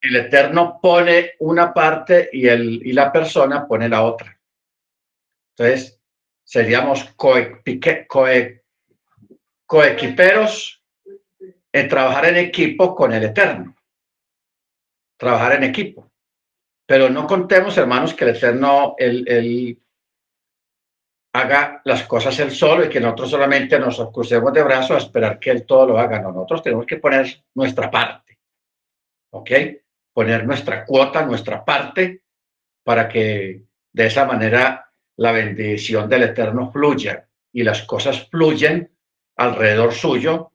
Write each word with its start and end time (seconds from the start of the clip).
el 0.00 0.16
Eterno 0.16 0.78
pone 0.80 1.32
una 1.40 1.74
parte 1.74 2.30
y, 2.32 2.46
el, 2.46 2.80
y 2.86 2.92
la 2.92 3.12
persona 3.12 3.66
pone 3.66 3.88
la 3.88 4.02
otra. 4.02 4.38
Entonces, 5.56 6.00
seríamos 6.44 7.04
coequiperos 9.66 10.82
en 11.72 11.88
trabajar 11.88 12.26
en 12.26 12.36
equipo 12.38 12.94
con 12.94 13.12
el 13.12 13.24
Eterno. 13.24 13.76
Trabajar 15.18 15.52
en 15.52 15.64
equipo. 15.64 16.10
Pero 16.86 17.10
no 17.10 17.26
contemos, 17.26 17.76
hermanos, 17.76 18.14
que 18.14 18.24
el 18.24 18.36
Eterno, 18.36 18.94
él, 18.98 19.78
haga 21.32 21.80
las 21.84 22.02
cosas 22.04 22.36
él 22.40 22.50
solo 22.50 22.84
y 22.84 22.88
que 22.88 22.98
nosotros 22.98 23.30
solamente 23.30 23.78
nos 23.78 24.04
crucemos 24.10 24.52
de 24.52 24.64
brazos 24.64 24.96
a 24.96 24.98
esperar 24.98 25.38
que 25.38 25.50
él 25.50 25.64
todo 25.64 25.86
lo 25.86 25.98
haga. 25.98 26.20
nosotros 26.20 26.62
tenemos 26.62 26.86
que 26.86 26.96
poner 26.96 27.44
nuestra 27.54 27.88
parte. 27.90 28.38
¿Ok? 29.32 29.50
Poner 30.12 30.46
nuestra 30.46 30.84
cuota, 30.84 31.24
nuestra 31.24 31.64
parte, 31.64 32.22
para 32.82 33.08
que 33.08 33.62
de 33.92 34.06
esa 34.06 34.24
manera 34.24 34.90
la 35.16 35.32
bendición 35.32 36.08
del 36.08 36.24
Eterno 36.24 36.70
fluya 36.72 37.28
y 37.52 37.62
las 37.62 37.82
cosas 37.82 38.28
fluyen 38.28 38.90
alrededor 39.36 39.92
suyo 39.92 40.52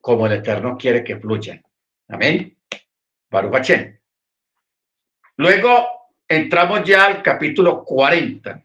como 0.00 0.26
el 0.26 0.32
Eterno 0.32 0.76
quiere 0.76 1.04
que 1.04 1.18
fluyan. 1.18 1.62
Amén. 2.08 2.56
Baruch 3.30 3.70
Luego 5.36 5.86
entramos 6.26 6.84
ya 6.84 7.06
al 7.06 7.22
capítulo 7.22 7.84
40. 7.84 8.64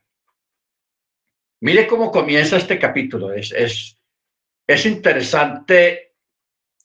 Mire 1.62 1.88
cómo 1.88 2.12
comienza 2.12 2.58
este 2.58 2.80
capítulo. 2.80 3.34
Es, 3.34 3.52
es, 3.52 3.98
es 4.66 4.86
interesante 4.86 6.16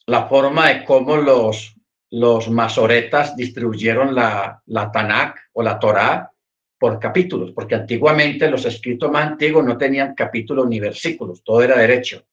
la 0.06 0.26
forma 0.26 0.68
de 0.68 0.84
cómo 0.84 1.16
los, 1.16 1.77
los 2.10 2.48
masoretas 2.48 3.36
distribuyeron 3.36 4.14
la, 4.14 4.62
la 4.66 4.90
Tanakh 4.90 5.36
o 5.52 5.62
la 5.62 5.78
Torá 5.78 6.32
por 6.78 6.98
capítulos, 6.98 7.52
porque 7.52 7.74
antiguamente 7.74 8.50
los 8.50 8.64
escritos 8.64 9.10
más 9.10 9.32
antiguos 9.32 9.64
no 9.64 9.76
tenían 9.76 10.14
capítulos 10.14 10.68
ni 10.68 10.78
versículos, 10.78 11.42
todo 11.42 11.62
era 11.62 11.76
derecho, 11.76 12.24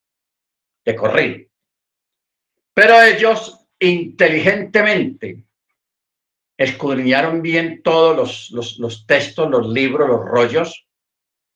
de 0.85 0.95
corrido. 0.95 1.47
Pero 2.73 3.01
ellos 3.01 3.67
inteligentemente 3.79 5.43
escudriñaron 6.57 7.41
bien 7.41 7.81
todos 7.81 8.15
los, 8.15 8.51
los, 8.51 8.79
los 8.79 9.05
textos, 9.05 9.49
los 9.49 9.67
libros, 9.67 10.07
los 10.07 10.23
rollos, 10.23 10.87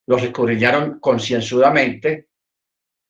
los 0.08 0.24
escudriñaron 0.24 1.00
concienzudamente 1.00 2.28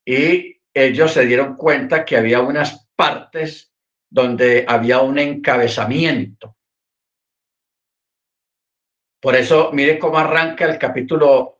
y 0.05 0.57
ellos 0.73 1.13
se 1.13 1.25
dieron 1.25 1.55
cuenta 1.55 2.03
que 2.03 2.17
había 2.17 2.41
unas 2.41 2.87
partes 2.95 3.68
donde 4.09 4.65
había 4.67 5.01
un 5.01 5.19
encabezamiento 5.19 6.55
por 9.19 9.35
eso, 9.35 9.71
mire 9.73 9.99
cómo 9.99 10.17
arranca 10.17 10.65
el 10.65 10.77
capítulo 10.77 11.59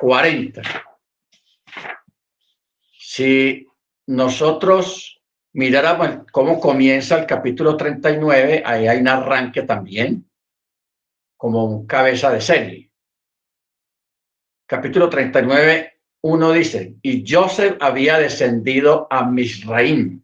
40. 0.00 0.62
Si 2.98 3.66
nosotros 4.06 5.22
miráramos 5.52 6.26
cómo 6.32 6.58
comienza 6.58 7.18
el 7.18 7.26
capítulo 7.26 7.76
39, 7.76 8.62
ahí 8.64 8.86
hay 8.86 8.98
un 9.00 9.08
arranque 9.08 9.62
también, 9.62 10.30
como 11.36 11.66
un 11.66 11.86
cabeza 11.86 12.30
de 12.30 12.40
serie. 12.40 12.90
Capítulo 14.66 15.10
39, 15.10 16.00
uno 16.22 16.52
dice, 16.52 16.96
y 17.02 17.22
Joseph 17.30 17.76
había 17.80 18.16
descendido 18.16 19.06
a 19.10 19.26
Misraim. 19.26 20.22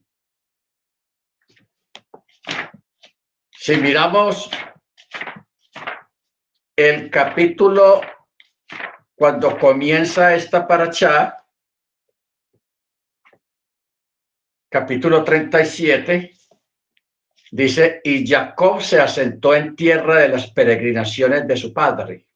Si 3.68 3.76
miramos 3.76 4.48
el 6.74 7.10
capítulo, 7.10 8.00
cuando 9.14 9.58
comienza 9.58 10.34
esta 10.34 10.66
paracha, 10.66 11.36
capítulo 14.70 15.22
37, 15.22 16.32
dice, 17.50 18.00
y 18.04 18.26
Jacob 18.26 18.80
se 18.80 19.02
asentó 19.02 19.54
en 19.54 19.76
tierra 19.76 20.20
de 20.20 20.30
las 20.30 20.50
peregrinaciones 20.50 21.46
de 21.46 21.56
su 21.58 21.70
padre. 21.70 22.26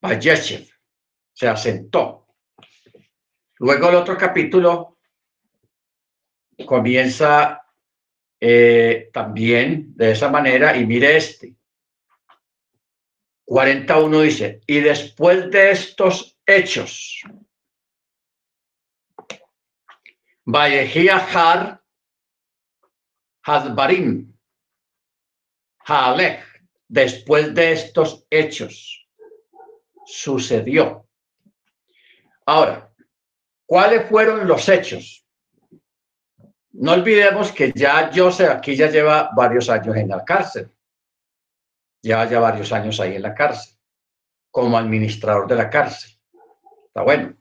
Vayeshev 0.00 0.70
se 1.32 1.48
asentó. 1.48 2.28
Luego 3.58 3.88
el 3.88 3.96
otro 3.96 4.16
capítulo 4.16 4.98
comienza 6.64 7.63
eh, 8.40 9.10
también 9.12 9.96
de 9.96 10.12
esa 10.12 10.28
manera 10.28 10.76
y 10.76 10.86
mire 10.86 11.16
este. 11.16 11.54
41 13.46 14.20
dice, 14.22 14.60
y 14.66 14.80
después 14.80 15.50
de 15.50 15.70
estos 15.70 16.38
hechos, 16.46 17.22
Vallejía 20.46 21.16
Har, 21.16 21.82
Hadbarim, 23.42 24.34
después 26.88 27.54
de 27.54 27.72
estos 27.72 28.26
hechos, 28.30 29.08
sucedió. 30.06 31.06
Ahora, 32.46 32.92
¿cuáles 33.66 34.08
fueron 34.08 34.46
los 34.46 34.68
hechos? 34.68 35.23
No 36.74 36.92
olvidemos 36.92 37.52
que 37.52 37.72
ya 37.74 38.10
Joseph 38.14 38.50
aquí 38.50 38.76
ya 38.76 38.90
lleva 38.90 39.30
varios 39.34 39.68
años 39.70 39.96
en 39.96 40.08
la 40.08 40.24
cárcel 40.24 40.70
lleva 42.04 42.28
ya 42.28 42.38
varios 42.38 42.70
años 42.70 43.00
ahí 43.00 43.16
en 43.16 43.22
la 43.22 43.34
cárcel, 43.34 43.74
como 44.50 44.76
administrador 44.76 45.48
de 45.48 45.56
la 45.56 45.70
cárcel. 45.70 46.10
Está 46.86 47.02
bueno. 47.02 47.34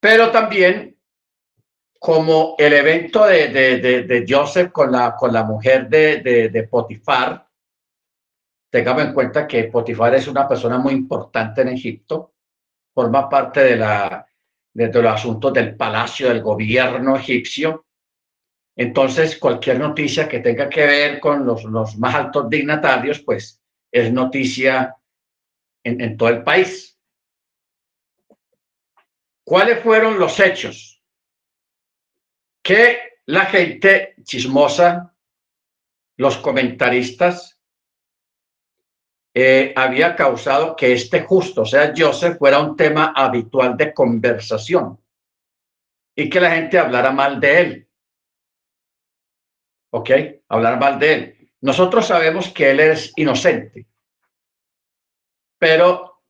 Pero 0.00 0.32
también 0.32 0.98
como 2.00 2.56
el 2.58 2.72
evento 2.72 3.24
de, 3.26 3.48
de, 3.48 4.24
Joseph 4.28 4.72
con 4.72 4.90
la, 4.90 5.14
con 5.14 5.32
la 5.32 5.44
mujer 5.44 5.88
de, 5.88 6.50
de, 6.50 6.62
Potifar, 6.64 7.48
tengamos 8.68 9.04
en 9.04 9.14
cuenta 9.14 9.46
que 9.46 9.64
Potifar 9.64 10.12
es 10.16 10.26
una 10.26 10.48
persona 10.48 10.78
muy 10.78 10.94
importante 10.94 11.62
en 11.62 11.68
Egipto, 11.68 12.34
forma 12.92 13.28
parte 13.28 13.62
de, 13.62 13.76
la, 13.76 14.26
de 14.74 15.02
los 15.02 15.12
asuntos 15.12 15.52
del 15.52 15.76
palacio 15.76 16.28
del 16.28 16.42
gobierno 16.42 17.16
egipcio, 17.16 17.86
entonces, 18.76 19.38
cualquier 19.38 19.78
noticia 19.78 20.28
que 20.28 20.40
tenga 20.40 20.68
que 20.68 20.86
ver 20.86 21.20
con 21.20 21.44
los, 21.44 21.64
más 21.98 22.14
altos 22.14 22.48
dignatarios, 22.48 23.20
pues 23.20 23.60
es 23.90 24.12
noticia 24.12 24.96
en, 25.84 26.16
todo 26.16 26.30
el 26.30 26.42
país. 26.42 26.98
¿Cuáles 29.44 29.82
fueron 29.82 30.18
los 30.18 30.38
hechos? 30.40 31.02
Que 32.62 33.18
la 33.26 33.44
gente 33.46 34.14
chismosa, 34.22 35.14
los 36.16 36.38
comentaristas, 36.38 37.51
eh, 39.34 39.72
había 39.76 40.14
causado 40.14 40.76
que 40.76 40.92
este 40.92 41.22
justo, 41.22 41.62
o 41.62 41.66
sea, 41.66 41.92
Joseph, 41.96 42.38
fuera 42.38 42.60
un 42.60 42.76
tema 42.76 43.12
habitual 43.16 43.76
de 43.76 43.94
conversación 43.94 44.98
y 46.14 46.28
que 46.28 46.40
la 46.40 46.50
gente 46.50 46.78
hablara 46.78 47.10
mal 47.10 47.40
de 47.40 47.60
él. 47.60 47.88
¿ok? 49.92 50.10
Hablar 50.48 50.80
mal 50.80 50.98
de 50.98 51.12
él. 51.12 51.50
Nosotros 51.60 52.06
sabemos 52.06 52.48
que 52.48 52.70
él 52.70 52.80
es 52.80 53.12
inocente, 53.16 53.86
pero 55.58 56.22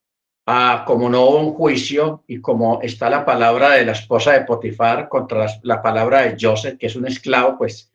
ah, 0.46 0.84
como 0.86 1.08
no 1.08 1.22
hubo 1.22 1.38
un 1.38 1.54
juicio 1.54 2.22
y 2.26 2.40
como 2.40 2.82
está 2.82 3.08
la 3.08 3.24
palabra 3.24 3.70
de 3.70 3.86
la 3.86 3.92
esposa 3.92 4.32
de 4.32 4.44
Potifar 4.44 5.08
contra 5.08 5.46
la, 5.62 5.80
palabra 5.80 6.22
de 6.22 6.36
Joseph, 6.38 6.76
que 6.78 6.86
es 6.86 6.96
un 6.96 7.06
esclavo, 7.06 7.56
pues 7.56 7.90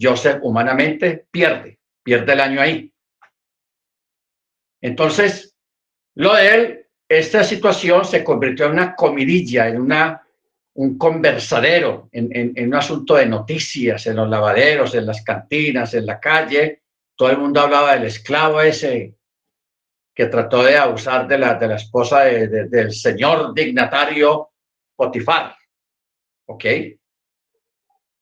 Joseph 0.00 0.38
humanamente 0.42 1.26
pierde, 1.30 1.78
pierde 2.02 2.32
el 2.32 2.40
año 2.40 2.60
ahí. 2.60 2.89
Entonces, 4.80 5.54
lo 6.14 6.34
de 6.34 6.54
él, 6.54 6.86
esta 7.08 7.44
situación 7.44 8.04
se 8.04 8.22
convirtió 8.24 8.66
en 8.66 8.72
una 8.72 8.94
comidilla, 8.94 9.68
en 9.68 9.80
una 9.80 10.22
un 10.74 10.96
conversadero 10.96 12.08
en, 12.12 12.66
un 12.66 12.74
asunto 12.74 13.16
de 13.16 13.26
noticias, 13.26 14.06
en 14.06 14.16
los 14.16 14.28
lavaderos, 14.28 14.94
en 14.94 15.06
las 15.06 15.22
cantinas, 15.22 15.94
en 15.94 16.06
la 16.06 16.20
calle. 16.20 16.82
Todo 17.16 17.30
el 17.30 17.38
mundo 17.38 17.60
hablaba 17.60 17.94
del 17.94 18.04
esclavo 18.04 18.60
ese 18.60 19.14
que 20.14 20.26
trató 20.26 20.62
de 20.62 20.76
abusar 20.76 21.26
de 21.26 21.38
la, 21.38 21.54
de 21.54 21.68
la 21.68 21.76
esposa 21.76 22.24
del 22.24 22.92
señor 22.92 23.52
dignatario 23.54 24.50
Potifar. 24.96 25.54
¿Ok? 26.46 26.64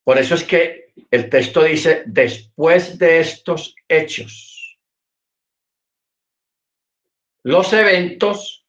Por 0.04 0.18
eso 0.18 0.34
es 0.34 0.44
que 0.44 0.92
el 1.10 1.28
texto 1.28 1.62
dice, 1.62 2.02
después 2.06 2.98
de 2.98 3.20
estos 3.20 3.74
hechos, 3.86 4.47
los 7.48 7.72
eventos 7.72 8.66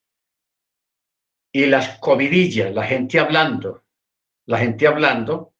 y 1.51 1.65
las 1.65 1.99
comidillas, 1.99 2.73
la 2.73 2.85
gente 2.85 3.19
hablando, 3.19 3.83
la 4.45 4.57
gente 4.59 4.87
hablando, 4.87 5.53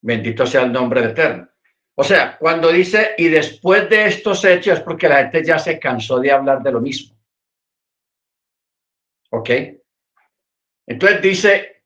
Bendito 0.00 0.46
sea 0.46 0.62
el 0.62 0.72
nombre 0.72 1.02
de 1.02 1.08
Eterno. 1.08 1.48
O 1.96 2.02
sea, 2.02 2.38
cuando 2.38 2.72
dice, 2.72 3.10
y 3.18 3.28
después 3.28 3.90
de 3.90 4.06
estos 4.06 4.42
hechos, 4.46 4.78
es 4.78 4.84
porque 4.84 5.06
la 5.06 5.18
gente 5.18 5.44
ya 5.44 5.58
se 5.58 5.78
cansó 5.78 6.18
de 6.18 6.30
hablar 6.30 6.62
de 6.62 6.72
lo 6.72 6.80
mismo. 6.80 7.14
¿Ok? 9.30 9.50
Entonces 10.86 11.22
dice, 11.22 11.84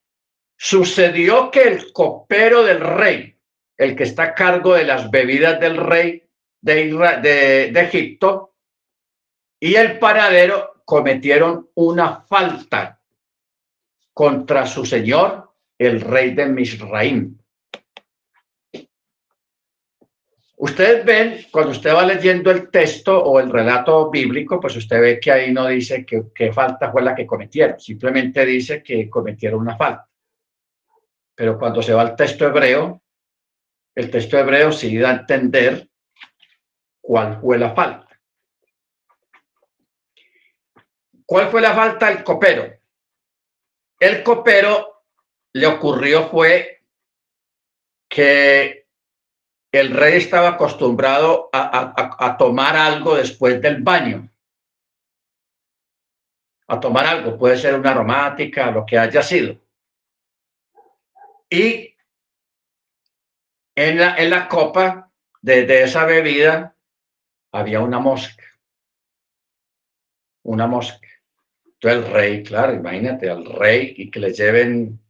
sucedió 0.56 1.50
que 1.50 1.62
el 1.62 1.92
copero 1.92 2.62
del 2.62 2.80
rey, 2.80 3.36
el 3.76 3.96
que 3.96 4.04
está 4.04 4.22
a 4.22 4.34
cargo 4.34 4.74
de 4.74 4.84
las 4.84 5.10
bebidas 5.10 5.58
del 5.58 5.76
rey 5.76 6.28
de, 6.60 7.70
de 7.72 7.80
Egipto, 7.80 8.47
y 9.60 9.74
el 9.74 9.98
paradero 9.98 10.82
cometieron 10.84 11.68
una 11.74 12.22
falta 12.22 13.00
contra 14.12 14.66
su 14.66 14.84
señor, 14.84 15.52
el 15.76 16.00
rey 16.00 16.34
de 16.34 16.46
Misraim. 16.46 17.38
Ustedes 20.56 21.04
ven, 21.04 21.46
cuando 21.52 21.70
usted 21.70 21.94
va 21.94 22.04
leyendo 22.04 22.50
el 22.50 22.68
texto 22.68 23.22
o 23.22 23.38
el 23.38 23.48
relato 23.48 24.10
bíblico, 24.10 24.58
pues 24.58 24.74
usted 24.74 25.00
ve 25.00 25.20
que 25.20 25.30
ahí 25.30 25.52
no 25.52 25.68
dice 25.68 26.04
qué 26.04 26.52
falta 26.52 26.90
fue 26.90 27.02
la 27.02 27.14
que 27.14 27.26
cometieron, 27.26 27.78
simplemente 27.78 28.44
dice 28.44 28.82
que 28.82 29.08
cometieron 29.08 29.60
una 29.60 29.76
falta. 29.76 30.08
Pero 31.32 31.56
cuando 31.56 31.80
se 31.80 31.94
va 31.94 32.02
al 32.02 32.16
texto 32.16 32.44
hebreo, 32.44 33.00
el 33.94 34.10
texto 34.10 34.36
hebreo 34.36 34.72
sí 34.72 34.98
da 34.98 35.10
a 35.10 35.16
entender 35.18 35.88
cuál 37.00 37.40
fue 37.40 37.56
la 37.56 37.72
falta. 37.72 38.07
¿Cuál 41.28 41.50
fue 41.50 41.60
la 41.60 41.74
falta? 41.74 42.10
El 42.10 42.24
copero. 42.24 42.74
El 44.00 44.22
copero 44.22 45.04
le 45.52 45.66
ocurrió 45.66 46.26
fue 46.30 46.86
que 48.08 48.88
el 49.70 49.94
rey 49.94 50.16
estaba 50.16 50.48
acostumbrado 50.48 51.50
a, 51.52 52.34
tomar 52.38 52.74
algo 52.76 53.14
después 53.14 53.60
del 53.60 53.82
baño. 53.82 54.30
A 56.66 56.80
tomar 56.80 57.04
algo, 57.04 57.36
puede 57.36 57.58
ser 57.58 57.74
una 57.74 57.90
aromática, 57.90 58.70
lo 58.70 58.86
que 58.86 58.98
haya 58.98 59.22
sido. 59.22 59.60
Y 61.50 61.94
en 63.74 63.98
la, 63.98 64.16
en 64.16 64.30
la 64.30 64.48
copa 64.48 65.12
de, 65.42 65.66
de 65.66 65.82
esa 65.82 66.06
bebida 66.06 66.74
había 67.52 67.80
una 67.80 67.98
mosca. 67.98 68.44
Una 70.42 70.66
mosca. 70.66 71.07
Entonces 71.80 72.06
el 72.06 72.12
rey, 72.12 72.42
claro, 72.42 72.74
imagínate 72.74 73.30
al 73.30 73.44
rey 73.44 73.94
y 73.96 74.10
que 74.10 74.18
le 74.18 74.32
lleven 74.32 75.00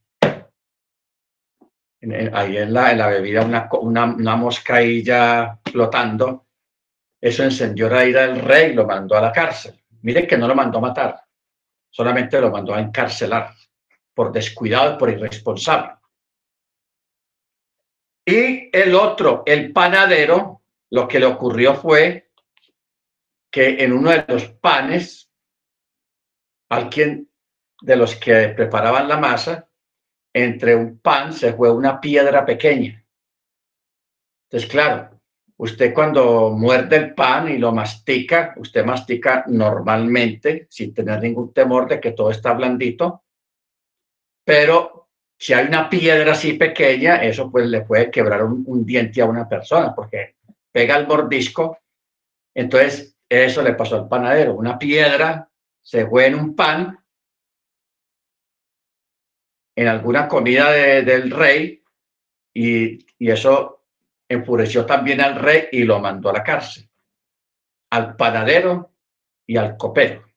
ahí 2.32 2.56
en 2.58 2.72
la, 2.72 2.92
en 2.92 2.98
la 2.98 3.08
bebida 3.08 3.44
una, 3.44 3.68
una, 3.80 4.04
una 4.04 4.36
mosca 4.36 4.76
ahí 4.76 5.02
ya 5.02 5.58
flotando, 5.64 6.46
eso 7.20 7.42
encendió 7.42 7.88
la 7.88 8.04
ira 8.04 8.26
del 8.26 8.40
rey 8.40 8.70
y 8.70 8.74
lo 8.74 8.86
mandó 8.86 9.16
a 9.16 9.22
la 9.22 9.32
cárcel. 9.32 9.82
Mire 10.02 10.26
que 10.26 10.36
no 10.36 10.46
lo 10.46 10.54
mandó 10.54 10.78
a 10.78 10.82
matar, 10.82 11.24
solamente 11.90 12.40
lo 12.40 12.50
mandó 12.50 12.74
a 12.74 12.80
encarcelar 12.80 13.54
por 14.14 14.30
descuidado 14.30 14.94
y 14.94 14.98
por 14.98 15.10
irresponsable. 15.10 15.94
Y 18.26 18.68
el 18.76 18.94
otro, 18.94 19.42
el 19.46 19.72
panadero, 19.72 20.62
lo 20.90 21.08
que 21.08 21.18
le 21.18 21.26
ocurrió 21.26 21.74
fue 21.74 22.30
que 23.50 23.82
en 23.82 23.92
uno 23.94 24.10
de 24.10 24.24
los 24.28 24.44
panes, 24.50 25.27
alguien 26.68 27.28
de 27.80 27.96
los 27.96 28.16
que 28.16 28.48
preparaban 28.50 29.08
la 29.08 29.16
masa 29.16 29.68
entre 30.32 30.76
un 30.76 30.98
pan 30.98 31.32
se 31.32 31.52
fue 31.52 31.72
una 31.72 32.00
piedra 32.00 32.44
pequeña. 32.44 33.04
Entonces, 34.44 34.70
claro, 34.70 35.20
usted 35.56 35.92
cuando 35.92 36.50
muerde 36.50 36.96
el 36.96 37.14
pan 37.14 37.48
y 37.48 37.58
lo 37.58 37.72
mastica, 37.72 38.54
usted 38.56 38.84
mastica 38.84 39.44
normalmente 39.48 40.66
sin 40.70 40.94
tener 40.94 41.22
ningún 41.22 41.52
temor 41.52 41.88
de 41.88 42.00
que 42.00 42.12
todo 42.12 42.30
está 42.30 42.52
blandito, 42.52 43.24
pero 44.44 44.98
si 45.38 45.52
hay 45.52 45.66
una 45.66 45.88
piedra 45.88 46.32
así 46.32 46.54
pequeña, 46.54 47.16
eso 47.16 47.50
pues 47.50 47.66
le 47.66 47.82
puede 47.82 48.10
quebrar 48.10 48.42
un, 48.44 48.84
diente 48.84 49.20
a 49.20 49.26
una 49.26 49.48
persona 49.48 49.94
porque 49.94 50.36
pega 50.72 50.96
el 50.96 51.06
mordisco. 51.06 51.78
Entonces, 52.54 53.16
eso 53.28 53.62
le 53.62 53.74
pasó 53.74 53.96
al 53.96 54.08
panadero. 54.08 54.54
Una 54.54 54.78
piedra 54.78 55.48
se 55.88 56.06
fue 56.06 56.26
en 56.26 56.34
un 56.34 56.54
pan 56.54 57.02
en 59.74 59.88
alguna 59.88 60.28
comida 60.28 60.70
del 60.70 61.30
rey 61.30 61.82
y, 62.52 63.06
eso 63.18 63.86
enfureció 64.28 64.84
también 64.84 65.22
al 65.22 65.36
rey 65.36 65.68
y 65.72 65.84
lo 65.84 65.98
mandó 65.98 66.28
a 66.28 66.34
la 66.34 66.44
cárcel, 66.44 66.90
al 67.88 68.16
panadero 68.16 68.92
y 69.46 69.56
al 69.56 69.78
copero. 69.78 70.30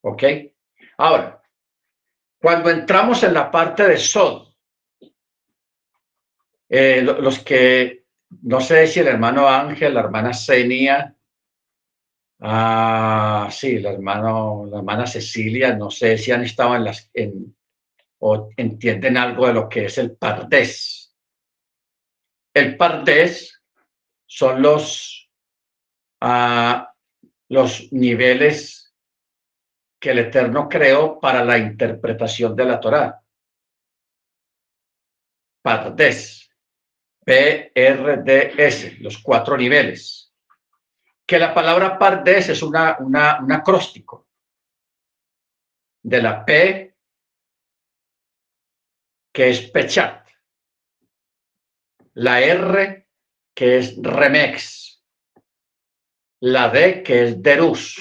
¿Ok? 0.00 0.24
Ahora, 0.98 1.40
cuando 2.40 2.70
entramos 2.70 3.22
en 3.22 3.34
la 3.34 3.52
parte 3.52 3.86
de 3.86 3.98
Sod, 3.98 4.48
eh, 6.68 7.02
los 7.02 7.38
que, 7.38 8.06
no 8.42 8.60
sé 8.60 8.88
si 8.88 8.98
el 8.98 9.06
hermano 9.06 9.48
Ángel, 9.48 9.94
la 9.94 10.00
hermana 10.00 10.32
Senia, 10.32 11.14
ah, 12.40 13.48
sí, 13.50 13.78
la, 13.78 13.92
hermano, 13.92 14.66
la 14.66 14.78
hermana 14.78 15.06
Cecilia, 15.06 15.76
no 15.76 15.90
sé 15.90 16.18
si 16.18 16.32
han 16.32 16.42
estado 16.42 16.76
en, 16.76 16.84
las, 16.84 17.10
en, 17.14 17.56
o 18.18 18.50
entienden 18.56 19.16
algo 19.16 19.46
de 19.46 19.54
lo 19.54 19.68
que 19.68 19.86
es 19.86 19.98
el 19.98 20.16
pardés. 20.16 21.14
El 22.54 22.76
pardés 22.76 23.60
son 24.26 24.62
los, 24.62 25.30
uh, 26.22 26.84
los 27.48 27.92
niveles 27.92 28.94
que 30.00 30.10
el 30.10 30.18
Eterno 30.20 30.68
creó 30.68 31.18
para 31.18 31.44
la 31.44 31.58
interpretación 31.58 32.54
de 32.54 32.64
la 32.64 32.78
Torá. 32.78 33.22
Pardés, 35.62 36.50
P-R-D-S, 37.24 38.98
los 39.00 39.18
cuatro 39.18 39.56
niveles. 39.56 40.23
Que 41.26 41.38
la 41.38 41.54
palabra 41.54 41.98
pardés 41.98 42.50
es 42.50 42.62
una, 42.62 42.98
una, 43.00 43.40
un 43.40 43.52
acróstico 43.52 44.28
de 46.02 46.22
la 46.22 46.44
P 46.44 46.94
que 49.32 49.50
es 49.50 49.68
Pechat, 49.70 50.28
la 52.14 52.40
R, 52.40 53.08
que 53.52 53.78
es 53.78 53.96
Remex, 54.00 55.04
la 56.40 56.68
D, 56.68 57.02
que 57.02 57.24
es 57.24 57.42
Derus 57.42 57.98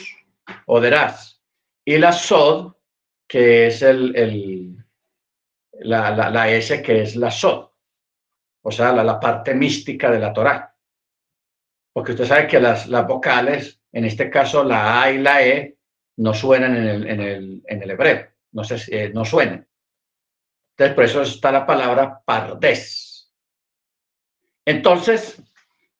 o 0.67 0.79
Deraz, 0.79 1.41
y 1.83 1.97
la 1.97 2.11
Sod, 2.11 2.75
que 3.27 3.67
es 3.67 3.81
el, 3.81 4.77
la, 5.79 6.11
la, 6.11 6.49
S, 6.51 6.83
que 6.83 7.01
es 7.01 7.15
la 7.15 7.31
Sod, 7.31 7.71
o 8.61 8.71
sea, 8.71 8.93
la, 8.93 9.03
la 9.03 9.19
parte 9.19 9.55
mística 9.55 10.11
de 10.11 10.19
la 10.19 10.31
Torah. 10.31 10.72
Porque 11.93 12.11
usted 12.11 12.25
sabe 12.25 12.47
que 12.47 12.59
las, 12.59 12.89
vocales, 13.07 13.79
en 13.91 14.05
este 14.05 14.29
caso 14.29 14.63
la 14.63 15.03
A 15.03 15.11
y 15.11 15.19
la 15.19 15.45
E, 15.45 15.77
no 16.17 16.33
suenan 16.33 16.75
en 16.75 16.87
el, 16.87 17.07
en 17.07 17.21
el, 17.21 17.63
en 17.65 17.83
el 17.83 17.91
hebreo, 17.91 18.27
no, 18.51 18.63
eh, 18.87 19.11
no 19.13 19.23
suenan. 19.23 19.67
Entonces, 20.71 20.95
por 20.95 21.03
eso 21.03 21.21
está 21.21 21.51
la 21.51 21.65
palabra 21.65 22.21
pardés. 22.25 23.31
Entonces, 24.65 25.41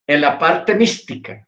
en 0.08 0.22
la 0.22 0.40
parte 0.40 0.76
mística 0.76 1.48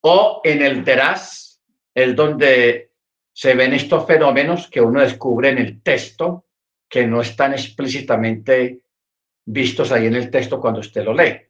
o 0.00 0.40
en 0.44 0.62
el 0.62 0.84
deraz 0.84 1.60
es 1.94 2.14
donde 2.16 2.90
se 3.32 3.54
ven 3.54 3.72
estos 3.72 4.06
fenómenos 4.06 4.68
que 4.68 4.80
uno 4.80 5.00
descubre 5.00 5.50
en 5.50 5.58
el 5.58 5.82
texto, 5.82 6.46
que 6.88 7.06
no 7.06 7.20
están 7.20 7.52
explícitamente 7.52 8.82
vistos 9.46 9.92
ahí 9.92 10.06
en 10.06 10.14
el 10.14 10.30
texto 10.30 10.60
cuando 10.60 10.80
usted 10.80 11.04
lo 11.04 11.14
lee. 11.14 11.40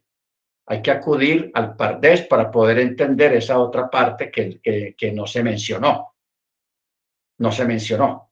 Hay 0.67 0.81
que 0.81 0.91
acudir 0.91 1.51
al 1.55 1.77
pardés 1.77 2.23
para 2.23 2.51
poder 2.51 2.79
entender 2.79 3.35
esa 3.35 3.59
otra 3.59 3.91
parte 3.91 4.31
que, 4.31 5.13
no 5.13 5.27
se 5.27 5.43
mencionó. 5.43 6.15
No 7.39 7.53
se 7.53 7.67
mencionó. 7.67 8.31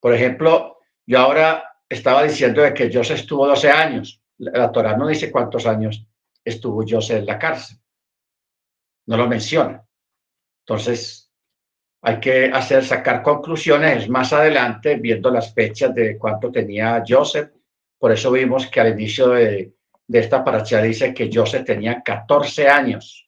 Por 0.00 0.14
ejemplo, 0.14 0.78
yo 1.06 1.18
ahora 1.18 1.62
estaba 1.88 2.22
diciendo 2.22 2.62
de 2.62 2.72
que 2.72 2.90
José 2.92 3.14
estuvo 3.14 3.46
12 3.46 3.70
años. 3.70 4.22
La 4.38 4.72
Torah 4.72 4.96
no 4.96 5.08
dice 5.08 5.30
cuántos 5.30 5.66
años 5.66 6.06
estuvo 6.42 6.84
José 6.88 7.18
en 7.18 7.26
la 7.26 7.38
cárcel. 7.38 7.78
No 9.06 9.16
lo 9.16 9.28
menciona. 9.28 9.86
Entonces, 10.64 11.30
hay 12.00 12.18
que 12.18 12.46
hacer, 12.46 12.84
sacar 12.84 13.22
conclusiones 13.22 14.08
más 14.08 14.32
adelante, 14.32 14.96
viendo 14.96 15.30
las 15.30 15.52
fechas 15.52 15.94
de 15.94 16.16
cuánto 16.16 16.50
tenía 16.50 17.04
Joseph. 17.06 17.50
Por 17.98 18.10
eso 18.10 18.32
vimos 18.32 18.66
que 18.68 18.80
al 18.80 18.92
inicio 18.92 19.28
de, 19.28 19.74
de 20.12 20.18
esta 20.18 20.44
paracha 20.44 20.82
dice 20.82 21.14
que 21.14 21.30
Joseph 21.32 21.64
tenía 21.64 22.02
14 22.02 22.68
años 22.68 23.26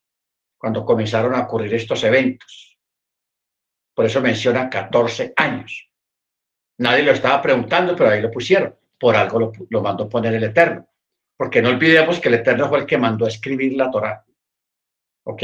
cuando 0.59 0.85
comenzaron 0.85 1.35
a 1.35 1.41
ocurrir 1.41 1.73
estos 1.73 2.05
eventos. 2.05 2.79
Por 3.95 4.05
eso 4.05 4.21
menciona 4.21 4.69
14 4.69 5.33
años. 5.35 5.89
Nadie 6.77 7.05
lo 7.05 7.13
estaba 7.13 7.41
preguntando, 7.41 7.97
pero 7.97 8.11
ahí 8.11 8.21
lo 8.21 8.31
pusieron. 8.31 8.77
Por 9.01 9.17
algo 9.17 9.51
lo, 9.71 9.81
mandó 9.81 10.11
poner 10.11 10.35
el 10.35 10.45
Eterno. 10.45 10.87
Porque 11.39 11.63
no 11.63 11.71
olvidemos 11.71 12.21
que 12.21 12.29
el 12.29 12.35
Eterno 12.35 12.69
fue 12.69 12.81
el 12.81 12.87
que 12.87 12.99
mandó 12.99 13.25
a 13.25 13.29
escribir 13.29 13.79
la 13.79 13.91
Torah. 13.91 14.23
¿Ok? 15.23 15.43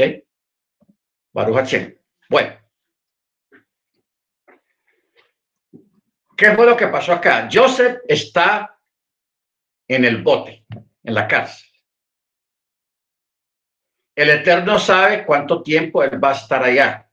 Baruch 1.33 1.55
Hashem. 1.55 1.97
Bueno. 2.29 2.53
¿Qué 6.37 6.51
fue 6.51 6.67
lo 6.67 6.77
que 6.77 6.87
pasó 6.87 7.13
acá? 7.13 7.49
Joseph 7.51 8.01
está 8.07 8.79
en 9.87 10.05
el 10.05 10.21
bote, 10.21 10.65
en 11.03 11.13
la 11.13 11.27
cárcel. 11.27 11.67
El 14.15 14.29
Eterno 14.29 14.77
sabe 14.77 15.25
cuánto 15.25 15.63
tiempo 15.63 16.03
él 16.03 16.23
va 16.23 16.31
a 16.31 16.35
estar 16.35 16.63
allá. 16.63 17.09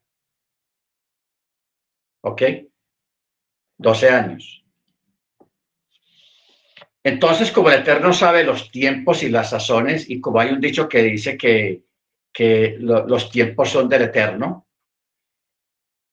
¿Ok? 2.23 2.43
12 3.79 4.11
años. 4.11 4.65
Entonces, 7.05 7.53
como 7.53 7.71
el 7.71 7.81
Eterno 7.81 8.13
sabe 8.13 8.43
los 8.45 8.71
tiempos 8.71 9.23
y 9.23 9.29
las 9.29 9.51
sazones, 9.51 10.11
y 10.11 10.21
como 10.21 10.41
hay 10.41 10.51
un 10.51 10.61
dicho 10.61 10.89
que 10.89 11.03
dice 11.03 11.39
que, 11.39 11.85
que 12.33 12.77
los 12.79 13.31
tiempos 13.31 13.71
son 13.71 13.89
del 13.89 14.03
Eterno, 14.03 14.67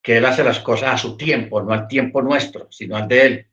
que 0.01 0.17
Él 0.17 0.25
hace 0.25 0.43
las 0.43 0.59
cosas 0.59 0.93
a 0.93 0.97
su 0.97 1.17
tiempo, 1.17 1.61
no 1.61 1.73
al 1.73 1.87
tiempo 1.87 2.21
nuestro, 2.21 2.71
sino 2.71 2.95
al 2.95 3.07
de 3.07 3.25
Él, 3.25 3.47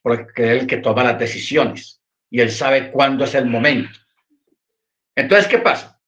porque 0.00 0.54
es 0.54 0.62
el 0.62 0.66
que 0.68 0.76
toma 0.76 1.02
las 1.02 1.18
decisiones 1.18 1.97
y 2.30 2.40
Él 2.40 2.50
sabe 2.50 2.90
cuándo 2.90 3.24
es 3.24 3.34
el 3.34 3.46
momento. 3.46 3.98
Entonces, 5.14 5.48
¿qué 5.48 5.58
pasa? 5.58 6.00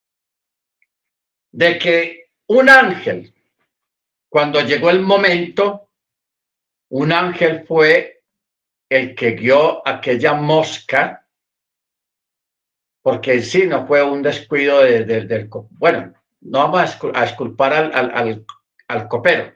De 1.50 1.79
que 1.79 2.31
un 2.47 2.69
ángel, 2.69 3.35
cuando 4.29 4.61
llegó 4.61 4.91
el 4.91 5.00
momento, 5.00 5.91
un 6.91 7.12
ángel 7.12 7.65
fue 7.67 8.23
el 8.89 9.15
que 9.15 9.33
guió 9.33 9.87
aquella 9.87 10.35
mosca, 10.35 11.27
porque 13.03 13.35
en 13.35 13.43
sí 13.43 13.67
no 13.67 13.87
fue 13.87 14.03
un 14.03 14.23
descuido 14.23 14.83
del... 14.83 15.49
Bueno, 15.71 16.12
no 16.43 16.59
vamos 16.59 16.99
a, 17.15 17.25
esculpar 17.25 17.73
al, 17.73 18.45
al, 18.89 19.09
copero. 19.09 19.53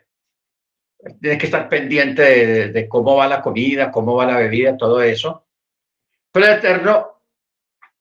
Tiene 1.20 1.36
que 1.36 1.46
estar 1.46 1.68
pendiente 1.68 2.68
de, 2.68 2.88
cómo 2.88 3.16
va 3.16 3.26
la 3.26 3.42
comida, 3.42 3.90
cómo 3.90 4.14
va 4.14 4.26
la 4.26 4.38
bebida, 4.38 4.76
todo 4.76 5.02
eso. 5.02 5.43
Pero 6.34 6.46
el 6.46 6.58
Eterno 6.58 7.22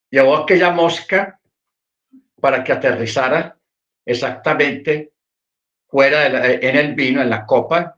llevó 0.10 0.38
aquella 0.38 0.72
mosca 0.72 1.40
para 2.42 2.64
que 2.64 2.72
aterrizara 2.72 3.60
exactamente 4.04 5.14
fuera 5.88 6.26
en 6.26 6.76
el 6.76 6.96
vino, 6.96 7.22
en 7.22 7.30
la 7.30 7.46
copa, 7.46 7.96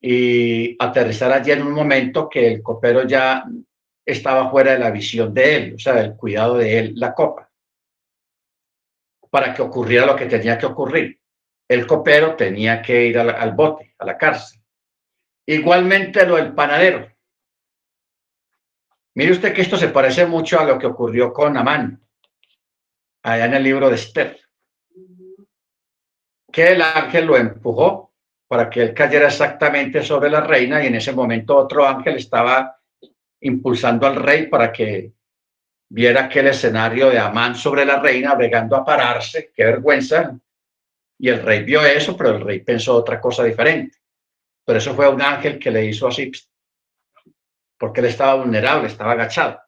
y 0.00 0.76
aterrizar 0.78 1.32
allí 1.32 1.50
en 1.50 1.62
un 1.62 1.72
momento 1.72 2.28
que 2.28 2.46
el 2.46 2.62
copero 2.62 3.08
ya 3.08 3.44
estaba 4.06 4.50
fuera 4.52 4.74
de 4.74 4.78
la 4.78 4.92
visión 4.92 5.34
de 5.34 5.56
él, 5.56 5.74
o 5.74 5.78
sea, 5.80 5.94
del 5.94 6.14
cuidado 6.14 6.58
de 6.58 6.78
él, 6.78 6.92
la 6.94 7.12
copa, 7.12 7.50
para 9.30 9.52
que 9.52 9.62
ocurriera 9.62 10.06
lo 10.06 10.14
que 10.14 10.26
tenía 10.26 10.56
que 10.56 10.66
ocurrir. 10.66 11.18
El 11.68 11.88
copero 11.88 12.36
tenía 12.36 12.80
que 12.80 13.06
ir 13.06 13.18
al, 13.18 13.52
bote, 13.52 13.96
a 13.98 14.04
la 14.04 14.16
cárcel. 14.16 14.60
Igualmente 15.44 16.24
lo 16.24 16.36
del 16.36 16.54
panadero. 16.54 17.13
Mire 19.14 19.32
usted 19.32 19.54
que 19.54 19.62
esto 19.62 19.76
se 19.76 19.88
parece 19.88 20.26
mucho 20.26 20.58
a 20.58 20.64
lo 20.64 20.78
que 20.78 20.86
ocurrió 20.86 21.32
con 21.32 21.56
Amán, 21.56 22.00
allá 23.22 23.44
en 23.44 23.54
el 23.54 23.62
libro 23.62 23.88
de 23.88 23.94
Esther, 23.94 24.40
que 26.52 26.72
el 26.72 26.82
ángel 26.82 27.26
lo 27.26 27.36
empujó 27.36 28.12
para 28.48 28.68
que 28.68 28.82
él 28.82 28.94
cayera 28.94 29.28
exactamente 29.28 30.02
sobre 30.02 30.30
la 30.30 30.40
reina 30.40 30.82
y 30.82 30.88
en 30.88 30.96
ese 30.96 31.12
momento 31.12 31.56
otro 31.56 31.86
ángel 31.86 32.16
estaba 32.16 32.76
impulsando 33.40 34.06
al 34.06 34.16
rey 34.16 34.46
para 34.48 34.72
que 34.72 35.12
viera 35.88 36.24
aquel 36.24 36.48
escenario 36.48 37.10
de 37.10 37.18
Amán 37.18 37.54
sobre 37.54 37.84
la 37.84 38.00
reina, 38.00 38.34
bregando 38.34 38.76
a 38.76 38.84
pararse, 38.84 39.52
qué 39.54 39.64
vergüenza. 39.64 40.36
Y 41.18 41.28
el 41.28 41.42
rey 41.42 41.62
vio 41.62 41.84
eso, 41.84 42.16
pero 42.16 42.30
el 42.30 42.40
rey 42.40 42.60
pensó 42.60 42.96
otra 42.96 43.20
cosa 43.20 43.44
diferente. 43.44 43.98
Pero 44.64 44.78
eso 44.78 44.94
fue 44.94 45.08
un 45.08 45.22
ángel 45.22 45.58
que 45.58 45.70
le 45.70 45.84
hizo 45.84 46.08
así, 46.08 46.32
porque 47.78 48.00
él 48.00 48.06
estaba 48.06 48.34
vulnerable, 48.36 48.88
estaba 48.88 49.12
agachado. 49.12 49.60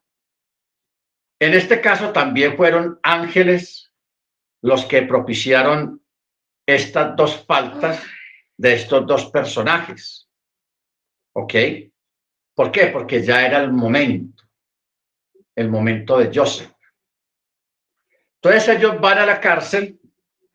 En 1.39 1.55
este 1.55 1.81
caso 1.81 2.13
también 2.13 2.57
fueron 2.57 2.99
ángeles 3.03 3.93
los 4.63 4.85
que 4.87 5.03
propiciaron 5.03 6.03
estas 6.67 7.15
dos 7.15 7.45
faltas 7.45 8.03
de 8.57 8.75
estos 8.75 9.07
dos 9.07 9.31
personajes. 9.31 10.29
¿Ok? 11.35 11.55
¿Por 12.55 12.73
qué? 12.73 12.87
Porque 12.87 13.23
ya 13.23 13.45
era 13.45 13.59
el 13.59 13.71
momento, 13.71 14.45
el 15.55 15.69
momento 15.69 16.19
de 16.19 16.31
Joseph. 16.35 16.73
Entonces 18.37 18.77
ellos 18.77 19.01
van 19.01 19.19
a 19.19 19.27
la 19.27 19.41
cárcel 19.41 20.01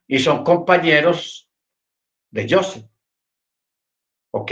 y 0.08 0.18
son 0.20 0.44
compañeros 0.44 1.50
de 2.32 2.48
Joseph. 2.50 2.86
¿Ok? 4.32 4.52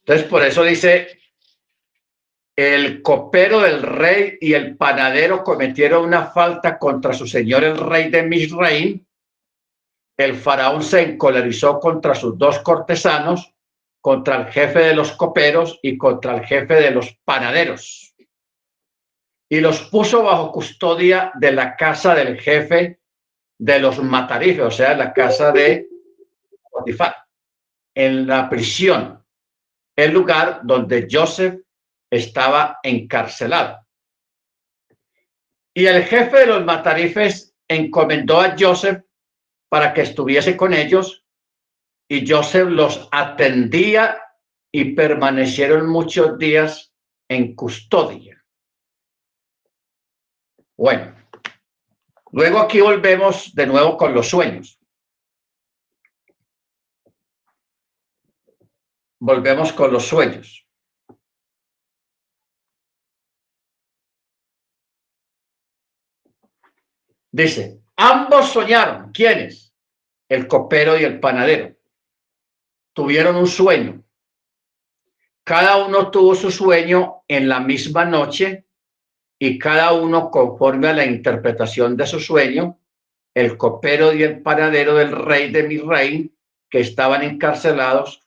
Entonces 0.00 0.26
por 0.28 0.42
eso 0.42 0.64
dice, 0.64 1.17
el 2.58 3.02
copero 3.02 3.60
del 3.60 3.82
rey 3.82 4.36
y 4.40 4.54
el 4.54 4.76
panadero 4.76 5.44
cometieron 5.44 6.04
una 6.04 6.26
falta 6.26 6.76
contra 6.76 7.12
su 7.12 7.24
señor 7.24 7.62
el 7.62 7.78
rey 7.78 8.10
de 8.10 8.24
Misraim 8.24 9.06
el 10.18 10.34
faraón 10.34 10.82
se 10.82 11.02
encolerizó 11.02 11.78
contra 11.78 12.12
sus 12.16 12.36
dos 12.36 12.58
cortesanos, 12.58 13.54
contra 14.00 14.36
el 14.36 14.46
jefe 14.46 14.80
de 14.80 14.94
los 14.94 15.12
coperos 15.12 15.78
y 15.80 15.96
contra 15.96 16.36
el 16.36 16.44
jefe 16.44 16.74
de 16.74 16.90
los 16.90 17.16
panaderos. 17.24 18.16
Y 19.48 19.60
los 19.60 19.82
puso 19.82 20.24
bajo 20.24 20.50
custodia 20.50 21.30
de 21.36 21.52
la 21.52 21.76
casa 21.76 22.16
del 22.16 22.40
jefe 22.40 23.00
de 23.58 23.78
los 23.78 24.02
matarifes, 24.02 24.64
o 24.64 24.70
sea, 24.72 24.96
la 24.96 25.12
casa 25.12 25.52
de 25.52 25.86
Potifar, 26.68 27.14
en 27.94 28.26
la 28.26 28.50
prisión, 28.50 29.24
el 29.96 30.12
lugar 30.12 30.62
donde 30.64 31.06
Joseph 31.08 31.60
estaba 32.10 32.78
encarcelado. 32.82 33.86
Y 35.74 35.86
el 35.86 36.04
jefe 36.04 36.38
de 36.38 36.46
los 36.46 36.64
matarifes 36.64 37.54
encomendó 37.68 38.40
a 38.40 38.56
Joseph 38.58 39.04
para 39.68 39.92
que 39.92 40.02
estuviese 40.02 40.56
con 40.56 40.74
ellos 40.74 41.24
y 42.08 42.28
Joseph 42.28 42.68
los 42.68 43.08
atendía 43.12 44.20
y 44.72 44.94
permanecieron 44.94 45.88
muchos 45.88 46.38
días 46.38 46.92
en 47.28 47.54
custodia. 47.54 48.44
Bueno, 50.76 51.14
luego 52.32 52.60
aquí 52.60 52.80
volvemos 52.80 53.54
de 53.54 53.66
nuevo 53.66 53.96
con 53.96 54.14
los 54.14 54.28
sueños. 54.28 54.78
Volvemos 59.20 59.72
con 59.72 59.92
los 59.92 60.06
sueños. 60.06 60.67
Dice, 67.30 67.78
Ambos 68.00 68.52
soñaron. 68.52 69.10
¿Quiénes? 69.10 69.74
El 70.28 70.46
copero 70.46 70.96
y 70.96 71.02
el 71.02 71.18
panadero. 71.18 71.74
Tuvieron 72.92 73.34
un 73.34 73.48
sueño. 73.48 74.04
Cada 75.42 75.84
uno 75.84 76.08
tuvo 76.12 76.36
su 76.36 76.52
sueño 76.52 77.24
en 77.26 77.48
la 77.48 77.58
misma 77.58 78.04
noche 78.04 78.66
y 79.36 79.58
cada 79.58 79.92
uno 79.94 80.30
conforme 80.30 80.88
a 80.88 80.92
la 80.92 81.06
interpretación 81.06 81.96
de 81.96 82.06
su 82.06 82.20
sueño, 82.20 82.78
el 83.34 83.56
copero 83.56 84.12
y 84.12 84.22
el 84.22 84.42
panadero 84.42 84.94
del 84.94 85.10
rey 85.10 85.50
de 85.50 85.64
mi 85.64 85.78
rey 85.78 86.32
que 86.70 86.80
estaban 86.80 87.24
encarcelados 87.24 88.22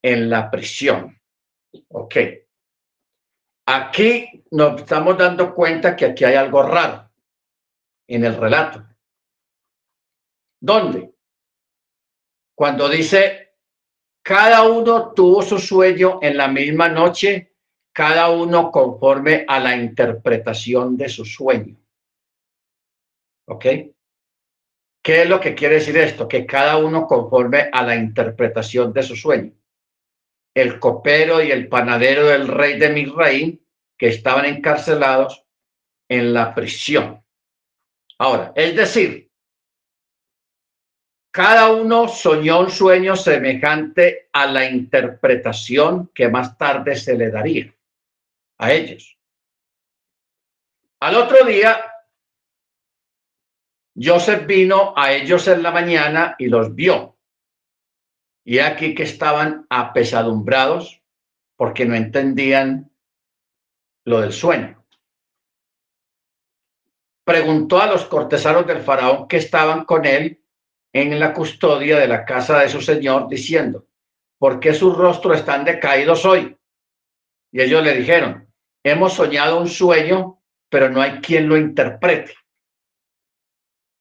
en 0.00 0.30
la 0.30 0.50
prisión. 0.50 1.20
Ok. 1.88 2.16
Aquí 3.66 4.42
nos 4.52 4.80
estamos 4.80 5.18
dando 5.18 5.54
cuenta 5.54 5.94
que 5.94 6.06
aquí 6.06 6.24
hay 6.24 6.36
algo 6.36 6.62
raro 6.62 7.11
en 8.06 8.24
el 8.24 8.36
relato. 8.36 8.84
¿Dónde? 10.60 11.14
Cuando 12.54 12.88
dice, 12.88 13.54
cada 14.22 14.62
uno 14.68 15.12
tuvo 15.12 15.42
su 15.42 15.58
sueño 15.58 16.20
en 16.22 16.36
la 16.36 16.48
misma 16.48 16.88
noche, 16.88 17.56
cada 17.92 18.30
uno 18.30 18.70
conforme 18.70 19.44
a 19.48 19.58
la 19.58 19.76
interpretación 19.76 20.96
de 20.96 21.08
su 21.08 21.24
sueño. 21.24 21.76
¿Ok? 23.48 23.66
¿Qué 25.02 25.22
es 25.22 25.28
lo 25.28 25.40
que 25.40 25.54
quiere 25.54 25.76
decir 25.76 25.96
esto? 25.96 26.28
Que 26.28 26.46
cada 26.46 26.76
uno 26.76 27.06
conforme 27.06 27.68
a 27.72 27.82
la 27.82 27.96
interpretación 27.96 28.92
de 28.92 29.02
su 29.02 29.16
sueño. 29.16 29.52
El 30.54 30.78
copero 30.78 31.42
y 31.42 31.50
el 31.50 31.68
panadero 31.68 32.28
del 32.28 32.46
rey 32.46 32.78
de 32.78 32.90
Misraín, 32.90 33.66
que 33.98 34.08
estaban 34.08 34.44
encarcelados 34.44 35.44
en 36.08 36.32
la 36.32 36.54
prisión. 36.54 37.21
Ahora, 38.22 38.52
es 38.54 38.76
decir, 38.76 39.32
cada 41.32 41.72
uno 41.72 42.06
soñó 42.06 42.60
un 42.60 42.70
sueño 42.70 43.16
semejante 43.16 44.28
a 44.32 44.46
la 44.46 44.64
interpretación 44.70 46.06
que 46.14 46.28
más 46.28 46.56
tarde 46.56 46.94
se 46.94 47.18
le 47.18 47.32
daría 47.32 47.74
a 48.58 48.72
ellos. 48.72 49.18
Al 51.00 51.16
otro 51.16 51.44
día, 51.44 51.84
Joseph 54.00 54.46
vino 54.46 54.94
a 54.96 55.12
ellos 55.12 55.48
en 55.48 55.60
la 55.60 55.72
mañana 55.72 56.36
y 56.38 56.46
los 56.46 56.72
vio. 56.76 57.18
Y 58.44 58.60
aquí 58.60 58.94
que 58.94 59.02
estaban 59.02 59.66
apesadumbrados 59.68 61.02
porque 61.56 61.86
no 61.86 61.96
entendían 61.96 62.88
lo 64.04 64.20
del 64.20 64.32
sueño. 64.32 64.81
Preguntó 67.32 67.80
a 67.80 67.86
los 67.86 68.04
cortesanos 68.04 68.66
del 68.66 68.82
faraón 68.82 69.26
que 69.26 69.38
estaban 69.38 69.86
con 69.86 70.04
él 70.04 70.44
en 70.92 71.18
la 71.18 71.32
custodia 71.32 71.98
de 71.98 72.06
la 72.06 72.26
casa 72.26 72.58
de 72.58 72.68
su 72.68 72.82
señor, 72.82 73.26
diciendo, 73.26 73.86
¿por 74.36 74.60
qué 74.60 74.74
sus 74.74 74.94
rostros 74.94 75.38
están 75.38 75.64
decaídos 75.64 76.26
hoy? 76.26 76.54
Y 77.50 77.62
ellos 77.62 77.82
le 77.82 77.94
dijeron, 77.94 78.52
hemos 78.84 79.14
soñado 79.14 79.58
un 79.58 79.68
sueño, 79.70 80.42
pero 80.68 80.90
no 80.90 81.00
hay 81.00 81.22
quien 81.22 81.48
lo 81.48 81.56
interprete. 81.56 82.34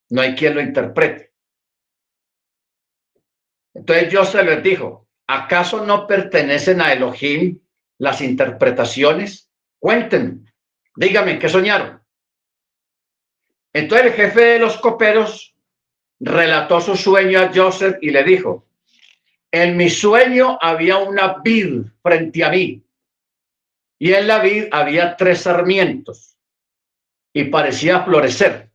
No 0.09 0.19
hay 0.19 0.35
quien 0.35 0.53
lo 0.53 0.59
interprete. 0.59 1.31
Entonces 3.73 4.11
yo 4.11 4.25
se 4.25 4.43
les 4.43 4.61
dijo, 4.61 5.07
¿acaso 5.25 5.85
no 5.85 6.05
pertenecen 6.05 6.81
a 6.81 6.91
Elohim 6.91 7.61
las 7.97 8.19
interpretaciones? 8.19 9.49
Cuenten, 9.79 10.51
díganme 10.97 11.39
qué 11.39 11.47
soñaron. 11.47 12.00
Entonces 13.73 14.07
el 14.07 14.13
jefe 14.13 14.41
de 14.41 14.59
los 14.59 14.77
coperos 14.77 15.55
relató 16.19 16.81
su 16.81 16.95
sueño 16.95 17.39
a 17.39 17.51
Joseph 17.53 17.97
y 18.01 18.11
le 18.11 18.23
dijo, 18.23 18.67
en 19.51 19.75
mi 19.75 19.89
sueño 19.89 20.57
había 20.61 20.97
una 20.97 21.39
vid 21.43 21.83
frente 22.01 22.43
a 22.43 22.49
mí 22.49 22.83
y 23.99 24.13
en 24.13 24.27
la 24.27 24.39
vid 24.39 24.65
había 24.71 25.15
tres 25.15 25.41
sarmientos 25.41 26.37
y 27.33 27.45
parecía 27.45 28.03
florecer. 28.03 28.71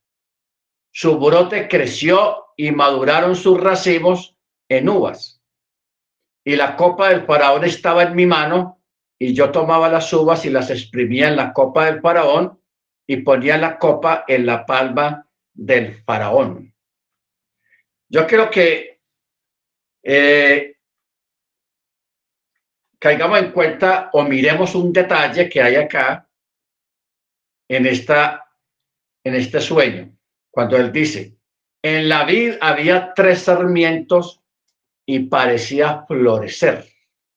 Su 0.93 1.19
brote 1.19 1.69
creció 1.69 2.47
y 2.57 2.71
maduraron 2.71 3.37
sus 3.37 3.61
racimos 3.61 4.37
en 4.69 4.89
uvas. 4.89 5.43
Y 6.45 6.57
la 6.57 6.77
copa 6.77 7.09
del 7.09 7.27
faraón 7.27 7.65
estaba 7.65 8.05
en 8.05 8.15
mi 8.15 8.25
mano 8.25 8.81
y 9.19 9.35
yo 9.35 9.51
tomaba 9.51 9.89
las 9.89 10.13
uvas 10.13 10.45
y 10.45 10.51
las 10.51 10.71
exprimía 10.71 11.29
en 11.29 11.37
la 11.37 11.53
copa 11.53 11.87
del 11.87 12.01
faraón 12.01 12.61
y 13.07 13.19
ponía 13.19 13.57
la 13.57 13.79
copa 13.79 14.25
en 14.27 14.47
la 14.47 14.67
palma 14.67 15.29
del 15.53 16.03
faraón. 16.03 16.75
Yo 18.09 18.27
creo 18.27 18.51
que 18.51 19.01
eh, 20.03 20.77
caigamos 22.99 23.39
en 23.39 23.53
cuenta 23.53 24.11
o 24.13 24.23
miremos 24.23 24.75
un 24.75 24.93
detalle 24.93 25.49
que 25.49 25.63
hay 25.63 25.77
acá 25.77 26.29
en, 27.69 27.87
esta, 27.87 28.45
en 29.25 29.35
este 29.35 29.61
sueño, 29.61 30.17
cuando 30.51 30.77
él 30.77 30.93
dice, 30.93 31.37
en 31.83 32.09
la 32.09 32.25
vid 32.25 32.55
había 32.61 33.13
tres 33.15 33.43
sarmientos 33.43 34.43
y 35.05 35.21
parecía 35.21 36.05
florecer. 36.07 36.85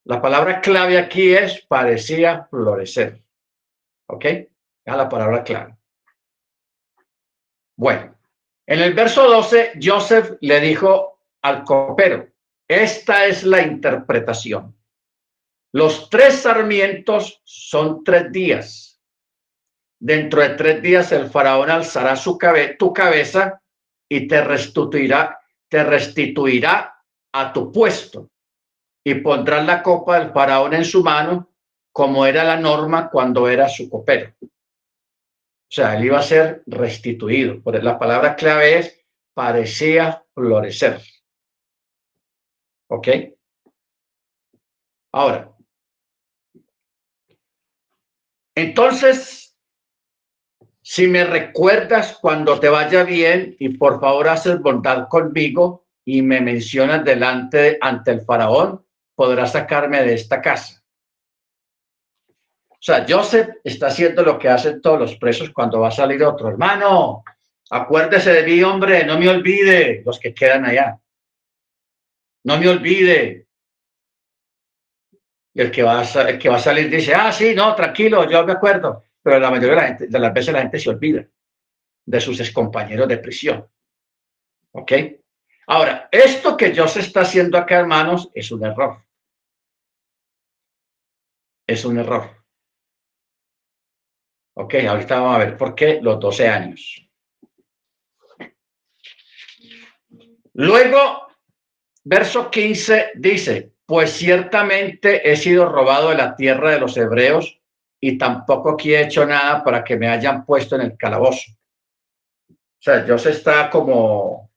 La 0.05 0.21
palabra 0.21 0.59
clave 0.61 0.97
aquí 0.97 1.33
es 1.33 1.61
parecía 1.61 2.47
florecer. 2.49 3.21
¿Ok? 4.07 4.25
La 4.95 5.09
palabra 5.09 5.43
clave. 5.43 5.75
Bueno, 7.77 8.15
en 8.67 8.79
el 8.81 8.93
verso 8.93 9.27
12, 9.27 9.79
Joseph 9.81 10.37
le 10.41 10.59
dijo 10.59 11.21
al 11.41 11.63
copero, 11.63 12.27
esta 12.67 13.25
es 13.25 13.43
la 13.43 13.61
interpretación. 13.61 14.75
Los 15.71 16.09
tres 16.09 16.41
sarmientos 16.41 17.41
son 17.43 18.03
tres 18.03 18.31
días. 18.31 19.01
Dentro 19.99 20.41
de 20.41 20.49
tres 20.49 20.81
días 20.81 21.11
el 21.11 21.29
faraón 21.29 21.69
alzará 21.69 22.15
su 22.15 22.37
tu 22.77 22.93
cabeza 22.93 23.61
y 24.09 24.27
te 24.27 24.43
restituirá, 24.43 25.39
te 25.67 25.83
restituirá 25.83 27.03
a 27.31 27.53
tu 27.53 27.71
puesto 27.71 28.29
y 29.03 29.15
pondrán 29.15 29.67
la 29.67 29.81
copa 29.83 30.19
del 30.19 30.31
faraón 30.31 30.73
en 30.73 30.85
su 30.85 31.03
mano, 31.03 31.49
como 31.91 32.25
era 32.25 32.43
la 32.43 32.57
norma 32.57 33.09
cuando 33.09 33.47
era 33.47 33.67
su 33.67 33.89
copero. 33.89 34.33
O 35.69 35.71
sea, 35.71 35.95
él 35.95 36.05
iba 36.05 36.17
a 36.17 36.23
ser 36.23 36.63
restituido. 36.65 37.61
Por 37.61 37.83
la 37.83 37.99
palabra 37.99 38.35
clave 38.35 38.79
es 38.79 39.05
parecía 39.35 40.25
florecer. 40.33 40.99
¿Ok? 42.87 43.07
Ahora, 45.11 45.55
entonces, 48.55 49.55
si 50.81 51.07
me 51.07 51.23
recuerdas 51.23 52.17
cuando 52.19 52.59
te 52.59 52.69
vaya 52.69 53.03
bien 53.03 53.55
y 53.59 53.69
por 53.77 53.99
favor 53.99 54.27
haces 54.27 54.59
bondad 54.59 55.07
conmigo 55.07 55.85
y 56.03 56.23
me 56.23 56.41
mencionas 56.41 57.05
delante 57.05 57.77
ante 57.79 58.11
el 58.11 58.21
faraón, 58.21 58.83
podrá 59.13 59.45
sacarme 59.45 60.01
de 60.03 60.15
esta 60.15 60.41
casa. 60.41 60.78
O 62.79 62.81
sea, 62.81 63.05
Joseph 63.07 63.49
está 63.63 63.87
haciendo 63.87 64.23
lo 64.23 64.39
que 64.39 64.47
hacen 64.47 64.81
todos 64.81 64.99
los 64.99 65.17
presos 65.17 65.49
cuando 65.49 65.81
va 65.81 65.89
a 65.89 65.91
salir 65.91 66.23
otro. 66.23 66.47
Hermano, 66.47 67.23
acuérdese 67.69 68.31
de 68.31 68.43
mí, 68.43 68.63
hombre, 68.63 69.05
no 69.05 69.19
me 69.19 69.27
olvide 69.27 70.01
los 70.05 70.17
que 70.17 70.33
quedan 70.33 70.65
allá. 70.65 70.97
No 72.45 72.57
me 72.57 72.69
olvide. 72.69 73.47
Y 75.53 75.61
el 75.61 75.71
que 75.71 75.83
va 75.83 76.01
a, 76.01 76.37
que 76.37 76.47
va 76.47 76.55
a 76.55 76.59
salir 76.59 76.89
dice, 76.89 77.13
ah, 77.13 77.31
sí, 77.33 77.53
no, 77.53 77.75
tranquilo, 77.75 78.29
yo 78.29 78.45
me 78.45 78.53
acuerdo. 78.53 79.03
Pero 79.21 79.39
la 79.39 79.51
mayoría 79.51 79.71
de, 79.71 79.75
la 79.75 79.87
gente, 79.87 80.07
de 80.07 80.19
las 80.19 80.33
veces 80.33 80.53
la 80.53 80.61
gente 80.61 80.79
se 80.79 80.89
olvida 80.89 81.27
de 82.05 82.21
sus 82.21 82.39
excompañeros 82.39 83.09
de 83.09 83.17
prisión. 83.17 83.67
¿Ok? 84.71 84.93
Ahora, 85.67 86.07
esto 86.11 86.55
que 86.55 86.73
Joseph 86.75 87.07
está 87.07 87.21
haciendo 87.21 87.57
acá, 87.57 87.79
hermanos, 87.79 88.29
es 88.33 88.49
un 88.51 88.63
error 88.63 89.03
es 91.69 91.85
un 91.85 91.99
error. 91.99 92.38
Ok, 94.61 94.75
ahorita 94.75 95.21
vamos 95.21 95.35
a 95.35 95.39
ver 95.39 95.57
por 95.57 95.73
qué 95.73 95.99
los 96.01 96.19
12 96.19 96.49
años. 96.49 97.09
Luego, 100.51 101.27
verso 102.03 102.51
15 102.51 103.11
dice, 103.15 103.71
pues 103.85 104.11
ciertamente 104.11 105.31
he 105.31 105.37
sido 105.37 105.69
robado 105.69 106.09
de 106.09 106.17
la 106.17 106.35
tierra 106.35 106.71
de 106.71 106.79
los 106.81 106.97
hebreos 106.97 107.57
y 108.01 108.17
tampoco 108.17 108.71
aquí 108.71 108.93
he 108.93 109.03
hecho 109.03 109.25
nada 109.25 109.63
para 109.63 109.81
que 109.81 109.95
me 109.95 110.09
hayan 110.09 110.45
puesto 110.45 110.75
en 110.75 110.81
el 110.81 110.97
calabozo. 110.97 111.53
O 112.49 112.81
sea, 112.81 113.01
Dios 113.03 113.25
está 113.27 113.69
como 113.69 114.51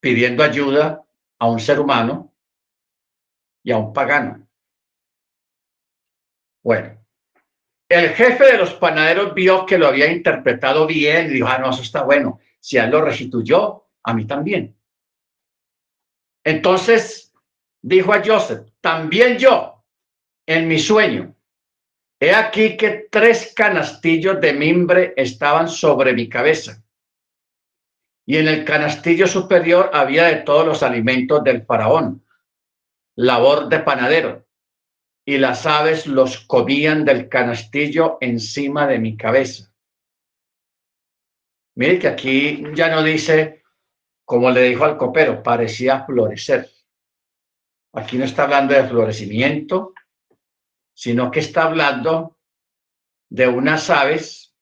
pidiendo 0.00 0.42
ayuda 0.42 1.04
a 1.38 1.48
un 1.48 1.60
ser 1.60 1.78
humano 1.78 2.34
y 3.62 3.70
a 3.70 3.76
un 3.76 3.92
pagano. 3.92 4.48
Bueno, 6.64 7.01
el 7.92 8.10
jefe 8.10 8.44
de 8.44 8.58
los 8.58 8.74
panaderos 8.74 9.34
vio 9.34 9.66
que 9.66 9.78
lo 9.78 9.86
había 9.86 10.10
interpretado 10.10 10.86
bien 10.86 11.26
y 11.26 11.34
dijo, 11.34 11.48
ah, 11.48 11.58
no, 11.58 11.70
eso 11.70 11.82
está 11.82 12.02
bueno. 12.02 12.40
Si 12.60 12.76
él 12.76 12.90
lo 12.90 13.02
restituyó, 13.02 13.86
a 14.02 14.14
mí 14.14 14.26
también. 14.26 14.76
Entonces 16.44 17.32
dijo 17.80 18.12
a 18.12 18.22
Joseph, 18.24 18.68
también 18.80 19.38
yo, 19.38 19.84
en 20.46 20.68
mi 20.68 20.78
sueño, 20.78 21.34
he 22.20 22.34
aquí 22.34 22.76
que 22.76 23.08
tres 23.10 23.52
canastillos 23.54 24.40
de 24.40 24.52
mimbre 24.52 25.14
estaban 25.16 25.68
sobre 25.68 26.12
mi 26.12 26.28
cabeza. 26.28 26.82
Y 28.24 28.36
en 28.36 28.48
el 28.48 28.64
canastillo 28.64 29.26
superior 29.26 29.90
había 29.92 30.24
de 30.24 30.36
todos 30.36 30.64
los 30.64 30.82
alimentos 30.82 31.42
del 31.42 31.64
faraón, 31.64 32.24
labor 33.16 33.68
de 33.68 33.80
panadero 33.80 34.46
y 35.24 35.38
las 35.38 35.66
aves 35.66 36.06
los 36.06 36.38
comían 36.38 37.04
del 37.04 37.28
canastillo 37.28 38.18
encima 38.20 38.86
de 38.86 38.98
mi 38.98 39.16
cabeza. 39.16 39.72
Mire 41.76 41.98
que 41.98 42.08
aquí 42.08 42.64
ya 42.74 42.88
no 42.88 43.02
dice, 43.02 43.62
como 44.24 44.50
le 44.50 44.62
dijo 44.62 44.84
al 44.84 44.98
copero, 44.98 45.42
parecía 45.42 46.04
florecer. 46.04 46.68
Aquí 47.94 48.18
no 48.18 48.24
está 48.24 48.44
hablando 48.44 48.74
de 48.74 48.84
florecimiento, 48.84 49.94
sino 50.94 51.30
que 51.30 51.40
está 51.40 51.64
hablando 51.64 52.38
de 53.30 53.48
unas 53.48 53.88
aves 53.90 54.54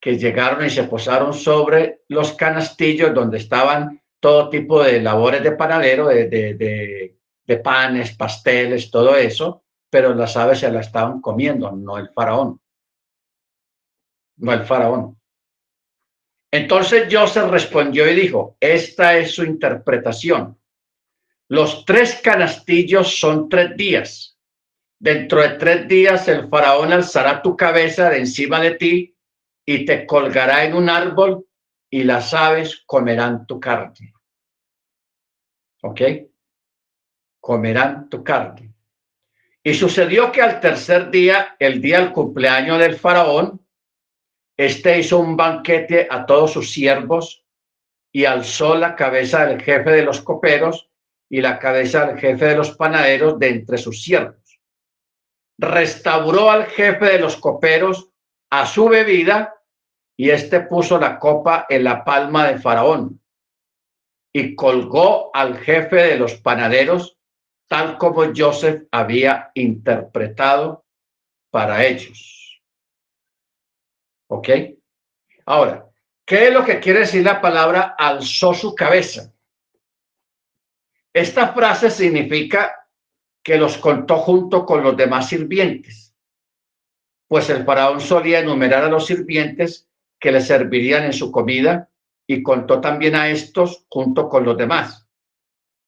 que 0.00 0.18
llegaron 0.18 0.64
y 0.64 0.70
se 0.70 0.84
posaron 0.84 1.32
sobre 1.34 2.02
los 2.08 2.32
canastillos 2.34 3.14
donde 3.14 3.38
estaban 3.38 4.02
todo 4.20 4.48
tipo 4.48 4.82
de 4.82 5.00
labores 5.00 5.42
de 5.42 5.52
panadero, 5.52 6.08
de, 6.08 6.28
de, 6.28 7.16
de 7.44 7.56
panes, 7.56 8.16
pasteles, 8.16 8.90
todo 8.90 9.16
eso, 9.16 9.64
pero 9.90 10.14
las 10.14 10.36
aves 10.36 10.60
se 10.60 10.70
la 10.70 10.80
estaban 10.80 11.20
comiendo, 11.20 11.72
no 11.72 11.98
el 11.98 12.08
faraón. 12.10 12.60
No 14.36 14.52
el 14.52 14.64
faraón. 14.64 15.20
Entonces 16.52 17.08
Joseph 17.10 17.50
respondió 17.50 18.10
y 18.10 18.14
dijo, 18.14 18.56
esta 18.60 19.16
es 19.16 19.34
su 19.34 19.44
interpretación. 19.44 20.58
Los 21.48 21.84
tres 21.84 22.20
canastillos 22.22 23.18
son 23.18 23.48
tres 23.48 23.76
días. 23.76 24.38
Dentro 24.98 25.42
de 25.42 25.50
tres 25.50 25.88
días 25.88 26.28
el 26.28 26.48
faraón 26.48 26.92
alzará 26.92 27.42
tu 27.42 27.56
cabeza 27.56 28.10
de 28.10 28.18
encima 28.18 28.60
de 28.60 28.72
ti 28.72 29.16
y 29.64 29.84
te 29.84 30.06
colgará 30.06 30.64
en 30.64 30.74
un 30.74 30.88
árbol 30.88 31.46
y 31.90 32.04
las 32.04 32.34
aves 32.34 32.82
comerán 32.86 33.46
tu 33.46 33.58
carne. 33.58 34.14
¿Ok? 35.82 36.00
Comerán 37.40 38.08
tu 38.08 38.22
carne. 38.22 38.69
Y 39.62 39.74
sucedió 39.74 40.32
que 40.32 40.40
al 40.40 40.60
tercer 40.60 41.10
día, 41.10 41.56
el 41.58 41.82
día 41.82 42.00
del 42.00 42.12
cumpleaños 42.12 42.78
del 42.78 42.96
faraón, 42.96 43.64
este 44.56 44.98
hizo 44.98 45.18
un 45.18 45.36
banquete 45.36 46.06
a 46.10 46.24
todos 46.26 46.52
sus 46.52 46.70
siervos 46.70 47.44
y 48.12 48.24
alzó 48.24 48.74
la 48.74 48.96
cabeza 48.96 49.46
del 49.46 49.62
jefe 49.62 49.90
de 49.90 50.02
los 50.02 50.20
coperos 50.20 50.90
y 51.30 51.40
la 51.40 51.58
cabeza 51.58 52.06
del 52.06 52.18
jefe 52.18 52.46
de 52.46 52.56
los 52.56 52.76
panaderos 52.76 53.38
de 53.38 53.48
entre 53.48 53.78
sus 53.78 54.02
siervos. 54.02 54.60
Restauró 55.58 56.50
al 56.50 56.66
jefe 56.66 57.04
de 57.04 57.18
los 57.18 57.36
coperos 57.36 58.10
a 58.50 58.66
su 58.66 58.88
bebida 58.88 59.54
y 60.16 60.30
éste 60.30 60.60
puso 60.60 60.98
la 60.98 61.18
copa 61.18 61.66
en 61.68 61.84
la 61.84 62.04
palma 62.04 62.48
de 62.48 62.58
Faraón 62.58 63.22
y 64.32 64.54
colgó 64.54 65.34
al 65.34 65.58
jefe 65.58 65.96
de 65.96 66.16
los 66.16 66.34
panaderos 66.34 67.19
tal 67.70 67.98
como 67.98 68.24
Joseph 68.34 68.88
había 68.90 69.52
interpretado 69.54 70.84
para 71.50 71.86
ellos. 71.86 72.60
¿Ok? 74.26 74.48
Ahora, 75.46 75.88
¿qué 76.26 76.48
es 76.48 76.52
lo 76.52 76.64
que 76.64 76.80
quiere 76.80 77.00
decir 77.00 77.24
la 77.24 77.40
palabra 77.40 77.94
alzó 77.96 78.54
su 78.54 78.74
cabeza? 78.74 79.32
Esta 81.12 81.52
frase 81.52 81.90
significa 81.90 82.88
que 83.40 83.56
los 83.56 83.78
contó 83.78 84.16
junto 84.18 84.66
con 84.66 84.82
los 84.82 84.96
demás 84.96 85.28
sirvientes, 85.28 86.12
pues 87.28 87.50
el 87.50 87.64
faraón 87.64 88.00
solía 88.00 88.40
enumerar 88.40 88.82
a 88.82 88.88
los 88.88 89.06
sirvientes 89.06 89.88
que 90.18 90.32
le 90.32 90.40
servirían 90.40 91.04
en 91.04 91.12
su 91.12 91.30
comida 91.30 91.88
y 92.26 92.42
contó 92.42 92.80
también 92.80 93.14
a 93.14 93.28
estos 93.28 93.86
junto 93.88 94.28
con 94.28 94.44
los 94.44 94.56
demás. 94.56 95.08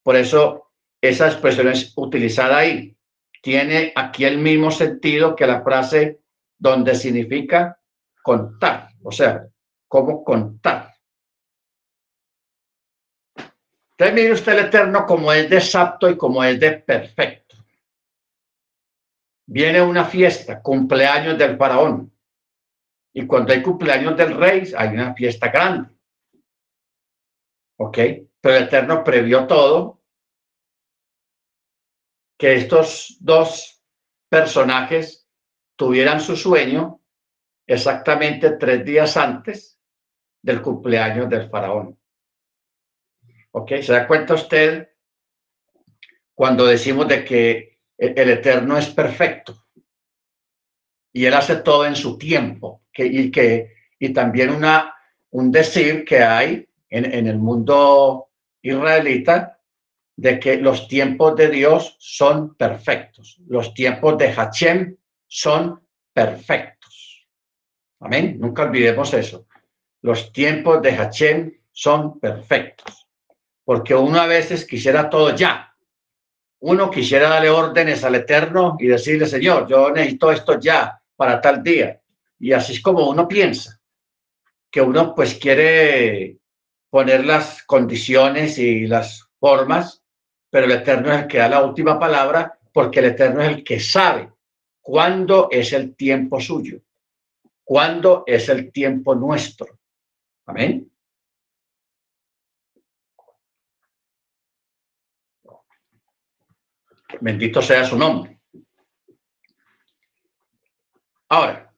Por 0.04 0.14
eso 0.14 0.61
esa 1.02 1.26
expresión 1.26 1.68
es 1.68 1.92
utilizada 1.96 2.58
ahí. 2.58 2.96
Tiene 3.42 3.92
aquí 3.96 4.24
el 4.24 4.38
mismo 4.38 4.70
sentido 4.70 5.34
que 5.34 5.46
la 5.46 5.62
frase 5.62 6.20
donde 6.56 6.94
significa 6.94 7.76
contar, 8.22 8.90
o 9.02 9.10
sea, 9.10 9.44
cómo 9.88 10.22
contar. 10.22 10.94
Entonces 13.98 14.32
usted 14.32 14.52
el 14.52 14.66
Eterno 14.66 15.04
como 15.04 15.32
es 15.32 15.50
de 15.50 15.56
exacto 15.56 16.08
y 16.08 16.16
como 16.16 16.42
es 16.44 16.58
de 16.58 16.72
perfecto. 16.72 17.56
Viene 19.46 19.82
una 19.82 20.04
fiesta, 20.04 20.62
cumpleaños 20.62 21.36
del 21.36 21.56
faraón. 21.56 22.12
Y 23.12 23.26
cuando 23.26 23.52
hay 23.52 23.60
cumpleaños 23.60 24.16
del 24.16 24.36
rey, 24.36 24.72
hay 24.76 24.88
una 24.90 25.14
fiesta 25.14 25.48
grande. 25.48 25.94
¿Ok? 27.76 27.98
Pero 28.40 28.56
el 28.56 28.64
Eterno 28.64 29.04
previó 29.04 29.46
todo 29.46 30.01
que 32.42 32.56
estos 32.56 33.18
dos 33.20 33.84
personajes 34.28 35.28
tuvieran 35.76 36.20
su 36.20 36.36
sueño 36.36 37.00
exactamente 37.64 38.56
tres 38.56 38.84
días 38.84 39.16
antes 39.16 39.78
del 40.42 40.60
cumpleaños 40.60 41.30
del 41.30 41.48
faraón. 41.48 41.96
¿Ok? 43.52 43.74
¿Se 43.80 43.92
da 43.92 44.08
cuenta 44.08 44.34
usted 44.34 44.88
cuando 46.34 46.66
decimos 46.66 47.06
de 47.06 47.24
que 47.24 47.78
el 47.96 48.30
Eterno 48.30 48.76
es 48.76 48.88
perfecto 48.88 49.68
y 51.12 51.26
Él 51.26 51.34
hace 51.34 51.54
todo 51.58 51.86
en 51.86 51.94
su 51.94 52.18
tiempo? 52.18 52.82
Que, 52.92 53.06
y, 53.06 53.30
que, 53.30 53.72
y 54.00 54.12
también 54.12 54.50
una, 54.50 54.96
un 55.30 55.52
decir 55.52 56.04
que 56.04 56.24
hay 56.24 56.68
en, 56.90 57.04
en 57.04 57.28
el 57.28 57.38
mundo 57.38 58.30
israelita 58.62 59.61
de 60.16 60.38
que 60.38 60.56
los 60.56 60.88
tiempos 60.88 61.36
de 61.36 61.48
Dios 61.48 61.96
son 61.98 62.54
perfectos. 62.54 63.38
Los 63.46 63.74
tiempos 63.74 64.18
de 64.18 64.32
Hachem 64.32 64.96
son 65.26 65.80
perfectos. 66.12 67.26
Amén. 68.00 68.36
Nunca 68.38 68.62
olvidemos 68.62 69.12
eso. 69.14 69.46
Los 70.02 70.32
tiempos 70.32 70.82
de 70.82 70.92
Hachem 70.92 71.52
son 71.70 72.18
perfectos. 72.18 73.08
Porque 73.64 73.94
uno 73.94 74.20
a 74.20 74.26
veces 74.26 74.66
quisiera 74.66 75.08
todo 75.08 75.34
ya. 75.34 75.74
Uno 76.60 76.90
quisiera 76.90 77.28
darle 77.28 77.50
órdenes 77.50 78.04
al 78.04 78.14
Eterno 78.16 78.76
y 78.78 78.86
decirle, 78.86 79.26
Señor, 79.26 79.66
yo 79.68 79.90
necesito 79.90 80.30
esto 80.30 80.60
ya 80.60 81.00
para 81.16 81.40
tal 81.40 81.62
día. 81.62 82.00
Y 82.38 82.52
así 82.52 82.74
es 82.74 82.80
como 82.80 83.08
uno 83.08 83.26
piensa. 83.26 83.80
Que 84.70 84.80
uno 84.80 85.14
pues 85.14 85.34
quiere 85.36 86.38
poner 86.90 87.24
las 87.24 87.62
condiciones 87.62 88.58
y 88.58 88.86
las 88.86 89.28
formas 89.38 90.01
pero 90.52 90.66
el 90.66 90.72
Eterno 90.72 91.10
es 91.10 91.22
el 91.22 91.28
que 91.28 91.38
da 91.38 91.48
la 91.48 91.64
última 91.64 91.98
palabra 91.98 92.58
porque 92.74 92.98
el 92.98 93.06
Eterno 93.06 93.40
es 93.40 93.48
el 93.48 93.64
que 93.64 93.80
sabe 93.80 94.30
cuándo 94.82 95.48
es 95.50 95.72
el 95.72 95.96
tiempo 95.96 96.38
suyo, 96.42 96.78
cuándo 97.64 98.22
es 98.26 98.50
el 98.50 98.70
tiempo 98.70 99.14
nuestro. 99.14 99.78
Amén. 100.44 100.92
Bendito 107.18 107.62
sea 107.62 107.86
su 107.86 107.96
nombre. 107.96 108.38
Ahora, 111.30 111.72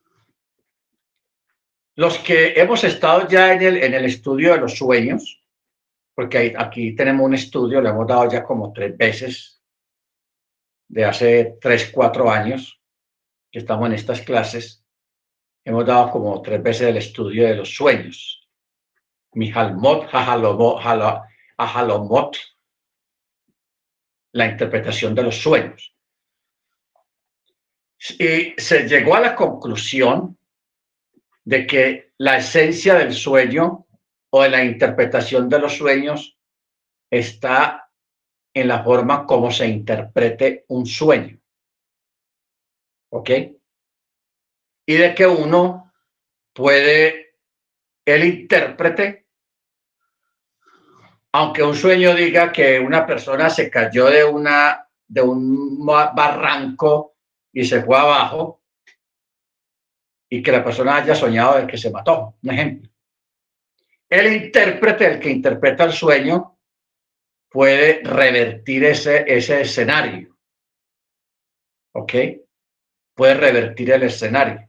los 1.94 2.18
que 2.18 2.54
hemos 2.60 2.82
estado 2.82 3.28
ya 3.28 3.52
en 3.52 3.62
el, 3.62 3.76
en 3.84 3.94
el 3.94 4.06
estudio 4.06 4.52
de 4.54 4.58
los 4.58 4.76
sueños, 4.76 5.43
porque 6.14 6.54
aquí 6.56 6.94
tenemos 6.94 7.26
un 7.26 7.34
estudio, 7.34 7.80
lo 7.80 7.88
hemos 7.88 8.06
dado 8.06 8.30
ya 8.30 8.44
como 8.44 8.72
tres 8.72 8.96
veces, 8.96 9.60
de 10.88 11.04
hace 11.04 11.58
tres, 11.60 11.90
cuatro 11.92 12.30
años 12.30 12.80
que 13.50 13.58
estamos 13.58 13.88
en 13.88 13.94
estas 13.94 14.20
clases, 14.20 14.84
hemos 15.64 15.86
dado 15.86 16.10
como 16.10 16.40
tres 16.42 16.62
veces 16.62 16.88
el 16.88 16.98
estudio 16.98 17.46
de 17.46 17.56
los 17.56 17.74
sueños. 17.74 18.48
Mihalmot, 19.32 20.08
Ahalomot, 20.12 20.76
la 24.32 24.46
interpretación 24.46 25.14
de 25.14 25.22
los 25.22 25.36
sueños. 25.36 25.94
Y 28.18 28.60
se 28.60 28.86
llegó 28.86 29.16
a 29.16 29.20
la 29.20 29.34
conclusión 29.34 30.38
de 31.44 31.66
que 31.66 32.12
la 32.18 32.38
esencia 32.38 32.94
del 32.94 33.14
sueño 33.14 33.83
o 34.36 34.42
de 34.42 34.48
la 34.48 34.64
interpretación 34.64 35.48
de 35.48 35.60
los 35.60 35.76
sueños 35.76 36.36
está 37.08 37.88
en 38.52 38.66
la 38.66 38.82
forma 38.82 39.26
como 39.26 39.48
se 39.52 39.68
interprete 39.68 40.64
un 40.70 40.86
sueño. 40.86 41.38
¿Ok? 43.10 43.30
Y 44.86 44.94
de 44.94 45.14
que 45.14 45.24
uno 45.24 45.92
puede, 46.52 47.36
el 48.04 48.24
intérprete, 48.24 49.28
aunque 51.30 51.62
un 51.62 51.76
sueño 51.76 52.12
diga 52.12 52.50
que 52.50 52.80
una 52.80 53.06
persona 53.06 53.48
se 53.48 53.70
cayó 53.70 54.06
de 54.06 54.24
una 54.24 54.88
de 55.06 55.22
un 55.22 55.86
barranco 55.86 57.18
y 57.52 57.64
se 57.64 57.84
fue 57.84 57.96
abajo 57.96 58.64
y 60.28 60.42
que 60.42 60.50
la 60.50 60.64
persona 60.64 60.96
haya 60.96 61.14
soñado 61.14 61.60
de 61.60 61.68
que 61.68 61.78
se 61.78 61.92
mató, 61.92 62.34
un 62.42 62.50
ejemplo. 62.50 62.93
El 64.08 64.32
intérprete, 64.32 65.06
el 65.06 65.20
que 65.20 65.30
interpreta 65.30 65.84
el 65.84 65.92
sueño, 65.92 66.58
puede 67.50 68.02
revertir 68.02 68.84
ese, 68.84 69.24
ese 69.26 69.60
escenario. 69.60 70.36
¿Ok? 71.92 72.12
Puede 73.14 73.34
revertir 73.34 73.92
el 73.92 74.02
escenario 74.02 74.68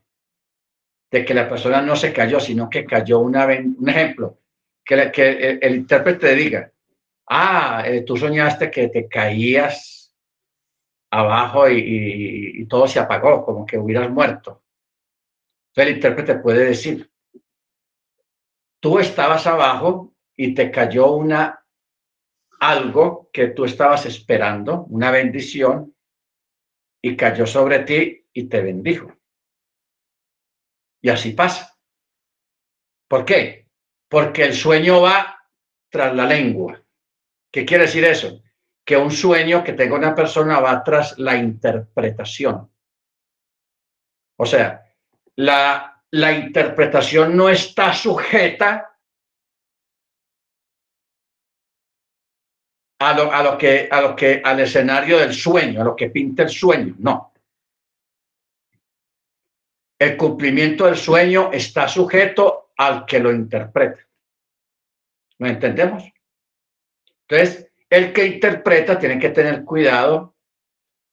de 1.11 1.25
que 1.25 1.33
la 1.33 1.49
persona 1.49 1.81
no 1.81 1.95
se 1.95 2.13
cayó, 2.13 2.39
sino 2.39 2.69
que 2.69 2.85
cayó 2.85 3.19
una. 3.19 3.45
Un 3.45 3.89
ejemplo, 3.89 4.39
que, 4.83 5.11
que 5.11 5.59
el, 5.61 5.75
intérprete 5.75 6.35
diga, 6.35 6.71
ah, 7.27 7.83
eh, 7.85 8.01
tú 8.01 8.17
soñaste 8.17 8.69
que 8.69 8.89
te 8.89 9.07
caías 9.07 10.13
abajo 11.11 11.69
y, 11.69 12.59
y, 12.59 12.65
todo 12.65 12.87
se 12.87 12.99
apagó, 12.99 13.45
como 13.45 13.65
que 13.65 13.77
hubieras 13.77 14.09
muerto. 14.09 14.63
Entonces 15.69 15.91
el 15.91 15.95
intérprete 15.95 16.35
puede 16.35 16.65
decir, 16.65 17.09
tú 18.85 18.99
estabas 18.99 19.47
abajo 19.47 20.13
y 20.37 20.53
te 20.53 20.69
cayó 20.69 21.13
una 21.13 21.65
algo 22.59 23.31
que 23.33 23.47
tú 23.47 23.65
estabas 23.65 24.05
esperando, 24.05 24.83
una 24.89 25.09
bendición, 25.09 25.95
y 27.01 27.17
cayó 27.17 27.47
sobre 27.47 27.79
ti 27.79 28.27
y 28.31 28.43
te 28.43 28.61
bendijo. 28.61 29.11
Y 31.01 31.09
así 31.09 31.31
pasa. 31.31 31.75
¿Por 33.07 33.25
qué? 33.25 33.71
Porque 34.07 34.43
el 34.43 34.53
sueño 34.53 35.01
va 35.01 35.35
tras 35.89 36.15
la 36.15 36.27
lengua. 36.27 36.79
¿Qué 37.51 37.65
quiere 37.65 37.85
decir 37.85 38.03
eso? 38.03 38.39
Que 38.85 38.97
un 38.97 39.09
sueño 39.09 39.63
que 39.63 39.73
tenga 39.73 39.95
una 39.95 40.13
persona 40.13 40.59
va 40.59 40.83
tras 40.83 41.17
la 41.17 41.35
interpretación. 41.35 42.71
O 44.37 44.45
sea, 44.45 44.95
la 45.37 45.94
la 46.11 46.31
interpretación 46.31 47.35
no 47.35 47.49
está 47.49 47.93
sujeta 47.93 48.97
a 52.99 53.13
lo, 53.13 53.31
a 53.31 53.43
lo, 53.43 53.57
que, 53.57 53.87
a 53.91 54.01
lo 54.01 54.15
que, 54.15 54.41
al 54.43 54.59
escenario 54.59 55.17
del 55.19 55.33
sueño, 55.33 55.81
a 55.81 55.83
lo 55.83 55.95
que 55.95 56.09
pinta 56.09 56.43
el 56.43 56.49
sueño, 56.49 56.95
no. 56.99 57.33
El 59.99 60.17
cumplimiento 60.17 60.85
del 60.85 60.97
sueño 60.97 61.51
está 61.51 61.87
sujeto 61.87 62.71
al 62.77 63.05
que 63.05 63.19
lo 63.19 63.31
interpreta. 63.31 63.99
¿Lo 65.37 65.47
entendemos? 65.47 66.03
Entonces, 67.27 67.71
el 67.89 68.13
que 68.13 68.25
interpreta 68.25 68.97
tiene 68.97 69.19
que 69.19 69.29
tener 69.29 69.63
cuidado 69.63 70.35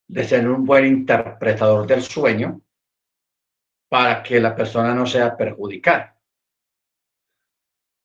de 0.08 0.24
ser 0.24 0.48
un 0.48 0.64
buen 0.64 0.86
interpretador 0.86 1.86
del 1.86 2.02
sueño 2.02 2.60
para 3.92 4.22
que 4.22 4.40
la 4.40 4.56
persona 4.56 4.94
no 4.94 5.04
sea 5.04 5.36
perjudicada. 5.36 6.18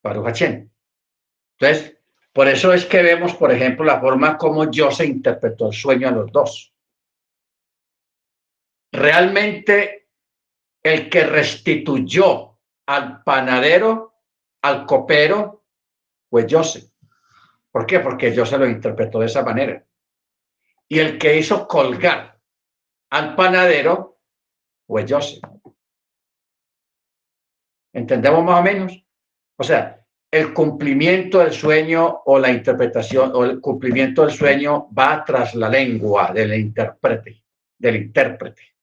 Para 0.02 0.18
Entonces, 0.18 1.98
por 2.34 2.50
eso 2.50 2.74
es 2.74 2.86
que 2.86 3.02
vemos, 3.02 3.36
por 3.36 3.54
ejemplo, 3.54 3.86
la 3.86 4.02
forma 4.02 4.38
como 4.38 4.70
yo 4.70 4.92
se 4.92 5.06
interpretó 5.06 5.68
el 5.68 5.74
sueño 5.74 6.10
a 6.10 6.12
los 6.12 6.30
dos. 6.30 6.76
Realmente, 8.92 10.10
el 10.84 11.10
que 11.10 11.24
restituyó 11.24 12.60
al 12.86 13.24
panadero, 13.24 14.14
al 14.64 14.86
copero, 14.86 15.64
fue 16.30 16.46
José. 16.50 16.92
¿Por 17.72 17.86
qué? 17.86 18.02
Porque 18.02 18.36
yo 18.36 18.46
se 18.46 18.58
lo 18.58 18.68
interpretó 18.68 19.22
de 19.22 19.28
esa 19.28 19.42
manera. 19.42 19.86
Y 20.90 21.00
el 21.00 21.18
que 21.18 21.38
hizo 21.38 21.66
colgar 21.66 22.38
al 23.10 23.38
panadero 23.38 24.20
fue 24.86 25.08
José. 25.08 25.40
¿Entendemos 27.98 28.44
más 28.44 28.60
o 28.60 28.64
menos? 28.64 29.06
O 29.58 29.64
sea, 29.64 30.06
el 30.30 30.54
cumplimiento 30.54 31.40
del 31.40 31.52
sueño 31.52 32.22
o 32.26 32.38
la 32.38 32.52
interpretación 32.52 33.32
o 33.34 33.44
el 33.44 33.60
cumplimiento 33.60 34.22
del 34.22 34.30
sueño 34.30 34.88
va 34.94 35.26
tras 35.26 35.56
la 35.56 35.68
lengua 35.68 36.32
del 36.32 36.54
intérprete, 36.54 37.44
del 37.76 37.96
intérprete. 37.96 38.76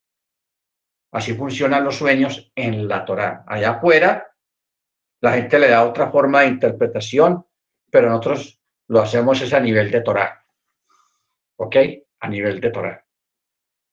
Así 1.12 1.34
funcionan 1.34 1.84
los 1.84 1.94
sueños 1.94 2.50
en 2.56 2.88
la 2.88 3.04
Torá. 3.04 3.44
Allá 3.46 3.70
afuera, 3.74 4.34
la 5.20 5.34
gente 5.34 5.60
le 5.60 5.68
da 5.68 5.84
otra 5.84 6.10
forma 6.10 6.40
de 6.40 6.48
interpretación, 6.48 7.46
pero 7.88 8.08
nosotros 8.08 8.60
lo 8.88 9.00
hacemos 9.00 9.40
es 9.42 9.52
a 9.52 9.60
nivel 9.60 9.92
de 9.92 10.00
Torá. 10.00 10.44
¿Ok? 11.54 11.76
A 12.18 12.28
nivel 12.28 12.60
de 12.60 12.70
Torá. 12.70 13.06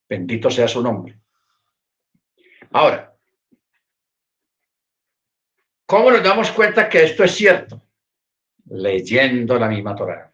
Bendito 0.10 0.50
sea 0.50 0.68
su 0.68 0.82
nombre. 0.82 1.22
Ahora, 2.72 3.11
¿Cómo 5.92 6.10
nos 6.10 6.24
damos 6.24 6.50
cuenta 6.52 6.88
que 6.88 7.04
esto 7.04 7.26
es 7.26 7.36
cierto? 7.36 7.82
Leyendo 8.70 9.60
la 9.60 9.68
misma 9.68 9.94
Torah. 9.94 10.32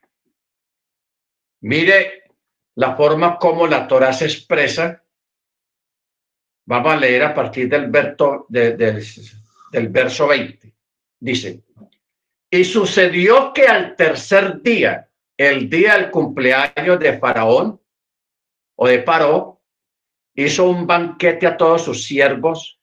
Mire 1.61 2.25
la 2.75 2.95
forma 2.95 3.39
como 3.39 3.65
la 3.65 3.87
Torah 3.87 4.13
se 4.13 4.25
expresa. 4.25 5.03
Vamos 6.63 6.93
a 6.93 6.97
leer 6.97 7.23
a 7.23 7.33
partir 7.33 7.67
del, 7.67 7.89
verso, 7.89 8.45
del 8.49 9.87
verso 9.89 10.27
20. 10.27 10.75
Dice, 11.21 11.63
y 12.51 12.63
sucedió 12.63 13.51
que 13.51 13.65
al 13.65 13.95
tercer 13.95 14.61
día, 14.61 15.09
el 15.35 15.67
día 15.67 15.97
del 15.97 16.11
cumpleaños 16.11 16.99
de 16.99 17.17
Faraón 17.17 17.81
o 18.75 18.87
de 18.87 18.99
Paró, 18.99 19.59
hizo 20.35 20.69
un 20.69 20.85
banquete 20.85 21.47
a 21.47 21.57
todos 21.57 21.83
sus 21.83 22.03
siervos 22.03 22.76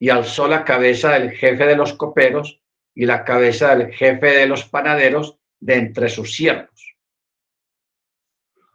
y 0.00 0.08
alzó 0.08 0.48
la 0.48 0.64
cabeza 0.64 1.12
del 1.12 1.30
jefe 1.32 1.66
de 1.66 1.76
los 1.76 1.92
coperos 1.92 2.60
y 2.94 3.04
la 3.04 3.22
cabeza 3.22 3.76
del 3.76 3.92
jefe 3.92 4.26
de 4.26 4.46
los 4.46 4.64
panaderos 4.64 5.36
de 5.60 5.74
entre 5.74 6.08
sus 6.08 6.34
siervos. 6.34 6.96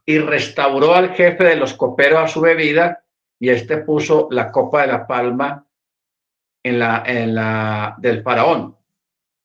Y 0.05 0.19
restauró 0.19 0.93
al 0.93 1.15
jefe 1.15 1.43
de 1.43 1.55
los 1.55 1.73
coperos 1.73 2.19
a 2.19 2.27
su 2.27 2.41
bebida 2.41 3.03
y 3.39 3.49
éste 3.49 3.77
puso 3.77 4.27
la 4.29 4.51
copa 4.51 4.81
de 4.81 4.87
la 4.87 5.07
palma 5.07 5.67
en 6.63 6.79
la, 6.79 7.03
en 7.05 7.33
la 7.33 7.95
del 7.97 8.21
faraón 8.21 8.77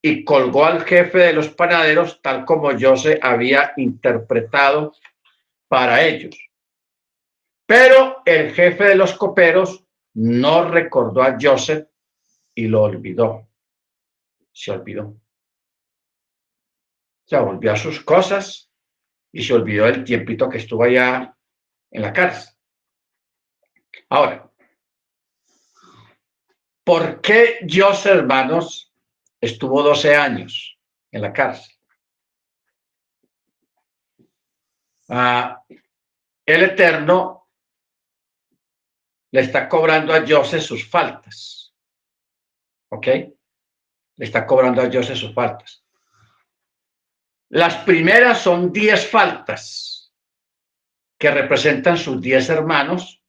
y 0.03 0.23
colgó 0.23 0.65
al 0.65 0.83
jefe 0.83 1.17
de 1.17 1.33
los 1.33 1.49
panaderos 1.49 2.21
tal 2.21 2.45
como 2.45 2.71
yo 2.73 2.95
se 2.95 3.19
había 3.21 3.73
interpretado 3.77 4.93
para 5.67 6.03
ellos. 6.03 6.37
Pero 7.65 8.21
el 8.25 8.53
jefe 8.53 8.83
de 8.83 8.95
los 8.95 9.13
coperos 9.13 9.83
no 10.13 10.69
recordó 10.69 11.21
a 11.21 11.37
Joseph 11.39 11.87
y 12.53 12.67
lo 12.67 12.83
olvidó. 12.83 13.47
Se 14.51 14.71
olvidó. 14.71 15.15
Se 17.25 17.39
volvió 17.39 17.71
a 17.71 17.77
sus 17.77 18.01
cosas 18.01 18.69
y 19.31 19.43
se 19.43 19.53
olvidó 19.53 19.87
el 19.87 20.03
tiempito 20.03 20.49
que 20.49 20.57
estuvo 20.57 20.83
allá 20.83 21.35
en 21.89 22.01
la 22.01 22.11
cárcel. 22.11 22.53
Ahora, 24.09 24.51
¿por 26.83 27.21
qué 27.21 27.59
Joseph, 27.69 28.17
hermanos, 28.17 28.93
estuvo 29.39 29.81
12 29.81 30.15
años 30.15 30.77
en 31.11 31.21
la 31.21 31.31
cárcel? 31.31 31.73
Ah, 35.07 35.63
el 36.45 36.63
Eterno 36.63 37.40
le 39.31 39.41
está 39.41 39.67
cobrando 39.67 40.13
a 40.13 40.25
José 40.27 40.59
sus 40.59 40.87
faltas. 40.87 41.73
¿Ok? 42.89 43.07
Le 43.07 44.25
está 44.25 44.45
cobrando 44.45 44.81
a 44.81 44.91
José 44.91 45.15
sus 45.15 45.33
faltas. 45.33 45.83
Las 47.49 47.75
primeras 47.77 48.41
son 48.41 48.71
diez 48.71 49.07
faltas 49.07 50.13
que 51.17 51.31
representan 51.31 51.97
sus 51.97 52.21
diez 52.21 52.49
hermanos, 52.49 53.23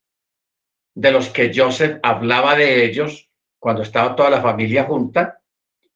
de 0.95 1.11
los 1.11 1.29
que 1.29 1.53
Joseph 1.55 1.99
hablaba 2.03 2.55
de 2.55 2.85
ellos 2.85 3.31
cuando 3.59 3.83
estaba 3.83 4.15
toda 4.15 4.31
la 4.31 4.43
familia 4.43 4.85
junta, 4.85 5.41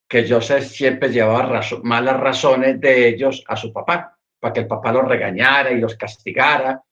que 0.09 0.29
Joseph 0.29 0.65
siempre 0.65 1.09
llevaba 1.09 1.61
malas 1.83 2.21
razones 2.21 2.81
de 2.81 3.09
ellos 3.09 3.43
a 3.49 3.57
su 3.57 3.73
papá, 3.73 4.17
para 4.39 4.53
que 4.53 4.61
el 4.61 4.67
papá 4.67 4.93
los 4.93 5.09
regañara 5.09 5.73
y 5.73 5.81
los 5.81 5.97
castigara. 5.97 6.83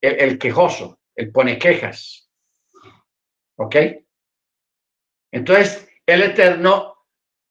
El, 0.00 0.20
el 0.20 0.38
quejoso, 0.38 1.00
el 1.14 1.32
pone 1.32 1.58
quejas. 1.58 2.27
¿Ok? 3.58 3.76
Entonces, 5.32 5.88
el 6.06 6.22
Eterno 6.22 6.94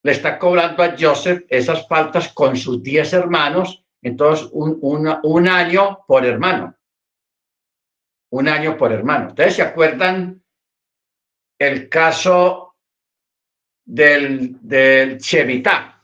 le 0.03 0.13
está 0.13 0.39
cobrando 0.39 0.81
a 0.83 0.95
Joseph 0.97 1.45
esas 1.49 1.87
faltas 1.87 2.33
con 2.33 2.55
sus 2.55 2.81
diez 2.81 3.11
hermanos, 3.13 3.85
entonces 4.01 4.47
un, 4.51 4.79
un 4.81 5.47
año 5.47 6.05
por 6.07 6.25
hermano. 6.25 6.75
Un 8.31 8.47
año 8.47 8.77
por 8.77 8.91
hermano. 8.93 9.27
¿Ustedes 9.27 9.55
se 9.55 9.61
acuerdan 9.61 10.43
el 11.59 11.89
caso 11.89 12.75
del, 13.85 14.57
del 14.61 15.17
Shemitah? 15.17 16.01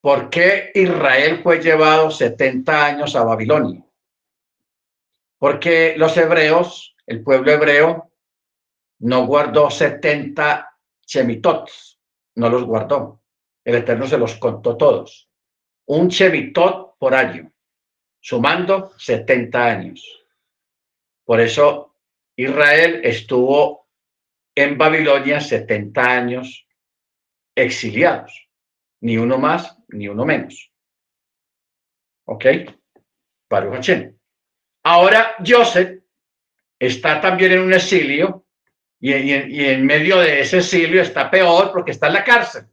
¿Por 0.00 0.30
qué 0.30 0.70
Israel 0.74 1.40
fue 1.42 1.60
llevado 1.60 2.10
70 2.10 2.86
años 2.86 3.16
a 3.16 3.24
Babilonia? 3.24 3.84
Porque 5.38 5.94
los 5.96 6.16
hebreos, 6.16 6.94
el 7.06 7.22
pueblo 7.22 7.50
hebreo, 7.50 8.11
no 9.02 9.26
guardó 9.26 9.70
70 9.70 10.78
chemitot, 11.04 11.68
no 12.36 12.48
los 12.48 12.64
guardó. 12.64 13.22
El 13.64 13.76
Eterno 13.76 14.06
se 14.06 14.18
los 14.18 14.36
contó 14.36 14.76
todos. 14.76 15.28
Un 15.86 16.08
chemitot 16.08 16.96
por 16.98 17.14
año, 17.14 17.52
sumando 18.20 18.92
70 18.98 19.64
años. 19.64 20.26
Por 21.24 21.40
eso 21.40 21.96
Israel 22.36 23.00
estuvo 23.02 23.88
en 24.54 24.78
Babilonia 24.78 25.40
70 25.40 26.02
años 26.02 26.66
exiliados, 27.56 28.48
ni 29.00 29.16
uno 29.16 29.38
más 29.38 29.78
ni 29.88 30.08
uno 30.08 30.24
menos. 30.24 30.70
¿Ok? 32.26 32.46
Baruch 33.50 33.90
Ahora 34.84 35.36
Joseph 35.44 36.02
está 36.78 37.20
también 37.20 37.52
en 37.52 37.60
un 37.60 37.74
exilio 37.74 38.41
y, 39.04 39.32
en 39.64 39.84
medio 39.84 40.18
de 40.18 40.42
ese 40.42 40.58
exilio 40.58 41.02
está 41.02 41.28
peor 41.28 41.72
porque 41.72 41.90
está 41.90 42.06
en 42.06 42.12
la 42.12 42.24
cárcel. 42.24 42.68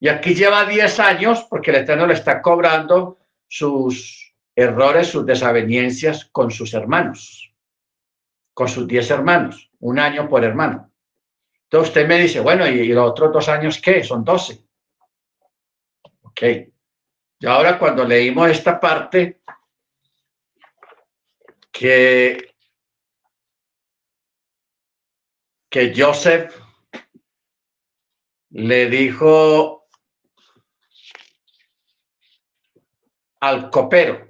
Y 0.00 0.08
aquí 0.08 0.34
lleva 0.34 0.64
10 0.64 0.98
años 0.98 1.46
porque 1.48 1.70
el 1.70 1.76
Eterno 1.76 2.04
le 2.06 2.14
está 2.14 2.42
cobrando 2.42 3.18
sus 3.46 4.34
errores, 4.56 5.06
sus 5.06 5.24
desavenencias 5.24 6.24
con 6.24 6.50
sus 6.50 6.74
hermanos, 6.74 7.54
con 8.52 8.66
sus 8.66 8.88
10 8.88 9.10
hermanos, 9.12 9.70
un 9.78 10.00
año 10.00 10.28
por 10.28 10.42
hermano. 10.42 10.92
Entonces 11.64 11.90
usted 11.90 12.08
me 12.08 12.18
dice, 12.18 12.40
bueno, 12.40 12.66
¿y, 12.66 12.88
los 12.88 13.08
otros 13.08 13.32
dos 13.32 13.48
años 13.48 13.80
qué? 13.80 14.02
Son 14.02 14.24
12. 14.24 14.58
Ok. 16.22 16.42
Y 17.38 17.46
ahora 17.46 17.78
cuando 17.78 18.04
leímos 18.04 18.50
esta 18.50 18.80
parte, 18.80 19.42
que 21.70 22.49
que 25.70 25.94
Joseph 25.96 26.52
le 28.50 28.90
dijo 28.90 29.86
al 33.40 33.70
copero, 33.70 34.28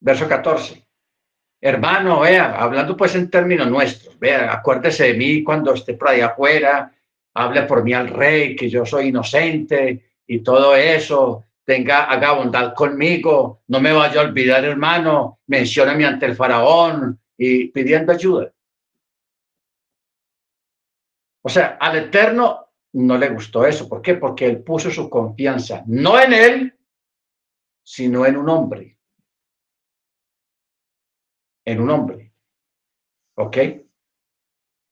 verso 0.00 0.26
14. 0.26 0.86
Hermano, 1.60 2.20
vea, 2.20 2.56
hablando 2.56 2.96
pues 2.96 3.14
en 3.14 3.30
términos 3.30 3.68
nuestros, 3.68 4.18
vea, 4.18 4.52
acuérdese 4.52 5.08
de 5.08 5.14
mí 5.14 5.44
cuando 5.44 5.74
esté 5.74 5.94
por 5.94 6.08
ahí 6.08 6.20
afuera, 6.20 6.92
hable 7.34 7.62
por 7.62 7.84
mí 7.84 7.92
al 7.92 8.08
rey, 8.08 8.56
que 8.56 8.70
yo 8.70 8.86
soy 8.86 9.08
inocente 9.08 10.20
y 10.26 10.40
todo 10.40 10.74
eso, 10.74 11.44
tenga, 11.66 12.04
haga 12.04 12.32
bondad 12.32 12.72
conmigo, 12.74 13.62
no 13.68 13.80
me 13.80 13.92
vaya 13.92 14.22
a 14.22 14.24
olvidar, 14.24 14.64
hermano, 14.64 15.40
mencióname 15.48 16.06
ante 16.06 16.24
el 16.24 16.36
faraón 16.36 17.20
y 17.36 17.68
pidiendo 17.68 18.12
ayuda. 18.12 18.50
O 21.42 21.48
sea, 21.50 21.76
al 21.78 21.96
Eterno 21.96 22.70
no 22.94 23.18
le 23.18 23.28
gustó 23.28 23.66
eso. 23.66 23.88
¿Por 23.88 24.00
qué? 24.00 24.14
Porque 24.14 24.46
él 24.46 24.62
puso 24.62 24.90
su 24.90 25.10
confianza 25.10 25.82
no 25.86 26.18
en 26.18 26.32
él, 26.32 26.78
sino 27.82 28.24
en 28.24 28.36
un 28.38 28.48
hombre 28.48 28.96
en 31.66 31.80
un 31.80 31.90
hombre. 31.90 32.32
¿Ok? 33.34 33.58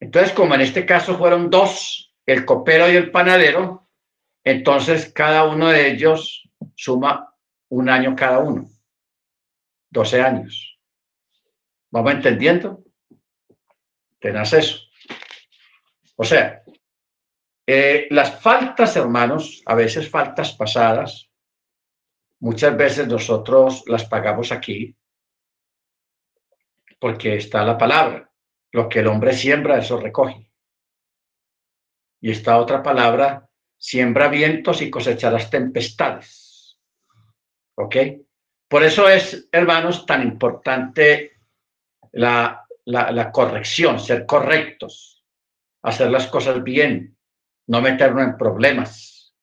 Entonces, 0.00 0.32
como 0.32 0.54
en 0.54 0.60
este 0.60 0.84
caso 0.84 1.16
fueron 1.16 1.48
dos, 1.48 2.14
el 2.26 2.44
copero 2.44 2.90
y 2.90 2.96
el 2.96 3.10
panadero, 3.10 3.88
entonces 4.44 5.10
cada 5.10 5.44
uno 5.44 5.68
de 5.68 5.90
ellos 5.90 6.50
suma 6.76 7.34
un 7.68 7.88
año 7.88 8.14
cada 8.16 8.38
uno. 8.38 8.68
12 9.90 10.22
años. 10.22 10.78
¿Vamos 11.90 12.12
entendiendo? 12.12 12.84
Tenás 14.18 14.52
eso. 14.52 14.78
O 16.16 16.24
sea, 16.24 16.62
eh, 17.66 18.08
las 18.10 18.40
faltas, 18.40 18.96
hermanos, 18.96 19.62
a 19.66 19.74
veces 19.74 20.10
faltas 20.10 20.52
pasadas, 20.52 21.30
muchas 22.40 22.76
veces 22.76 23.08
nosotros 23.08 23.84
las 23.86 24.04
pagamos 24.04 24.52
aquí 24.52 24.96
porque 27.04 27.36
está 27.36 27.62
la 27.64 27.76
palabra. 27.76 28.30
Lo 28.72 28.88
que 28.88 29.00
el 29.00 29.08
hombre 29.08 29.34
siembra, 29.34 29.76
eso 29.76 30.00
recoge. 30.00 30.50
Y 32.20 32.30
esta 32.30 32.56
otra 32.56 32.82
palabra, 32.82 33.46
siembra 33.76 34.28
vientos 34.28 34.80
y 34.80 34.88
cosecharás 34.88 35.50
tempestades. 35.50 36.43
¿Ok? 37.76 37.96
Por 38.68 38.82
eso 38.82 39.08
es, 39.08 39.48
hermanos, 39.52 40.06
tan 40.06 40.22
importante 40.22 41.38
la, 42.12 42.64
la, 42.84 43.32
corrección, 43.32 43.98
ser 43.98 44.26
correctos, 44.26 45.24
hacer 45.82 46.10
las 46.10 46.26
cosas 46.26 46.62
bien, 46.62 47.16
no 47.66 47.80
meternos 47.80 48.24
en 48.24 48.36
problemas 48.36 49.34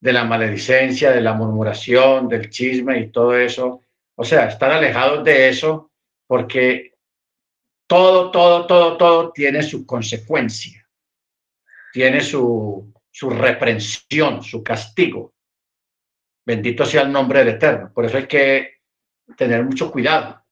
de 0.00 0.12
la 0.12 0.24
maledicencia, 0.24 1.10
de 1.10 1.20
la 1.20 1.34
murmuración, 1.34 2.28
del 2.28 2.48
chisme 2.50 2.98
y 2.98 3.10
todo 3.10 3.36
eso. 3.36 3.82
O 4.16 4.24
sea, 4.24 4.46
estar 4.46 4.70
alejados 4.70 5.24
de 5.24 5.48
eso 5.48 5.90
porque 6.26 6.94
todo, 7.86 8.30
todo, 8.30 8.66
todo, 8.66 8.96
todo 8.96 9.32
tiene 9.32 9.62
su 9.62 9.84
consecuencia, 9.84 10.88
tiene 11.92 12.20
su, 12.20 12.92
su 13.10 13.30
reprensión, 13.30 14.42
su 14.42 14.62
castigo. 14.62 15.34
Bendito 16.50 16.84
sea 16.84 17.02
el 17.02 17.12
nombre 17.12 17.40
del 17.40 17.54
Eterno. 17.54 17.92
Por 17.92 18.04
eso 18.04 18.16
hay 18.16 18.26
que 18.26 18.80
tener 19.36 19.64
mucho 19.64 19.90
cuidado. 19.90 20.44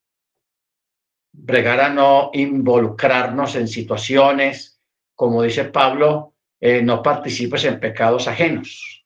Bregar 1.33 1.81
a 1.81 1.89
no 1.89 2.31
involucrarnos 2.33 3.57
en 3.57 3.67
situaciones, 3.67 4.81
como 5.15 5.43
dice 5.43 5.65
Pablo, 5.65 6.37
eh, 6.61 6.83
no 6.83 7.03
participes 7.03 7.65
en 7.65 7.81
pecados 7.81 8.29
ajenos. 8.29 9.05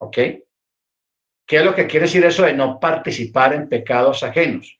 ¿Ok? 0.00 0.16
¿Qué 0.16 1.56
es 1.56 1.64
lo 1.64 1.74
que 1.74 1.86
quiere 1.86 2.06
decir 2.06 2.24
eso 2.24 2.42
de 2.44 2.52
no 2.52 2.80
participar 2.80 3.54
en 3.54 3.68
pecados 3.68 4.22
ajenos? 4.22 4.78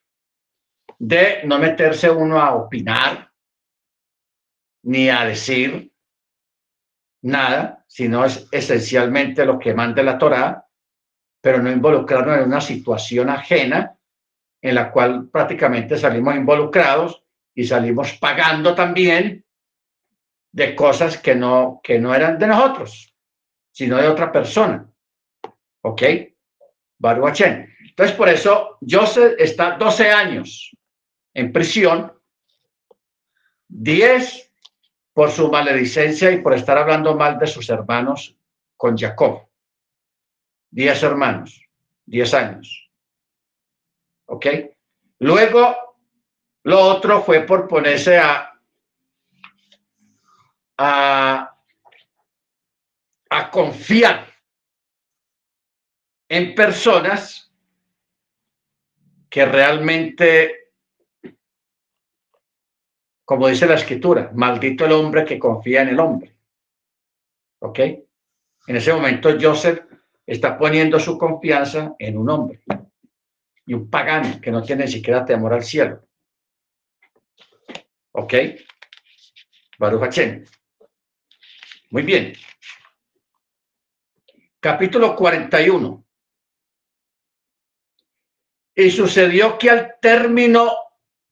de 0.98 1.42
no 1.44 1.59
meterse 1.59 2.11
uno 2.11 2.40
a 2.40 2.55
opinar 2.55 3.33
ni 4.83 5.09
a 5.09 5.24
decir 5.24 5.92
nada, 7.22 7.85
sino 7.87 8.24
es 8.24 8.48
esencialmente 8.51 9.44
lo 9.44 9.59
que 9.59 9.74
manda 9.74 10.03
la 10.03 10.18
Torá, 10.18 10.67
pero 11.40 11.62
no 11.62 11.70
involucrarnos 11.70 12.38
en 12.38 12.44
una 12.44 12.61
situación 12.61 13.31
ajena 13.31 13.96
en 14.61 14.74
la 14.74 14.90
cual 14.90 15.29
prácticamente 15.29 15.96
salimos 15.96 16.35
involucrados 16.35 17.24
y 17.55 17.64
salimos 17.64 18.12
pagando 18.14 18.74
también 18.74 19.44
de 20.53 20.74
cosas 20.74 21.18
que 21.18 21.35
no, 21.35 21.81
que 21.83 21.98
no 21.98 22.14
eran 22.14 22.38
de 22.38 22.46
nosotros, 22.46 23.14
sino 23.70 23.96
de 23.96 24.09
otra 24.09 24.33
persona. 24.33 24.88
¿Ok? 25.83 26.03
Baruachen. 26.98 27.74
Entonces, 27.81 28.16
por 28.16 28.29
eso 28.29 28.79
Joseph 28.88 29.35
está 29.38 29.77
12 29.77 30.11
años 30.11 30.77
en 31.35 31.53
prisión, 31.53 32.12
10 33.68 34.53
por 35.12 35.31
su 35.31 35.51
maledicencia 35.51 36.31
y 36.31 36.40
por 36.40 36.55
estar 36.55 36.79
hablando 36.79 37.16
mal 37.16 37.38
de 37.38 37.46
sus 37.46 37.68
hermanos 37.70 38.37
con 38.77 38.96
Jacob. 38.96 39.47
10 40.70 41.02
hermanos, 41.02 41.62
10 42.07 42.35
años. 42.35 42.90
¿Ok? 44.26 44.46
Luego, 45.20 45.76
lo 46.64 46.81
otro 46.81 47.22
fue 47.22 47.40
por 47.40 47.66
ponerse 47.66 48.18
a, 48.18 48.52
a, 50.76 51.54
confiar 53.50 54.26
en 56.28 56.54
personas 56.54 57.50
que 59.31 59.44
realmente 59.46 60.59
como 63.28 63.46
dice 63.46 63.66
la 63.66 63.74
escritura, 63.74 64.31
maldito 64.33 64.87
el 64.87 64.92
hombre 64.92 65.22
que 65.22 65.38
confía 65.38 65.83
en 65.83 65.88
el 65.88 66.00
hombre. 66.00 66.35
¿Ok? 67.59 67.78
En 67.78 68.76
ese 68.76 68.90
momento 68.90 69.37
Joseph 69.38 69.81
está 70.28 70.58
poniendo 70.58 71.00
su 71.00 71.16
confianza 71.16 71.94
en 71.98 72.18
un 72.18 72.28
hombre 72.28 72.60
y 73.64 73.72
un 73.72 73.88
pagano 73.88 74.38
que 74.42 74.50
no 74.50 74.62
tiene 74.62 74.84
ni 74.84 74.92
siquiera 74.92 75.24
temor 75.24 75.54
al 75.54 75.64
cielo. 75.64 76.06
¿Ok? 78.12 78.34
Baruch 79.78 80.18
Muy 81.90 82.02
bien. 82.02 82.34
Capítulo 84.60 85.16
41. 85.16 86.04
Y 88.74 88.90
sucedió 88.90 89.56
que 89.56 89.70
al 89.70 89.94
término 89.98 90.72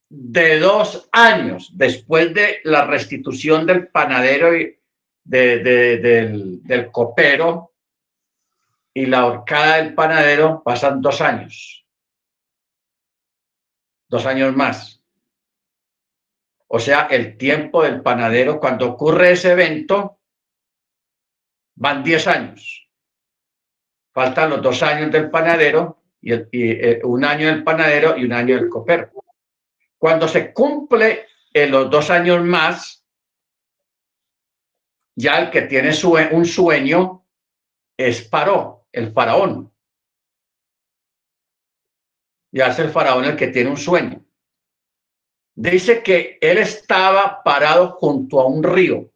de 0.09 0.59
dos 0.59 1.07
años 1.13 1.71
después 1.75 2.33
de 2.33 2.61
la 2.65 2.87
restitución 2.87 3.67
del 3.67 3.89
panadero 3.89 4.57
y 4.57 4.79
del, 5.23 6.63
del 6.63 6.91
copero 6.91 7.76
y 8.97 9.05
la 9.05 9.27
horcada 9.27 9.77
del 9.77 9.95
panadero 9.95 10.63
pasan 10.65 11.03
dos 11.03 11.21
años. 11.21 11.87
Dos 14.09 14.25
años 14.25 14.57
más. 14.57 15.05
O 16.67 16.79
sea, 16.79 17.03
el 17.11 17.37
tiempo 17.37 17.83
del 17.83 18.01
panadero, 18.01 18.59
cuando 18.59 18.89
ocurre 18.89 19.33
ese 19.33 19.53
evento, 19.53 20.19
van 21.75 22.03
diez 22.03 22.27
años. 22.27 22.89
Faltan 24.15 24.49
los 24.49 24.63
dos 24.63 24.83
años 24.83 25.13
del 25.13 25.29
panadero 25.29 26.03
y, 26.23 26.33
y 26.33 26.71
eh, 26.71 27.01
un 27.05 27.23
año 27.23 27.49
del 27.49 27.63
panadero 27.63 28.17
y 28.17 28.25
un 28.25 28.33
año 28.33 28.55
del 28.55 28.71
copero. 28.71 29.11
Cuando 29.99 30.27
se 30.27 30.55
cumple 30.55 31.27
en 31.53 31.71
los 31.71 31.91
dos 31.91 32.09
años 32.09 32.43
más, 32.43 33.05
ya 35.15 35.39
el 35.41 35.51
que 35.51 35.63
tiene 35.63 35.91
un 36.33 36.47
sueño 36.47 37.27
es 37.99 38.23
Paró, 38.23 38.86
el 38.97 39.13
faraón. 39.13 39.73
Ya 42.53 42.69
es 42.69 42.79
el 42.79 42.91
faraón 42.91 43.25
el 43.27 43.37
que 43.37 43.49
tiene 43.49 43.71
un 43.71 43.77
sueño. 43.77 44.25
Dice 45.55 46.03
que 46.03 46.39
él 46.41 46.59
estaba 46.59 47.43
parado 47.43 47.93
junto 47.93 48.41
a 48.41 48.47
un 48.47 48.63
río. 48.63 49.13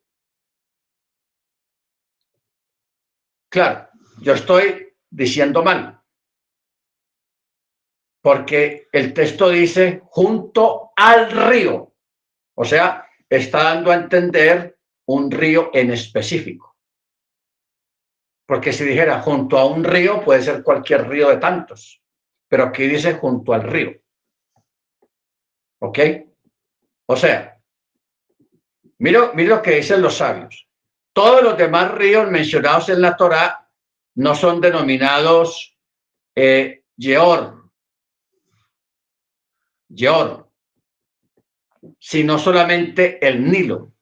Claro, 3.50 3.88
yo 4.22 4.34
estoy 4.34 4.94
diciendo 5.10 5.62
mal 5.62 6.00
porque 8.22 8.88
el 8.92 9.14
texto 9.14 9.48
dice 9.48 10.02
junto 10.04 10.90
al 10.94 11.30
río, 11.30 11.94
o 12.54 12.64
sea, 12.64 13.06
está 13.28 13.64
dando 13.64 13.90
a 13.90 13.94
entender 13.94 14.78
un 15.06 15.30
río 15.30 15.70
en 15.72 15.90
específico. 15.90 16.69
Porque 18.50 18.72
si 18.72 18.84
dijera 18.84 19.22
junto 19.22 19.56
a 19.56 19.64
un 19.64 19.84
río, 19.84 20.24
puede 20.24 20.42
ser 20.42 20.64
cualquier 20.64 21.06
río 21.06 21.28
de 21.28 21.36
tantos, 21.36 22.02
pero 22.48 22.64
aquí 22.64 22.84
dice 22.88 23.14
junto 23.14 23.52
al 23.52 23.62
río. 23.62 23.92
¿Ok? 25.78 25.98
O 27.06 27.14
sea, 27.14 27.56
mira, 28.98 29.30
mira 29.34 29.54
lo 29.54 29.62
que 29.62 29.76
dicen 29.76 30.02
los 30.02 30.16
sabios. 30.16 30.68
Todos 31.12 31.44
los 31.44 31.56
demás 31.56 31.92
ríos 31.92 32.28
mencionados 32.28 32.88
en 32.88 33.00
la 33.00 33.16
Torá 33.16 33.70
no 34.16 34.34
son 34.34 34.60
denominados 34.60 35.78
eh, 36.34 36.82
Yeor, 36.96 37.70
Yeor, 39.90 40.50
sino 42.00 42.36
solamente 42.36 43.24
el 43.24 43.48
Nilo, 43.48 43.92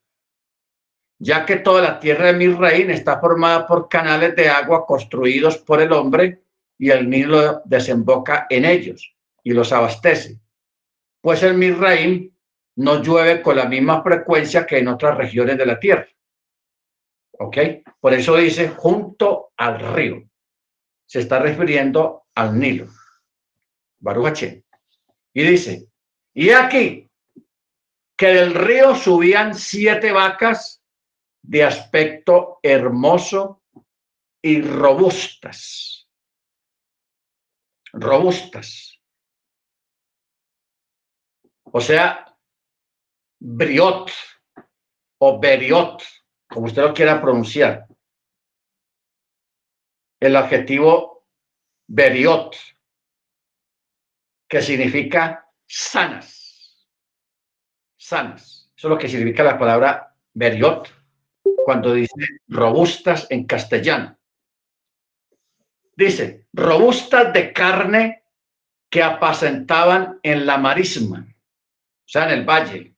ya 1.18 1.44
que 1.44 1.56
toda 1.56 1.82
la 1.82 2.00
tierra 2.00 2.26
de 2.26 2.32
Misraín 2.34 2.90
está 2.90 3.20
formada 3.20 3.66
por 3.66 3.88
canales 3.88 4.36
de 4.36 4.48
agua 4.48 4.86
construidos 4.86 5.58
por 5.58 5.80
el 5.80 5.92
hombre 5.92 6.42
y 6.78 6.90
el 6.90 7.10
Nilo 7.10 7.62
desemboca 7.64 8.46
en 8.48 8.64
ellos 8.64 9.14
y 9.42 9.52
los 9.52 9.72
abastece. 9.72 10.38
Pues 11.20 11.42
el 11.42 11.54
Misraín 11.54 12.34
no 12.76 13.02
llueve 13.02 13.42
con 13.42 13.56
la 13.56 13.64
misma 13.64 14.02
frecuencia 14.02 14.64
que 14.64 14.78
en 14.78 14.88
otras 14.88 15.16
regiones 15.16 15.58
de 15.58 15.66
la 15.66 15.80
tierra. 15.80 16.06
¿Ok? 17.32 17.56
Por 18.00 18.14
eso 18.14 18.36
dice 18.36 18.68
junto 18.68 19.52
al 19.56 19.80
río. 19.94 20.22
Se 21.04 21.20
está 21.20 21.40
refiriendo 21.40 22.26
al 22.34 22.58
Nilo. 22.58 22.86
Baruch 23.98 24.42
Y 25.32 25.42
dice, 25.42 25.88
y 26.34 26.50
aquí 26.50 27.10
que 28.16 28.26
del 28.26 28.54
río 28.54 28.94
subían 28.94 29.54
siete 29.54 30.12
vacas 30.12 30.77
de 31.42 31.64
aspecto 31.64 32.58
hermoso 32.62 33.62
y 34.42 34.62
robustas. 34.62 36.08
Robustas. 37.92 39.00
O 41.64 41.80
sea, 41.80 42.36
briot 43.40 44.10
o 45.18 45.38
beriot 45.38 46.02
como 46.48 46.66
usted 46.66 46.82
lo 46.82 46.94
quiera 46.94 47.20
pronunciar. 47.20 47.86
El 50.20 50.34
adjetivo 50.34 51.26
beriot, 51.86 52.56
que 54.48 54.62
significa 54.62 55.46
sanas. 55.66 56.88
Sanas. 57.96 58.72
Eso 58.76 58.88
es 58.88 58.90
lo 58.90 58.98
que 58.98 59.08
significa 59.08 59.44
la 59.44 59.58
palabra 59.58 60.16
beriot 60.32 60.97
cuando 61.68 61.92
dice 61.92 62.40
robustas 62.46 63.26
en 63.28 63.44
castellano. 63.44 64.18
Dice, 65.94 66.46
robustas 66.54 67.30
de 67.34 67.52
carne 67.52 68.24
que 68.88 69.02
apacentaban 69.02 70.18
en 70.22 70.46
la 70.46 70.56
marisma, 70.56 71.26
o 71.28 72.08
sea, 72.08 72.24
en 72.24 72.38
el 72.38 72.46
valle. 72.46 72.96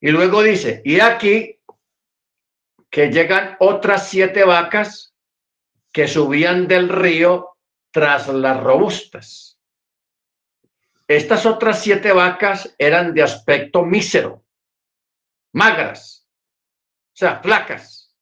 Y 0.00 0.10
luego 0.10 0.42
dice, 0.42 0.80
y 0.82 0.98
aquí 1.00 1.60
que 2.88 3.10
llegan 3.10 3.58
otras 3.60 4.08
siete 4.08 4.44
vacas 4.44 5.14
que 5.92 6.08
subían 6.08 6.68
del 6.68 6.88
río 6.88 7.50
tras 7.90 8.28
las 8.28 8.58
robustas. 8.58 9.60
Estas 11.06 11.44
otras 11.44 11.82
siete 11.82 12.12
vacas 12.12 12.74
eran 12.78 13.12
de 13.12 13.22
aspecto 13.24 13.84
mísero, 13.84 14.47
magras, 15.52 16.28
o 17.14 17.16
sea, 17.16 17.40
flacas, 17.40 18.14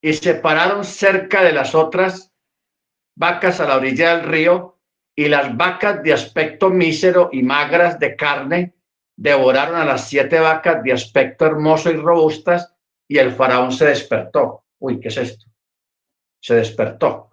y 0.00 0.12
se 0.12 0.34
pararon 0.34 0.84
cerca 0.84 1.42
de 1.42 1.52
las 1.52 1.74
otras 1.74 2.32
vacas 3.16 3.60
a 3.60 3.66
la 3.66 3.76
orilla 3.76 4.16
del 4.16 4.26
río, 4.26 4.78
y 5.14 5.28
las 5.28 5.56
vacas 5.56 6.02
de 6.02 6.12
aspecto 6.12 6.68
mísero 6.68 7.30
y 7.32 7.42
magras 7.42 7.98
de 7.98 8.14
carne 8.14 8.74
devoraron 9.16 9.76
a 9.76 9.84
las 9.84 10.08
siete 10.08 10.38
vacas 10.38 10.82
de 10.82 10.92
aspecto 10.92 11.46
hermoso 11.46 11.90
y 11.90 11.96
robustas 11.96 12.74
y 13.08 13.16
el 13.16 13.32
faraón 13.32 13.72
se 13.72 13.86
despertó. 13.86 14.66
Uy, 14.78 15.00
¿qué 15.00 15.08
es 15.08 15.16
esto? 15.16 15.46
Se 16.38 16.56
despertó 16.56 17.30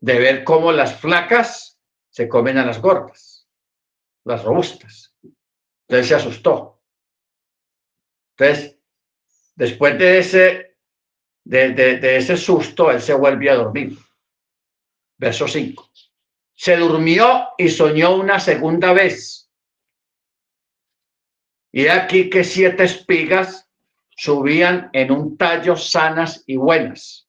de 0.00 0.18
ver 0.18 0.44
cómo 0.44 0.70
las 0.70 0.94
flacas 1.00 1.80
se 2.10 2.28
comen 2.28 2.58
a 2.58 2.66
las 2.66 2.80
gordas, 2.80 3.48
las 4.24 4.44
robustas. 4.44 5.15
Entonces 5.88 6.08
se 6.08 6.14
asustó. 6.14 6.80
Entonces, 8.36 8.76
después 9.54 9.98
de 9.98 10.18
ese, 10.18 10.76
de, 11.44 12.16
ese 12.16 12.36
susto, 12.36 12.90
él 12.90 13.00
se 13.00 13.14
vuelve 13.14 13.50
a 13.50 13.56
dormir. 13.56 13.96
Verso 15.16 15.46
5. 15.46 15.90
Se 16.54 16.76
durmió 16.76 17.48
y 17.56 17.68
soñó 17.68 18.16
una 18.16 18.40
segunda 18.40 18.92
vez. 18.92 19.50
Y 21.72 21.88
aquí 21.88 22.30
que 22.30 22.42
siete 22.42 22.84
espigas 22.84 23.68
subían 24.10 24.88
en 24.92 25.12
un 25.12 25.36
tallo 25.36 25.76
sanas 25.76 26.42
y 26.46 26.56
buenas. 26.56 27.28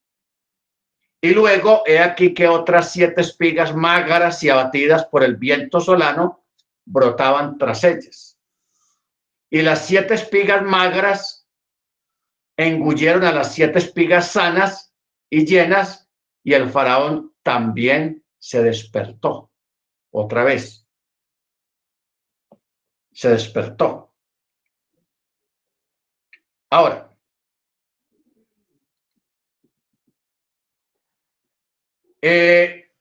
Y 1.20 1.32
luego 1.32 1.84
he 1.86 2.00
aquí 2.00 2.34
que 2.34 2.48
otras 2.48 2.92
siete 2.92 3.22
espigas 3.22 3.76
magras 3.76 4.44
y 4.44 4.50
abatidas 4.50 5.06
por 5.06 5.24
el 5.24 5.36
viento 5.36 5.82
solano 5.82 6.46
brotaban 6.86 7.58
tras 7.58 7.84
ellas. 7.84 8.37
Y 9.50 9.62
las 9.62 9.86
siete 9.86 10.14
espigas 10.14 10.64
magras 10.64 11.48
engulleron 12.58 13.24
a 13.24 13.32
las 13.32 13.54
siete 13.54 13.80
espigas 13.80 14.32
sanas 14.32 14.94
y 15.30 15.46
llenas, 15.46 16.10
y 16.44 16.54
el 16.54 16.70
faraón 16.70 17.36
también 17.44 18.26
se 18.38 18.64
despertó 18.64 19.52
otra 20.12 20.44
vez. 20.44 20.88
Se 23.12 23.30
despertó. 23.30 24.14
Ahora, 26.70 27.16
eh, 32.22 32.92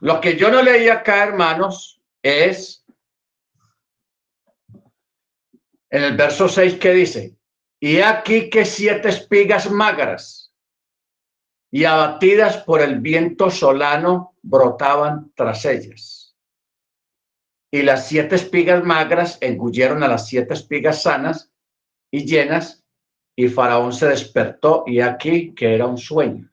lo 0.00 0.20
que 0.20 0.36
yo 0.36 0.50
no 0.50 0.62
leí 0.62 0.88
acá, 0.88 1.24
hermanos, 1.24 2.00
es 2.22 2.85
en 5.90 6.02
el 6.02 6.16
verso 6.16 6.48
6 6.48 6.78
que 6.78 6.92
dice, 6.92 7.36
y 7.80 8.00
aquí 8.00 8.50
que 8.50 8.64
siete 8.64 9.08
espigas 9.08 9.70
magras 9.70 10.52
y 11.70 11.84
abatidas 11.84 12.58
por 12.58 12.80
el 12.80 13.00
viento 13.00 13.50
solano 13.50 14.34
brotaban 14.42 15.32
tras 15.34 15.64
ellas. 15.64 16.36
Y 17.70 17.82
las 17.82 18.08
siete 18.08 18.36
espigas 18.36 18.82
magras 18.84 19.38
engulleron 19.40 20.02
a 20.02 20.08
las 20.08 20.26
siete 20.26 20.54
espigas 20.54 21.02
sanas 21.02 21.52
y 22.10 22.24
llenas, 22.24 22.84
y 23.36 23.48
Faraón 23.48 23.92
se 23.92 24.08
despertó 24.08 24.84
y 24.86 25.00
aquí 25.00 25.54
que 25.54 25.74
era 25.74 25.86
un 25.86 25.98
sueño. 25.98 26.50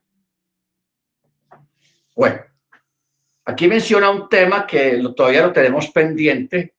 Bueno, 2.15 2.41
aquí 3.45 3.67
menciona 3.67 4.09
un 4.09 4.27
tema 4.27 4.67
que 4.67 5.01
todavía 5.15 5.47
lo 5.47 5.53
tenemos 5.53 5.89
pendiente, 5.91 6.75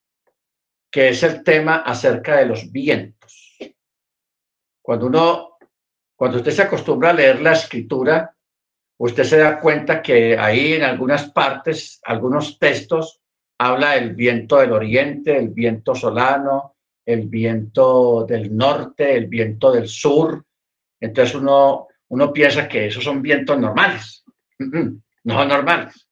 que 0.95 1.09
es 1.09 1.25
el 1.25 1.43
tema 1.43 1.79
acerca 1.79 2.37
de 2.37 2.47
los 2.47 2.71
vientos. 2.71 3.59
Cuando 4.81 5.07
uno 5.07 5.59
cuando 6.15 6.37
usted 6.37 6.53
se 6.53 6.63
acostumbra 6.63 7.11
a 7.11 7.15
leer 7.15 7.43
la 7.43 7.55
escritura, 7.55 8.33
usted 8.99 9.25
se 9.25 9.39
da 9.39 9.59
cuenta 9.59 10.01
que 10.01 10.39
ahí 10.39 10.75
en 10.75 10.85
algunas 10.85 11.33
partes, 11.33 12.01
algunos 12.05 12.61
textos, 12.61 13.21
habla 13.59 13.97
del 13.97 14.15
viento 14.15 14.59
del 14.59 14.71
oriente, 14.71 15.37
el 15.37 15.49
viento 15.49 15.97
solano, 15.97 16.77
el 17.05 17.27
viento 17.27 18.25
del 18.25 18.57
norte, 18.57 19.17
el 19.17 19.27
viento 19.27 19.73
del 19.73 19.89
sur. 19.89 20.47
Entonces 21.01 21.35
uno, 21.35 21.89
uno 22.07 22.33
piensa 22.33 22.69
que 22.69 22.87
esos 22.87 23.03
son 23.03 23.21
vientos 23.21 23.59
normales. 23.59 24.25
No 25.27 25.39
son 25.39 25.49
normales. 25.49 26.07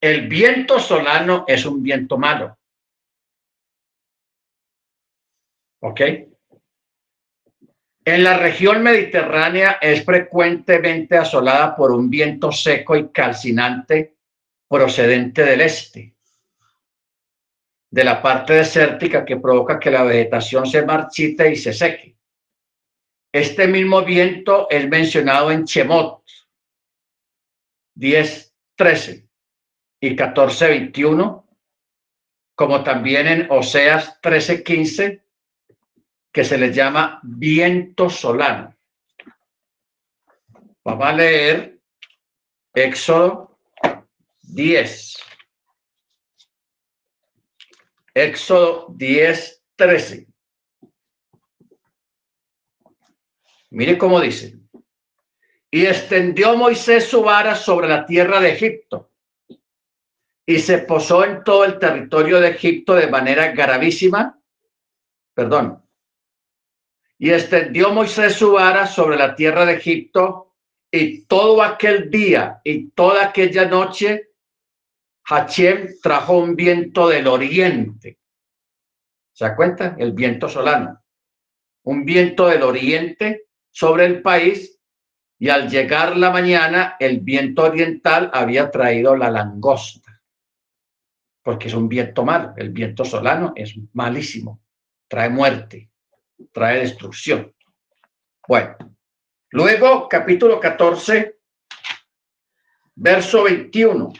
El 0.00 0.26
viento 0.26 0.80
solano 0.80 1.44
es 1.46 1.64
un 1.64 1.84
viento 1.84 2.18
malo. 2.18 2.55
¿Ok? 5.86 6.00
En 8.04 8.24
la 8.24 8.36
región 8.38 8.82
mediterránea 8.82 9.78
es 9.80 10.04
frecuentemente 10.04 11.16
asolada 11.16 11.76
por 11.76 11.92
un 11.92 12.10
viento 12.10 12.50
seco 12.50 12.96
y 12.96 13.10
calcinante 13.10 14.16
procedente 14.68 15.44
del 15.44 15.60
este, 15.60 16.16
de 17.88 18.04
la 18.04 18.20
parte 18.20 18.54
desértica 18.54 19.24
que 19.24 19.36
provoca 19.36 19.78
que 19.78 19.92
la 19.92 20.02
vegetación 20.02 20.66
se 20.66 20.84
marchite 20.84 21.52
y 21.52 21.56
se 21.56 21.72
seque. 21.72 22.16
Este 23.32 23.68
mismo 23.68 24.02
viento 24.02 24.66
es 24.68 24.88
mencionado 24.88 25.52
en 25.52 25.66
Chemot 25.66 26.24
10.13 27.96 29.28
y 30.00 30.16
14.21, 30.16 31.44
como 32.56 32.82
también 32.82 33.28
en 33.28 33.46
Oseas 33.52 34.20
13.15 34.20 35.25
que 36.36 36.44
se 36.44 36.58
les 36.58 36.76
llama 36.76 37.18
viento 37.22 38.10
solano. 38.10 38.76
Vamos 40.84 41.06
a 41.06 41.12
leer 41.14 41.80
Éxodo 42.74 43.58
10. 44.42 45.16
Éxodo 48.12 48.88
10, 48.90 49.62
13. 49.76 50.26
Mire 53.70 53.96
cómo 53.96 54.20
dice. 54.20 54.58
Y 55.70 55.86
extendió 55.86 56.54
Moisés 56.54 57.08
su 57.08 57.22
vara 57.22 57.54
sobre 57.54 57.88
la 57.88 58.04
tierra 58.04 58.40
de 58.40 58.50
Egipto 58.50 59.10
y 60.44 60.58
se 60.58 60.80
posó 60.80 61.24
en 61.24 61.42
todo 61.42 61.64
el 61.64 61.78
territorio 61.78 62.40
de 62.40 62.50
Egipto 62.50 62.94
de 62.94 63.06
manera 63.06 63.52
gravísima. 63.52 64.38
Perdón. 65.32 65.85
Y 67.18 67.30
extendió 67.30 67.92
Moisés 67.92 68.34
su 68.34 68.52
vara 68.52 68.86
sobre 68.86 69.16
la 69.16 69.34
tierra 69.34 69.64
de 69.64 69.74
Egipto 69.74 70.54
y 70.90 71.24
todo 71.24 71.62
aquel 71.62 72.10
día 72.10 72.60
y 72.62 72.90
toda 72.90 73.26
aquella 73.26 73.66
noche 73.66 74.30
Hachem 75.28 75.98
trajo 76.00 76.38
un 76.38 76.54
viento 76.54 77.08
del 77.08 77.26
oriente. 77.26 78.18
¿Se 79.32 79.44
da 79.44 79.56
cuenta? 79.56 79.96
El 79.98 80.12
viento 80.12 80.48
solano. 80.48 81.02
Un 81.84 82.04
viento 82.04 82.46
del 82.48 82.62
oriente 82.62 83.46
sobre 83.70 84.06
el 84.06 84.22
país 84.22 84.80
y 85.38 85.48
al 85.48 85.68
llegar 85.68 86.16
la 86.16 86.30
mañana 86.30 86.96
el 86.98 87.20
viento 87.20 87.64
oriental 87.64 88.30
había 88.32 88.70
traído 88.70 89.16
la 89.16 89.30
langosta, 89.30 90.22
porque 91.42 91.68
es 91.68 91.74
un 91.74 91.88
viento 91.88 92.24
malo. 92.24 92.54
El 92.56 92.70
viento 92.70 93.04
solano 93.04 93.52
es 93.54 93.74
malísimo, 93.92 94.62
trae 95.08 95.28
muerte, 95.28 95.90
trae 96.52 96.80
destrucción. 96.80 97.54
Bueno, 98.46 98.76
luego 99.50 100.08
capítulo 100.08 100.60
14, 100.60 101.38
verso 102.94 103.44
21. 103.44 104.12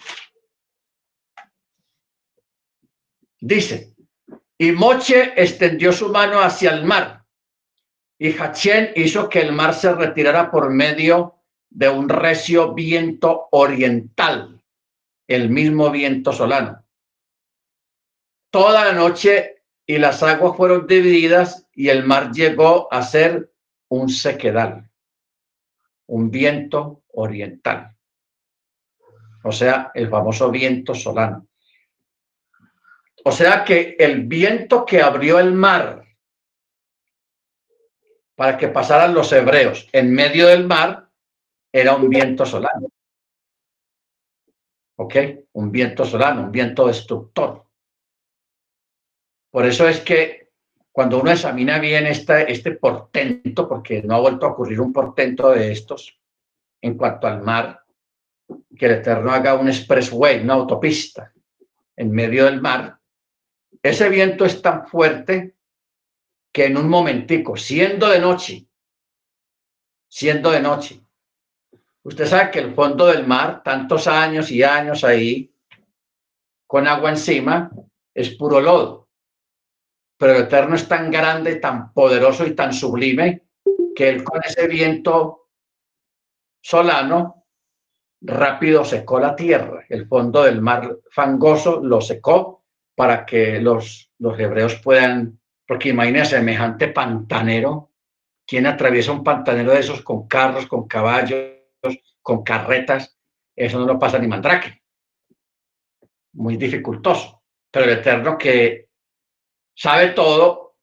Dice, 3.41 3.95
y 4.59 4.73
Moche 4.73 5.35
extendió 5.37 5.93
su 5.93 6.09
mano 6.09 6.41
hacia 6.41 6.71
el 6.71 6.85
mar, 6.85 7.25
y 8.19 8.37
Hachén 8.37 8.93
hizo 8.97 9.29
que 9.29 9.41
el 9.41 9.53
mar 9.53 9.75
se 9.75 9.95
retirara 9.95 10.51
por 10.51 10.71
medio 10.71 11.43
de 11.69 11.89
un 11.89 12.09
recio 12.09 12.73
viento 12.73 13.49
oriental, 13.53 14.63
el 15.29 15.51
mismo 15.51 15.91
viento 15.91 16.33
solano. 16.33 16.83
Toda 18.51 18.87
la 18.87 18.93
noche 18.93 19.56
y 19.87 19.99
las 19.99 20.23
aguas 20.23 20.57
fueron 20.57 20.87
divididas 20.87 21.67
y 21.73 21.89
el 21.89 22.05
mar 22.05 22.33
llegó 22.33 22.93
a 22.93 23.03
ser 23.03 23.53
un 23.89 24.09
sequedal, 24.09 24.91
un 26.07 26.31
viento 26.31 27.05
oriental. 27.13 27.97
O 29.45 29.53
sea, 29.53 29.93
el 29.95 30.09
famoso 30.09 30.51
viento 30.51 30.93
solano. 30.93 31.47
O 33.25 33.31
sea 33.31 33.65
que 33.65 33.97
el 33.99 34.25
viento 34.25 34.85
que 34.85 35.01
abrió 35.01 35.39
el 35.39 35.53
mar 35.53 36.05
para 38.35 38.57
que 38.57 38.69
pasaran 38.69 39.15
los 39.15 39.33
hebreos 39.33 39.89
en 39.93 40.13
medio 40.13 40.49
del 40.49 40.67
mar 40.67 41.09
era 41.73 41.95
un 41.95 42.09
viento 42.09 42.45
solano. 42.45 42.89
¿Ok? 44.97 45.15
Un 45.53 45.71
viento 45.71 46.05
solano, 46.05 46.43
un 46.43 46.53
viento 46.53 46.87
destructor. 46.87 47.66
Por 49.57 49.65
eso 49.65 49.89
es 49.89 50.01
que 50.01 50.51
cuando 50.93 51.19
uno 51.19 51.31
examina 51.31 51.79
bien 51.79 52.07
este, 52.07 52.73
portento, 52.73 53.67
porque 53.67 54.03
no 54.03 54.17
ha 54.17 54.21
vuelto 54.21 54.45
a 54.45 54.51
ocurrir 54.51 54.83
un 54.83 54.93
portento 54.93 55.53
de 55.53 55.73
estos 55.73 56.21
en 56.83 56.95
cuanto 56.99 57.27
al 57.27 57.41
mar, 57.41 57.83
que 58.77 58.85
el 58.85 58.93
Eterno 58.93 59.31
haga 59.31 59.55
un 59.55 59.69
expressway, 59.69 60.43
una 60.43 60.53
autopista 60.53 61.33
en 61.97 62.13
medio 62.13 62.45
del 62.45 62.61
mar, 62.61 62.99
ese 63.83 64.11
viento 64.11 64.45
es 64.45 64.61
tan 64.61 64.87
fuerte 64.87 65.57
que 66.53 66.67
en 66.67 66.77
un 66.77 66.91
momentico, 66.91 67.57
siendo 67.57 68.11
de 68.11 68.19
noche, 68.19 68.67
siendo 70.07 70.51
de 70.51 70.61
noche, 70.61 71.01
usted 72.03 72.27
sabe 72.27 72.51
que 72.51 72.59
el 72.59 72.75
fondo 72.75 73.07
del 73.07 73.27
mar, 73.27 73.63
tantos 73.63 74.07
años 74.07 74.51
y 74.51 74.63
años 74.63 75.03
ahí, 75.03 75.51
con 76.67 76.87
agua 76.87 77.09
encima, 77.09 77.71
es 78.13 78.37
puro 78.37 78.61
lodo. 78.61 79.06
Pero 80.19 80.33
el 80.33 80.43
Eterno 80.45 80.75
es 80.77 80.89
tan 80.89 81.11
grande, 81.11 81.57
tan 81.57 81.93
poderoso 81.93 82.47
y 82.47 82.55
tan 82.55 82.73
sublime 82.73 83.43
que 83.95 84.09
él 84.09 84.25
con 84.25 84.41
ese 84.45 84.67
viento 84.67 85.49
solano 86.61 87.47
rápido 88.21 88.85
secó 88.85 89.21
la 89.21 89.37
tierra. 89.37 89.85
El 89.89 90.07
fondo 90.07 90.43
del 90.43 90.61
mar 90.61 90.99
fangoso 91.11 91.81
lo 91.83 92.01
secó 92.01 92.65
para 92.95 93.27
que 93.27 93.61
los, 93.61 94.11
los 94.19 94.39
hebreos 94.39 94.77
puedan, 94.83 95.39
porque 95.67 95.91
imagínense 95.91 96.37
semejante 96.37 96.89
pantanero, 96.89 97.91
¿quién 98.47 98.67
atraviesa 98.67 99.13
un 99.13 99.23
pantanero 99.23 99.73
de 99.73 99.81
esos 99.81 100.03
con 100.03 100.27
carros, 100.27 100.67
con 100.67 100.89
caballos, 100.89 101.53
con 102.23 102.43
carretas? 102.43 103.17
Eso 103.55 103.79
no 103.79 103.87
lo 103.87 103.99
pasa 103.99 104.19
ni 104.19 104.27
mandrake. 104.27 104.83
Muy 106.33 106.57
dificultoso. 106.57 107.43
Pero 107.71 107.85
el 107.87 107.99
Eterno 107.99 108.37
que 108.39 108.86
sabe 109.77 110.09
todo, 110.09 110.77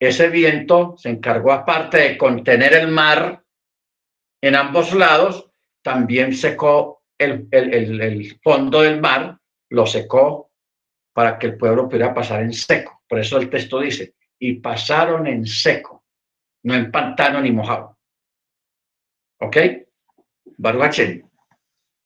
ese 0.00 0.28
viento 0.28 0.94
se 0.96 1.10
encargó 1.10 1.52
aparte 1.52 1.98
de 1.98 2.18
contener 2.18 2.72
el 2.74 2.88
mar 2.88 3.44
en 4.40 4.54
ambos 4.54 4.92
lados, 4.94 5.50
también 5.82 6.34
secó 6.34 7.02
el, 7.18 7.48
el, 7.50 8.00
el 8.00 8.40
fondo 8.42 8.82
del 8.82 9.00
mar, 9.00 9.38
lo 9.70 9.86
secó 9.86 10.50
para 11.12 11.38
que 11.38 11.48
el 11.48 11.56
pueblo 11.56 11.88
pudiera 11.88 12.14
pasar 12.14 12.42
en 12.42 12.52
seco. 12.52 13.02
Por 13.08 13.18
eso 13.18 13.38
el 13.38 13.50
texto 13.50 13.80
dice, 13.80 14.14
y 14.38 14.54
pasaron 14.54 15.26
en 15.26 15.46
seco, 15.46 16.04
no 16.62 16.74
en 16.74 16.92
pantano 16.92 17.40
ni 17.40 17.50
mojado. 17.50 17.98
¿Ok? 19.40 19.56
Baruachen. 20.56 21.28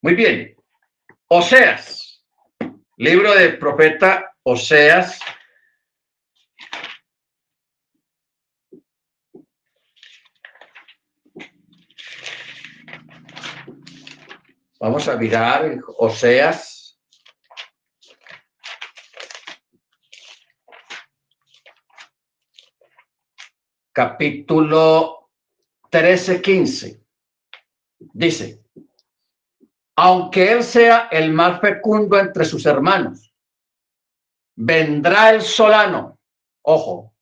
Muy 0.03 0.14
bien. 0.14 0.57
Oseas, 1.28 2.24
libro 2.97 3.34
del 3.34 3.59
profeta 3.59 4.34
Oseas. 4.43 5.20
Vamos 14.82 15.06
a 15.06 15.14
mirar 15.14 15.78
Oseas 15.98 16.98
capítulo 23.92 25.30
13, 25.88 26.42
15. 26.42 27.00
Dice, 28.12 28.64
aunque 29.94 30.50
él 30.50 30.64
sea 30.64 31.06
el 31.12 31.32
más 31.32 31.60
fecundo 31.60 32.18
entre 32.18 32.44
sus 32.44 32.66
hermanos, 32.66 33.32
vendrá 34.56 35.30
el 35.30 35.42
solano, 35.42 36.18
ojo, 36.62 37.14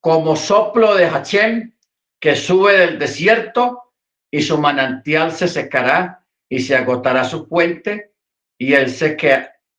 como 0.00 0.36
soplo 0.36 0.94
de 0.94 1.08
Hachem 1.08 1.76
que 2.20 2.36
sube 2.36 2.78
del 2.78 2.96
desierto 2.96 3.85
y 4.30 4.42
su 4.42 4.58
manantial 4.58 5.32
se 5.32 5.48
secará 5.48 6.26
y 6.48 6.60
se 6.60 6.76
agotará 6.76 7.24
su 7.24 7.48
puente 7.48 8.14
y 8.58 8.72
él, 8.74 8.86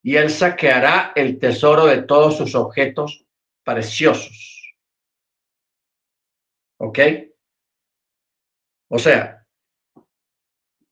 él 0.03 0.29
saqueará 0.29 1.11
el 1.15 1.39
tesoro 1.39 1.85
de 1.85 2.03
todos 2.03 2.37
sus 2.37 2.55
objetos 2.55 3.25
preciosos. 3.63 4.75
¿Ok? 6.79 6.99
O 8.89 8.99
sea, 8.99 9.45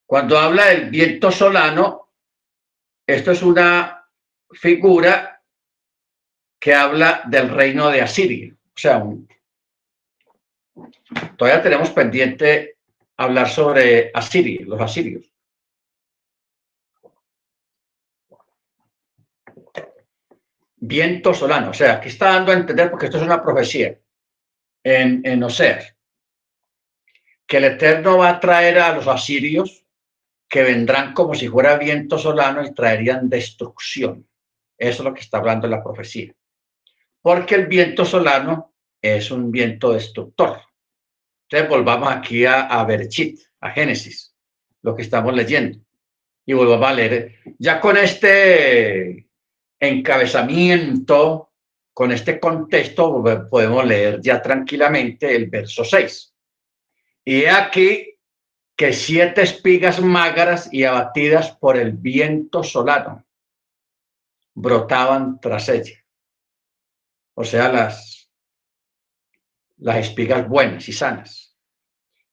cuando 0.06 0.38
habla 0.38 0.68
del 0.68 0.90
viento 0.90 1.32
solano, 1.32 2.10
esto 3.08 3.32
es 3.32 3.42
una 3.42 4.08
figura 4.52 5.42
que 6.60 6.74
habla 6.74 7.22
del 7.28 7.50
reino 7.50 7.90
de 7.90 8.02
Asiria. 8.02 8.54
O 8.54 8.78
sea, 8.78 9.04
todavía 11.38 11.62
tenemos 11.62 11.92
pendiente 11.92 12.75
hablar 13.18 13.50
sobre 13.50 14.12
Asiria, 14.14 14.66
los 14.66 14.82
asirios. 14.82 15.32
Viento 20.78 21.34
solano. 21.34 21.72
O 21.72 21.74
sea, 21.74 21.94
aquí 21.94 22.10
está 22.10 22.34
dando 22.34 22.52
a 22.52 22.56
entender 22.56 22.92
porque 22.92 23.06
esto 23.06 23.18
es 23.18 23.24
una 23.24 23.42
profecía 23.42 24.00
en, 24.84 25.22
en 25.26 25.44
Oseas, 25.44 25.96
que 27.48 27.58
el 27.58 27.64
Eterno 27.66 28.18
va 28.18 28.30
a 28.30 28.40
traer 28.40 28.80
a 28.80 28.96
los 28.96 29.08
asirios 29.08 29.86
que 30.48 30.64
vendrán 30.64 31.14
como 31.14 31.34
si 31.34 31.48
fuera 31.48 31.78
viento 31.78 32.18
solano 32.18 32.64
y 32.64 32.74
traerían 32.74 33.30
destrucción. 33.30 34.28
Eso 34.78 35.02
es 35.02 35.06
lo 35.06 35.14
que 35.14 35.22
está 35.22 35.38
hablando 35.38 35.68
la 35.68 35.84
profecía. 35.84 36.36
Porque 37.22 37.56
el 37.56 37.68
viento 37.68 38.06
solano 38.06 38.74
es 39.02 39.32
un 39.32 39.52
viento 39.52 39.94
destructor. 39.94 40.62
Entonces 41.50 41.70
volvamos 41.70 42.12
aquí 42.12 42.46
a, 42.46 42.84
Berchit, 42.84 43.40
a 43.60 43.72
Génesis, 43.72 44.36
lo 44.82 44.96
que 44.96 45.04
estamos 45.04 45.34
leyendo. 45.34 45.80
y 46.46 46.54
vuelvo 46.54 46.84
a 46.86 46.94
leer. 46.94 47.36
Ya 47.58 47.80
con 47.80 47.98
este 47.98 49.28
encabezamiento, 49.80 51.52
con 51.94 52.12
este 52.12 52.40
contexto, 52.40 53.24
podemos 53.50 53.86
leer 53.86 54.20
ya 54.22 54.42
tranquilamente 54.42 55.36
el 55.36 55.50
verso 55.50 55.84
6. 55.84 56.34
Y 57.26 57.46
aquí 57.46 58.16
que 58.76 58.92
siete 58.94 59.42
espigas 59.42 60.02
magras 60.02 60.70
y 60.72 60.84
abatidas 60.84 61.52
por 61.56 61.78
el 61.78 61.94
viento 61.94 62.64
solano 62.64 63.26
brotaban 64.54 65.40
tras 65.40 65.70
ella. 65.70 66.04
O 67.34 67.44
sea, 67.44 67.72
las, 67.72 68.15
las 69.78 69.98
espigas 69.98 70.48
buenas 70.48 70.88
y 70.88 70.94
sanas. 70.94 71.56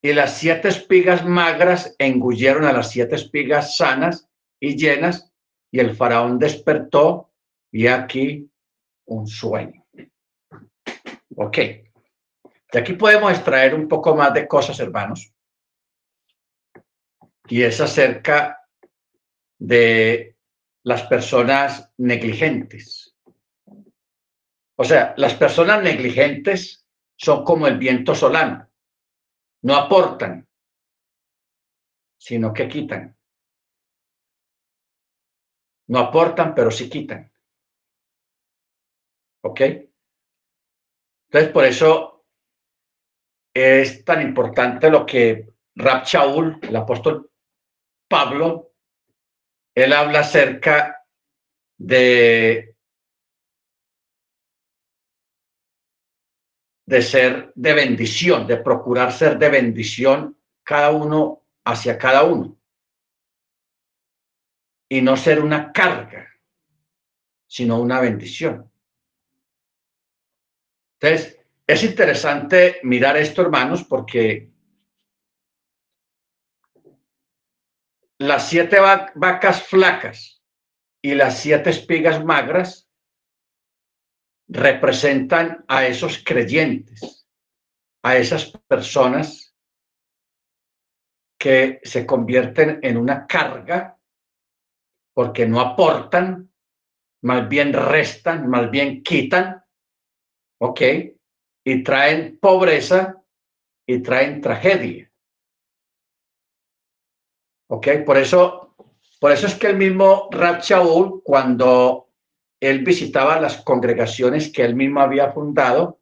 Y 0.01 0.13
las 0.13 0.37
siete 0.37 0.69
espigas 0.69 1.25
magras 1.25 1.95
engulleron 1.99 2.65
a 2.65 2.73
las 2.73 2.91
siete 2.91 3.15
espigas 3.15 3.77
sanas 3.77 4.29
y 4.59 4.77
llenas, 4.77 5.33
y 5.71 5.81
el 5.81 5.97
faraón 5.97 6.39
despertó 6.39 7.33
y 7.71 7.87
aquí 7.87 8.51
un 9.07 9.27
sueño. 9.27 9.85
Ok. 11.37 11.57
De 11.57 12.79
aquí 12.79 12.95
podemos 12.95 13.33
extraer 13.33 13.75
un 13.75 13.89
poco 13.89 14.15
más 14.15 14.33
de 14.35 14.47
cosas, 14.47 14.79
hermanos. 14.81 15.33
Y 17.49 17.63
es 17.63 17.81
acerca 17.81 18.67
de 19.59 20.37
las 20.83 21.03
personas 21.05 21.93
negligentes. 21.97 23.15
O 24.77 24.85
sea, 24.85 25.15
las 25.17 25.35
personas 25.35 25.83
negligentes 25.83 26.82
son 27.23 27.45
como 27.45 27.69
el 27.69 27.79
viento 27.79 28.15
solano. 28.15 28.69
No 29.63 29.77
aportan, 29.77 30.49
sino 32.19 32.53
que 32.53 32.67
quitan. 32.67 33.17
No 35.87 36.01
aportan, 36.01 36.53
pero 36.53 36.73
sí 36.73 36.91
quitan. 36.91 37.31
¿Ok? 39.45 39.61
Entonces, 41.31 41.53
por 41.53 41.65
eso 41.65 42.25
es 43.55 44.05
tan 44.05 44.21
importante 44.23 44.91
lo 44.91 45.07
que 45.07 45.49
Rab 45.77 46.05
Shaul, 46.05 46.59
el 46.63 46.75
apóstol 46.75 47.31
Pablo, 48.09 48.73
él 49.75 49.93
habla 49.93 50.21
acerca 50.21 51.07
de, 51.79 52.72
de 56.87 57.03
ser 57.03 57.53
de 57.55 57.75
bendición, 57.75 58.47
de 58.47 58.57
procurar 58.57 59.13
ser 59.13 59.39
de 59.39 59.49
bendición 59.49 60.39
cada 60.63 60.91
uno 60.91 61.45
hacia 61.65 61.97
cada 61.99 62.25
uno 62.25 62.57
y 64.89 65.01
no 65.01 65.17
ser 65.17 65.41
una 65.43 65.73
carga, 65.73 66.29
sino 67.47 67.81
una 67.81 68.01
bendición. 68.01 68.71
Entonces, 71.01 71.39
es 71.67 71.83
interesante 71.83 72.81
mirar 72.83 73.17
esto, 73.17 73.43
hermanos, 73.43 73.85
porque 73.85 74.53
las 78.19 78.49
siete 78.49 78.79
vacas 79.15 79.63
flacas 79.63 80.43
y 81.01 81.15
las 81.15 81.41
siete 81.41 81.71
espigas 81.71 82.25
magras 82.25 82.92
representan 84.53 85.65
a 85.69 85.87
esos 85.87 86.23
creyentes, 86.25 87.27
a 88.03 88.17
esas 88.17 88.53
personas 88.69 89.55
que 91.39 91.81
se 91.83 92.07
convierten 92.07 92.79
en 92.83 92.97
una 92.97 93.27
carga 93.27 93.99
porque 95.15 95.47
no 95.47 95.61
aportan, 95.61 96.53
más 97.23 97.49
bien 97.49 97.73
restan, 97.73 98.49
más 98.49 98.71
bien 98.71 99.03
quitan 99.03 99.63
¿ok? 100.63 100.81
Y 101.65 101.83
traen 101.83 102.39
pobreza 102.39 103.21
y 103.85 104.01
traen 104.01 104.41
tragedia. 104.41 105.11
¿Ok? 107.69 107.89
Por 108.07 108.17
eso, 108.17 108.77
por 109.19 109.33
eso 109.33 109.49
es 109.49 109.57
que 109.57 109.69
el 109.69 109.77
mismo 109.77 110.29
Rab 110.31 110.63
cuando 111.25 112.12
él 112.63 112.85
visitaba 112.85 113.41
las 113.41 113.57
congregaciones 113.57 114.53
que 114.53 114.63
él 114.63 114.77
mismo 114.77 115.01
había 115.01 115.33
fundado, 115.33 115.99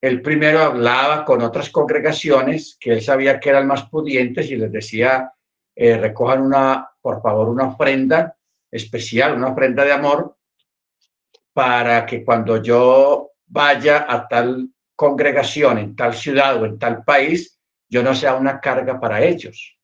él 0.00 0.22
primero 0.22 0.60
hablaba 0.60 1.22
con 1.26 1.42
otras 1.42 1.68
congregaciones 1.68 2.78
que 2.80 2.92
él 2.92 3.02
sabía 3.02 3.38
que 3.38 3.50
eran 3.50 3.66
más 3.66 3.86
pudientes 3.90 4.50
y 4.50 4.56
les 4.56 4.72
decía, 4.72 5.34
eh, 5.74 5.98
recojan 5.98 6.40
una, 6.40 6.88
por 6.98 7.20
favor, 7.20 7.50
una 7.50 7.68
ofrenda 7.68 8.38
especial, 8.70 9.34
una 9.34 9.48
ofrenda 9.48 9.84
de 9.84 9.92
amor, 9.92 10.38
para 11.52 12.06
que 12.06 12.24
cuando 12.24 12.62
yo 12.62 13.32
vaya 13.44 14.06
a 14.08 14.26
tal 14.26 14.70
congregación 14.94 15.76
en 15.76 15.94
tal 15.94 16.14
ciudad 16.14 16.56
o 16.56 16.64
en 16.64 16.78
tal 16.78 17.04
país, 17.04 17.60
yo 17.86 18.02
no 18.02 18.14
sea 18.14 18.34
una 18.34 18.60
carga 18.60 18.98
para 18.98 19.22
ellos, 19.22 19.78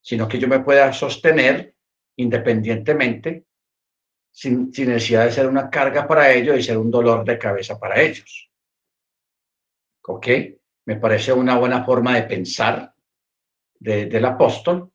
sino 0.00 0.26
que 0.26 0.38
yo 0.38 0.48
me 0.48 0.60
pueda 0.60 0.94
sostener 0.94 1.74
independientemente, 2.16 3.44
sin, 4.32 4.70
necesidad 4.70 5.26
de 5.26 5.32
ser 5.32 5.46
una 5.46 5.70
carga 5.70 6.08
para 6.08 6.32
ellos 6.32 6.58
y 6.58 6.62
ser 6.62 6.78
un 6.78 6.90
dolor 6.90 7.24
de 7.24 7.38
cabeza 7.38 7.78
para 7.78 8.00
ellos. 8.00 8.50
¿Ok? 10.06 10.26
Me 10.86 10.96
parece 10.96 11.32
una 11.32 11.56
buena 11.56 11.84
forma 11.84 12.16
de 12.16 12.22
pensar 12.22 12.92
del 13.78 14.24
apóstol, 14.24 14.90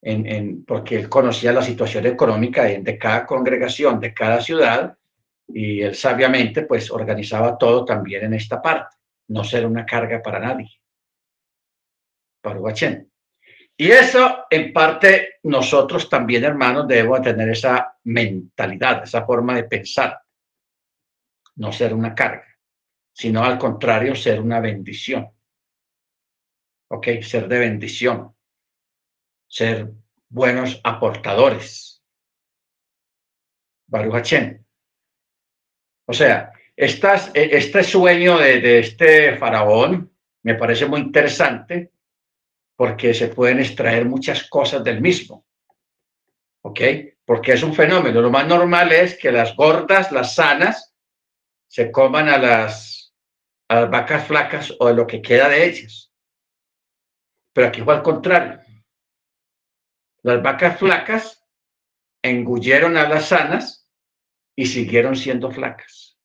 en, 0.00 0.64
porque 0.64 0.96
él 0.96 1.08
conocía 1.08 1.52
la 1.52 1.62
situación 1.62 2.06
económica 2.06 2.64
de 2.64 2.98
cada 2.98 3.26
congregación, 3.26 3.98
de 3.98 4.12
cada 4.14 4.40
ciudad, 4.40 4.96
y 5.48 5.82
él 5.82 5.94
sabiamente 5.94 6.62
pues 6.62 6.90
organizaba 6.90 7.58
todo 7.58 7.84
también 7.84 8.24
en 8.24 8.34
esta 8.34 8.62
parte, 8.62 8.96
no 9.28 9.44
ser 9.44 9.66
una 9.66 9.84
carga 9.84 10.22
para 10.22 10.38
nadie. 10.38 10.70
Para 12.40 12.60
Huachén. 12.60 13.10
Y 13.76 13.90
eso, 13.90 14.46
en 14.50 14.72
parte, 14.72 15.34
nosotros 15.42 16.08
también, 16.08 16.44
hermanos, 16.44 16.86
debemos 16.86 17.22
tener 17.22 17.48
esa 17.48 17.98
mentalidad, 18.04 19.02
esa 19.02 19.24
forma 19.26 19.56
de 19.56 19.64
pensar. 19.64 20.20
No 21.56 21.72
ser 21.72 21.92
una 21.92 22.14
carga, 22.14 22.46
sino 23.12 23.42
al 23.42 23.58
contrario, 23.58 24.14
ser 24.14 24.40
una 24.40 24.60
bendición. 24.60 25.28
¿Ok? 26.88 27.08
Ser 27.22 27.48
de 27.48 27.58
bendición. 27.58 28.34
Ser 29.48 29.90
buenos 30.28 30.80
aportadores. 30.84 32.02
Baruch 33.86 34.32
o 36.06 36.12
sea, 36.12 36.52
e, 36.76 37.56
este 37.56 37.82
sueño 37.82 38.38
de, 38.38 38.78
este 38.78 39.36
faraón 39.36 40.12
me 40.42 40.54
parece 40.54 40.86
muy 40.86 41.00
interesante 41.00 41.92
porque 42.76 43.14
se 43.14 43.28
pueden 43.28 43.60
extraer 43.60 44.04
muchas 44.04 44.48
cosas 44.48 44.82
del 44.82 45.00
mismo. 45.00 45.44
¿Ok? 46.62 46.80
Porque 47.24 47.52
es 47.52 47.62
un 47.62 47.74
fenómeno. 47.74 48.20
Lo 48.20 48.30
más 48.30 48.46
normal 48.46 48.92
es 48.92 49.16
que 49.16 49.30
las 49.30 49.54
gordas, 49.54 50.10
las 50.12 50.34
sanas, 50.34 50.94
se 51.68 51.90
coman 51.90 52.28
a 52.28 52.38
las, 52.38 53.14
a 53.68 53.84
vacas 53.86 54.26
flacas 54.26 54.74
o 54.78 54.88
de 54.88 54.94
lo 54.94 55.06
que 55.06 55.22
queda 55.22 55.48
de 55.48 55.64
ellas. 55.66 56.12
Pero 57.52 57.68
aquí 57.68 57.82
fue 57.82 57.94
al 57.94 58.02
contrario. 58.02 58.60
Las 60.22 60.42
vacas 60.42 60.78
flacas 60.78 61.44
engulleron 62.22 62.96
a 62.96 63.08
las 63.08 63.28
sanas 63.28 63.88
y 64.56 64.66
siguieron 64.66 65.14
siendo 65.16 65.50
flacas. 65.50 66.18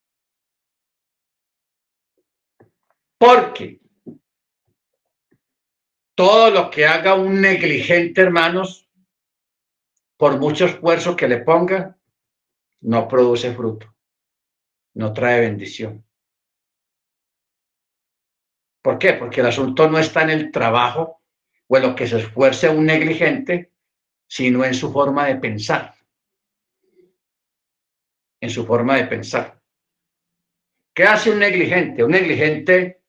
Porque 3.18 3.79
todo 6.20 6.52
lo 6.52 6.70
que 6.70 6.86
haga 6.86 7.14
un 7.14 7.40
negligente, 7.40 8.20
hermanos, 8.20 8.90
por 10.18 10.38
mucho 10.38 10.66
esfuerzo 10.66 11.16
que 11.16 11.30
le 11.30 11.38
ponga, 11.38 11.98
no 12.82 13.08
produce 13.08 13.54
fruto, 13.54 13.96
no 14.96 15.14
trae 15.14 15.40
bendición. 15.40 16.06
¿Por 18.82 19.00
qué? 19.00 19.14
Porque 19.14 19.40
el 19.40 19.48
asunto 19.48 19.90
no 19.90 19.98
está 19.98 20.24
en 20.24 20.32
el 20.32 20.52
trabajo 20.52 21.22
o 21.68 21.78
en 21.78 21.84
lo 21.84 21.96
que 21.96 22.06
se 22.06 22.18
esfuerce 22.18 22.68
un 22.68 22.86
negligente, 22.86 23.72
sino 24.28 24.66
en 24.66 24.74
su 24.74 24.92
forma 24.92 25.28
de 25.28 25.38
pensar 25.38 25.96
en 28.42 28.50
su 28.50 28.66
forma 28.66 28.98
de 28.98 29.06
pensar. 29.06 29.62
¿Qué 30.94 31.04
hace 31.04 31.32
un 31.32 31.40
negligente? 31.40 32.04
Un 32.04 32.12
negligente 32.12 33.02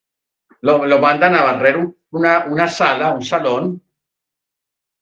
lo, 0.60 0.86
lo 0.86 0.98
mandan 0.98 1.34
a 1.34 1.42
barrer 1.42 1.76
una, 2.10 2.46
una 2.46 2.68
sala, 2.68 3.12
un 3.12 3.24
salón, 3.24 3.82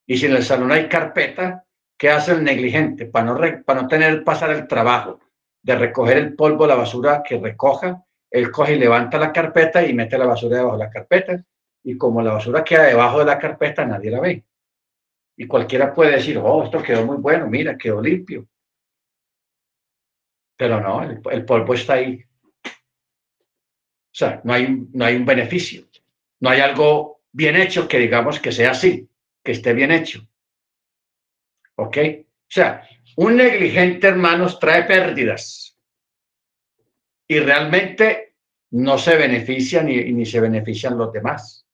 y 0.07 0.17
si 0.17 0.27
en 0.27 0.37
el 0.37 0.43
salón 0.43 0.73
hay 0.73 0.89
carpeta, 0.89 1.65
¿qué 1.97 2.11
hace 2.11 2.33
el 2.33 2.45
negligente? 2.45 3.07
Para 3.07 3.27
no, 3.27 3.65
para 3.65 3.83
no 3.83 3.89
tener 3.89 4.25
pasar 4.25 4.51
el 4.51 4.67
trabajo 4.67 5.21
de 5.63 5.77
recoger 5.77 6.17
el 6.17 6.35
polvo, 6.35 6.67
la 6.67 6.77
basura 6.77 7.23
que 7.23 7.39
recoja, 7.39 8.03
él 8.31 8.51
coge 8.51 8.75
y 8.75 8.79
levanta 8.79 9.19
la 9.19 9.33
carpeta 9.33 9.85
y 9.85 9.93
mete 9.93 10.17
la 10.17 10.27
basura 10.27 10.57
debajo 10.57 10.77
de 10.77 10.85
la 10.85 10.91
carpeta, 10.91 11.45
y 11.83 11.97
como 11.97 12.23
la 12.23 12.33
basura 12.33 12.65
queda 12.65 12.85
debajo 12.85 13.19
de 13.21 13.25
la 13.25 13.39
carpeta, 13.39 13.85
nadie 13.85 14.11
la 14.11 14.21
ve. 14.21 14.45
Y 15.37 15.47
cualquiera 15.47 15.95
puede 15.95 16.13
decir, 16.13 16.39
oh, 16.39 16.65
esto 16.65 16.83
quedó 16.83 17.07
muy 17.07 17.17
bueno, 17.19 17.47
mira, 17.47 17.77
quedó 17.79 18.01
limpio. 18.01 18.47
Pero 20.57 20.81
no, 20.81 21.03
el, 21.03 21.45
polvo 21.45 21.75
está 21.75 21.95
ahí. 21.95 22.21
O 22.65 24.19
sea, 24.19 24.41
no 24.43 24.53
hay, 24.53 24.87
no 24.93 25.05
hay 25.05 25.17
un 25.17 25.25
beneficio. 25.25 25.88
No 26.41 26.51
hay 26.51 26.61
algo 26.61 27.23
bien 27.33 27.57
hecho 27.57 27.89
que 27.89 27.99
digamos 27.99 28.41
que 28.41 28.53
sea 28.53 28.73
así, 28.73 29.09
que 29.43 29.53
esté 29.53 29.73
bien 29.73 29.91
hecho. 29.91 30.27
¿Ok? 31.77 31.97
O 31.97 32.51
sea, 32.51 32.89
un 33.17 33.37
negligente, 33.37 34.07
hermanos, 34.09 34.59
trae 34.59 34.85
pérdidas. 34.85 35.77
Y 37.29 37.41
realmente 37.41 38.37
no 38.71 38.99
se 38.99 39.17
beneficia 39.17 39.83
ni, 39.83 40.13
ni 40.13 40.25
se 40.25 40.41
benefician 40.41 40.97
los 40.97 41.13
demás 41.13 41.69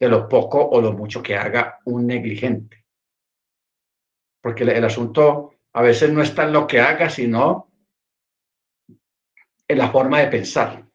de 0.00 0.08
lo 0.08 0.28
poco 0.28 0.64
o 0.64 0.80
lo 0.80 0.92
mucho 0.92 1.22
que 1.22 1.36
haga 1.36 1.80
un 1.84 2.06
negligente. 2.06 2.84
Porque 4.40 4.62
el, 4.62 4.84
asunto 4.84 5.54
a 5.72 5.82
veces 5.82 6.12
no 6.12 6.22
está 6.22 6.44
en 6.44 6.52
lo 6.52 6.66
que 6.66 6.80
haga, 6.80 7.10
sino 7.10 7.72
en 9.66 9.78
la 9.78 9.90
forma 9.90 10.20
de 10.20 10.28
pensar. 10.28 10.87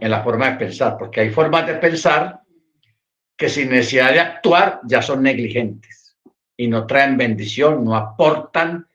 En 0.00 0.10
la 0.10 0.22
forma 0.22 0.50
de 0.50 0.56
pensar, 0.56 0.96
porque 0.98 1.20
hay 1.20 1.30
formas 1.30 1.66
de 1.66 1.74
pensar 1.74 2.40
que 3.36 3.48
sin 3.48 3.70
necesidad 3.70 4.12
de 4.12 4.20
actuar 4.20 4.80
ya 4.84 5.02
son 5.02 5.22
negligentes 5.22 6.16
y 6.56 6.68
no 6.68 6.86
traen 6.86 7.16
bendición, 7.16 7.84
no 7.84 7.96
aportan, 7.96 8.86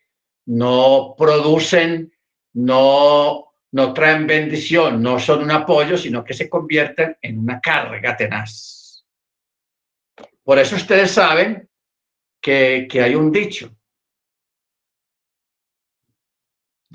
no 0.46 1.16
producen, 1.18 2.12
no 2.54 3.46
no 3.76 3.94
traen 3.94 4.26
bendición, 4.26 5.04
no 5.04 5.20
son 5.20 5.44
un 5.44 5.52
apoyo, 5.52 5.98
sino 5.98 6.24
que 6.24 6.34
se 6.34 6.50
convierten 6.50 7.18
en 7.22 7.40
una 7.40 7.60
carga 7.60 8.16
tenaz. 8.16 9.06
Por 10.46 10.58
eso 10.60 10.78
ustedes 10.78 11.12
saben 11.12 11.68
que, 12.40 12.88
hay 12.94 13.16
un 13.16 13.34
dicho 13.34 13.75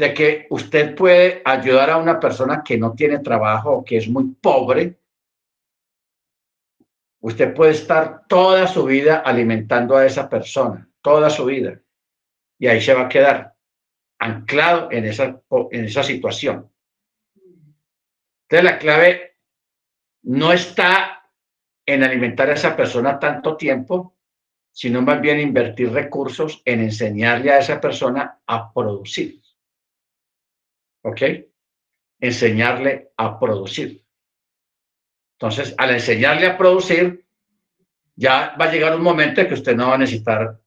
de 0.01 0.15
que 0.15 0.47
usted 0.49 0.95
puede 0.95 1.43
ayudar 1.45 1.91
a 1.91 1.99
una 1.99 2.19
persona 2.19 2.63
que 2.65 2.79
no 2.79 2.95
tiene 2.95 3.19
trabajo 3.19 3.71
o 3.71 3.85
que 3.85 3.99
es 3.99 4.09
muy 4.09 4.35
pobre. 4.41 4.99
Usted 7.21 7.53
puede 7.53 7.73
estar 7.73 8.27
toda 8.27 8.67
su 8.67 8.85
vida 8.87 9.19
alimentando 9.19 9.95
a 9.95 10.07
esa 10.07 10.27
persona, 10.27 10.89
toda 11.03 11.29
su 11.29 11.45
vida, 11.45 11.83
y 12.59 12.67
ahí 12.67 12.81
se 12.81 12.95
va 12.95 13.03
a 13.03 13.09
quedar 13.11 13.55
anclado 14.19 14.89
en 14.91 15.05
esa, 15.05 15.43
en 15.71 15.85
esa 15.85 16.03
situación. 16.03 16.73
Entonces 18.49 18.65
la 18.65 18.79
clave 18.79 19.37
no 20.23 20.51
está 20.51 21.29
en 21.85 22.05
alimentar 22.05 22.49
a 22.49 22.55
esa 22.55 22.75
persona 22.75 23.19
tanto 23.19 23.55
tiempo, 23.55 24.17
sino 24.73 25.03
más 25.03 25.21
bien 25.21 25.41
invertir 25.41 25.93
recursos 25.93 26.63
en 26.65 26.81
enseñarle 26.81 27.53
a 27.53 27.59
esa 27.59 27.79
persona 27.79 28.41
a 28.47 28.73
producir. 28.73 29.41
¿Ok? 31.03 31.23
Enseñarle 32.21 33.13
a 33.17 33.39
producir. 33.39 34.05
Entonces, 35.39 35.75
al 35.79 35.91
enseñarle 35.91 36.47
a 36.47 36.59
producir, 36.59 37.27
ya 38.15 38.55
va 38.61 38.67
a 38.67 38.73
llegar 38.73 38.95
un 38.95 39.03
momento 39.03 39.41
en 39.41 39.49
que 39.49 39.55
usted 39.55 39.75
no 39.75 39.89
va 39.89 39.95
a 39.95 39.99
necesitar 39.99 40.61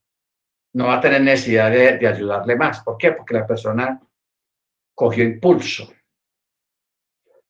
no 0.73 0.88
va 0.88 0.95
a 0.95 1.01
tener 1.01 1.21
necesidad 1.21 1.71
de, 1.71 2.07
ayudarle 2.07 2.55
más. 2.55 2.81
¿Por 2.81 2.97
qué? 2.97 3.11
Porque 3.11 3.36
la 3.36 3.47
persona 3.47 4.01
cogió 4.93 5.23
impulso. 5.23 5.91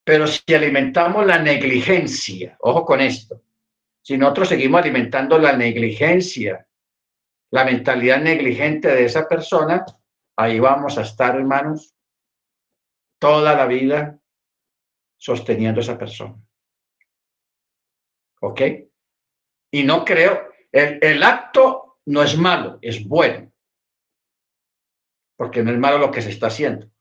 Pero 0.04 0.28
si 0.28 0.54
alimentamos 0.54 1.26
la 1.26 1.40
negligencia, 1.40 2.58
ojo 2.60 2.86
con 2.86 3.00
esto, 3.00 3.42
si 4.02 4.18
nosotros 4.18 4.50
seguimos 4.50 4.82
alimentando 4.82 5.38
la 5.40 5.56
negligencia, 5.56 6.68
la 7.52 7.64
mentalidad 7.64 8.22
negligente 8.22 8.90
de 8.90 9.06
esa 9.06 9.28
persona, 9.28 9.86
ahí 10.36 10.60
vamos 10.60 10.98
a 10.98 11.04
estar, 11.04 11.36
hermanos, 11.36 11.93
toda 13.24 13.56
la 13.56 13.66
vida 13.66 14.20
sosteniendo 15.18 15.80
a 15.80 15.84
esa 15.84 15.98
persona. 15.98 16.36
¿Ok? 18.42 18.62
Y 19.72 19.84
no 19.84 20.04
creo, 20.04 20.50
el, 20.70 21.00
el 21.02 21.24
acto 21.24 22.00
no 22.08 22.22
es 22.22 22.38
malo, 22.38 22.80
es 22.82 23.08
bueno. 23.08 23.50
Porque 25.38 25.64
no 25.64 25.72
es 25.72 25.78
malo 25.78 26.00
lo 26.00 26.12
que 26.12 26.22
se 26.22 26.32
está 26.32 26.48
haciendo, 26.48 26.92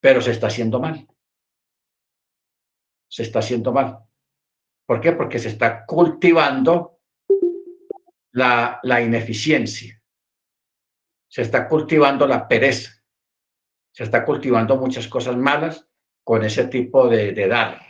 pero 0.00 0.22
se 0.22 0.30
está 0.30 0.46
haciendo 0.46 0.80
mal. 0.80 1.06
Se 3.08 3.22
está 3.22 3.40
haciendo 3.40 3.70
mal. 3.72 3.98
¿Por 4.86 5.00
qué? 5.00 5.12
Porque 5.12 5.38
se 5.38 5.48
está 5.48 5.84
cultivando 5.84 7.00
la, 8.32 8.80
ineficiencia. 9.02 10.02
Se 11.28 11.42
está 11.42 11.68
cultivando 11.68 12.26
la 12.26 12.48
pereza. 12.48 12.99
Se 13.92 14.04
está 14.04 14.24
cultivando 14.24 14.76
muchas 14.76 15.08
cosas 15.08 15.36
malas 15.36 15.86
con 16.24 16.44
ese 16.44 16.66
tipo 16.66 17.08
de, 17.08 17.48
dar. 17.48 17.80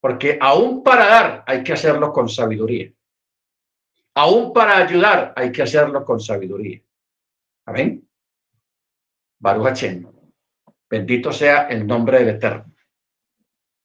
Porque 0.00 0.38
aún 0.40 0.82
para 0.82 1.06
dar 1.06 1.44
hay 1.46 1.62
que 1.62 1.72
hacerlo 1.72 2.12
con 2.12 2.28
sabiduría. 2.28 2.92
Aún 4.14 4.52
para 4.52 4.76
ayudar 4.78 5.32
hay 5.36 5.50
que 5.50 5.62
hacerlo 5.62 6.04
con 6.04 6.20
sabiduría. 6.20 6.80
Amén. 7.66 8.08
Baruch 9.40 9.82
Bendito 10.88 11.32
sea 11.32 11.66
el 11.68 11.86
nombre 11.86 12.20
del 12.20 12.36
Eterno. 12.36 12.72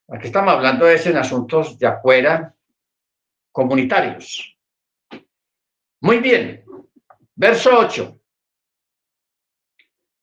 Aquí 0.09 0.27
estamos 0.27 0.53
hablando 0.53 0.85
de 0.85 0.95
en 0.95 1.17
asuntos 1.17 1.77
de 1.77 1.87
afuera 1.87 2.55
comunitarios. 3.51 4.57
Muy 6.01 6.19
bien. 6.19 6.63
Verso 7.35 7.71
8. 7.77 8.18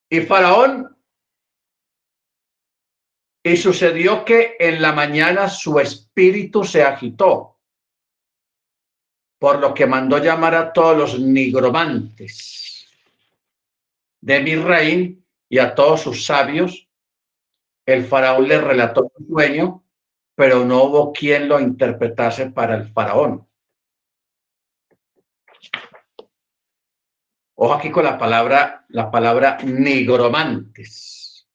Y 0.08 0.20
Faraón, 0.20 0.96
y 3.42 3.56
sucedió 3.56 4.24
que 4.24 4.56
en 4.58 4.82
la 4.82 4.92
mañana 4.92 5.48
su 5.48 5.78
espíritu 5.78 6.64
se 6.64 6.82
agitó 6.82 7.60
por 9.38 9.60
lo 9.60 9.72
que 9.72 9.86
mandó 9.86 10.18
llamar 10.18 10.54
a 10.54 10.72
todos 10.72 10.96
los 10.96 11.20
nigromantes 11.20 12.88
de 14.20 14.40
Misraín 14.40 15.24
y 15.48 15.58
a 15.58 15.74
todos 15.74 16.00
sus 16.00 16.26
sabios. 16.26 16.88
El 17.86 18.04
faraón 18.04 18.48
le 18.48 18.60
relató 18.60 19.12
su 19.16 19.24
sueño, 19.26 19.84
pero 20.34 20.64
no 20.64 20.82
hubo 20.82 21.12
quien 21.12 21.48
lo 21.48 21.60
interpretase 21.60 22.50
para 22.50 22.74
el 22.74 22.92
faraón. 22.92 23.46
Ojo 27.58 27.72
aquí 27.72 27.90
con 27.90 28.04
la 28.04 28.18
palabra, 28.18 28.84
la 28.88 29.10
palabra 29.10 29.58
nigromantes. 29.64 31.48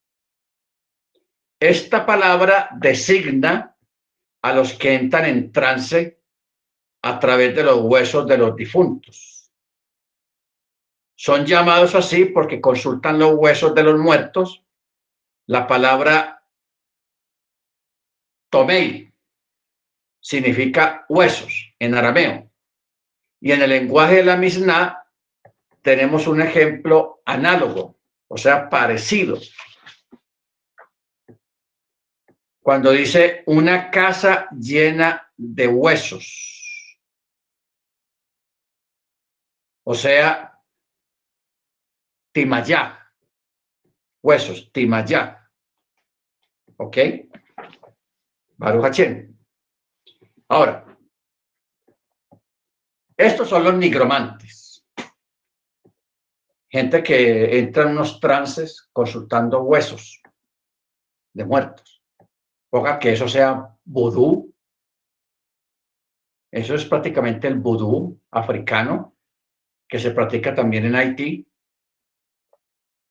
Esta 1.59 2.05
palabra 2.07 2.69
designa 2.79 3.77
a 4.41 4.53
los 4.53 4.73
que 4.73 4.95
entran 4.95 5.25
en 5.25 5.51
trance 5.51 6.19
a 7.03 7.19
través 7.19 7.55
de 7.55 7.63
los 7.63 7.81
huesos 7.81 8.27
de 8.27 8.37
los 8.37 8.55
difuntos. 8.55 9.51
Son 11.15 11.45
llamados 11.45 11.93
así 11.93 12.25
porque 12.25 12.59
consultan 12.59 13.19
los 13.19 13.35
huesos 13.35 13.75
de 13.75 13.83
los 13.83 13.99
muertos. 13.99 14.63
La 15.45 15.67
palabra 15.67 16.43
tomei 18.49 19.13
significa 20.19 21.05
huesos 21.09 21.75
en 21.77 21.93
arameo. 21.93 22.49
Y 23.39 23.51
en 23.51 23.61
el 23.61 23.69
lenguaje 23.69 24.15
de 24.17 24.23
la 24.23 24.35
Mishnah 24.35 25.00
tenemos 25.81 26.27
un 26.27 26.41
ejemplo 26.41 27.21
análogo, 27.25 27.99
o 28.27 28.37
sea, 28.37 28.69
parecido. 28.69 29.39
Cuando 32.61 32.91
dice 32.91 33.43
una 33.47 33.89
casa 33.89 34.47
llena 34.51 35.31
de 35.35 35.67
huesos. 35.67 36.47
O 39.83 39.95
sea, 39.95 40.47
Timayá, 42.31 43.11
huesos, 44.21 44.71
Timayá. 44.71 45.49
¿Ok? 46.77 46.97
Baruch 48.57 48.99
Ahora, 50.47 50.85
estos 53.17 53.49
son 53.49 53.63
los 53.63 53.73
nigromantes. 53.75 54.60
Gente 56.71 57.03
que 57.03 57.59
entra 57.59 57.83
en 57.83 57.89
unos 57.89 58.19
trances 58.21 58.89
consultando 58.93 59.61
huesos 59.61 60.21
de 61.33 61.43
muertos. 61.43 62.01
Ponga 62.69 62.97
que 62.97 63.11
eso 63.11 63.27
sea 63.27 63.75
vudú. 63.83 64.55
Eso 66.49 66.75
es 66.75 66.85
prácticamente 66.85 67.47
el 67.47 67.59
vudú 67.59 68.17
africano 68.31 69.17
que 69.87 69.99
se 69.99 70.11
practica 70.11 70.55
también 70.55 70.85
en 70.85 70.95
Haití. 70.95 71.45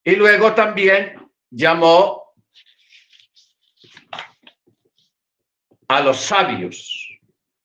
Y 0.03 0.17
luego 0.17 0.55
también 0.55 1.31
llamó 1.51 2.33
a 5.89 6.01
los 6.01 6.19
sabios, 6.19 7.19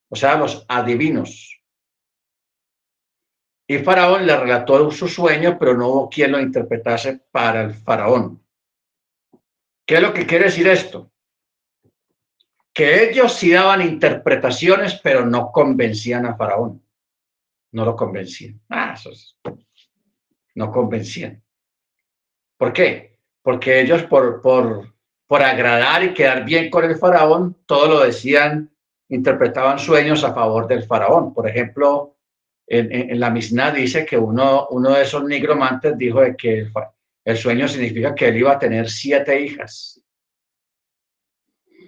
o 0.10 0.16
sea, 0.16 0.36
los 0.36 0.66
adivinos. 0.68 1.55
Y 3.68 3.80
Faraón 3.80 4.28
le 4.28 4.38
relató 4.38 4.92
su 4.92 5.08
sueño, 5.08 5.58
pero 5.60 5.76
no 5.76 5.88
hubo 5.88 6.10
quien 6.10 6.32
lo 6.32 6.40
interpretase 6.40 7.22
para 7.32 7.62
el 7.62 7.74
Faraón. 7.74 8.44
¿Qué 9.86 9.96
es 9.96 10.02
lo 10.02 10.14
que 10.14 10.26
quiere 10.26 10.46
decir 10.46 10.68
esto? 10.68 11.12
Que 12.74 13.10
ellos 13.10 13.34
sí 13.34 13.52
daban 13.52 13.82
interpretaciones, 13.82 15.00
pero 15.02 15.26
no 15.26 15.52
convencían 15.52 16.26
a 16.26 16.36
Faraón. 16.36 16.84
No 17.72 17.86
lo 17.86 17.96
convencían. 17.96 18.62
Ah, 18.70 18.96
no 20.56 20.72
convencían. 20.72 21.44
¿Por 22.58 22.72
qué? 22.72 23.20
Porque 23.42 23.82
ellos 23.82 24.04
por, 24.04 24.42
por, 24.42 24.94
por 25.28 25.44
agradar 25.44 26.04
y 26.04 26.14
quedar 26.14 26.46
bien 26.46 26.70
con 26.70 26.86
el 26.86 26.96
faraón, 26.96 27.58
todo 27.66 27.88
lo 27.88 28.00
decían, 28.00 28.74
interpretaban 29.10 29.78
sueños 29.78 30.24
a 30.24 30.34
favor 30.34 30.68
del 30.68 30.84
faraón. 30.84 31.34
Por 31.34 31.50
ejemplo, 31.50 32.15
en, 32.68 33.20
la 33.20 33.30
Mishnah 33.30 33.72
dice 33.72 34.06
que 34.06 34.18
uno, 34.18 34.68
uno 34.70 34.92
de 34.92 35.04
esos 35.04 35.24
nigromantes 35.24 35.98
dijo 35.98 36.22
de 36.22 36.36
que 36.36 36.68
el, 37.24 37.38
sueño 37.38 37.68
significa 37.68 38.16
que 38.16 38.28
él 38.30 38.38
iba 38.38 38.54
a 38.54 38.60
tener 38.60 38.90
siete 38.90 39.40
hijas, 39.40 40.02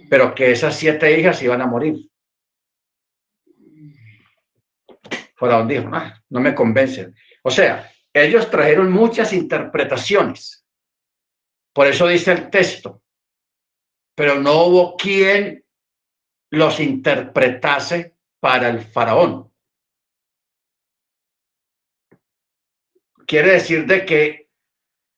pero 0.09 0.34
que 0.34 0.51
esas 0.51 0.75
siete 0.75 1.19
hijas 1.19 1.41
iban 1.41 1.61
a 1.61 1.67
morir. 1.67 2.09
Faraón 5.36 5.67
dijo, 5.67 5.89
ah, 5.93 6.19
no 6.30 6.39
me 6.39 6.55
convencen. 6.55 7.15
O 7.43 7.51
sea, 7.51 7.91
ellos 8.13 8.49
trajeron 8.49 8.91
muchas 8.91 9.34
interpretaciones. 9.34 10.65
Por 11.73 11.86
eso 11.86 12.07
dice 12.07 12.32
el 12.32 12.49
texto, 12.49 13.03
pero 14.15 14.39
no 14.39 14.63
hubo 14.63 14.97
quien 14.97 15.63
los 16.49 16.80
interpretase 16.80 18.15
para 18.39 18.69
el 18.69 18.82
faraón. 18.82 19.51
Quiere 23.28 23.51
decir 23.51 23.86
de 23.86 24.05
que 24.05 24.47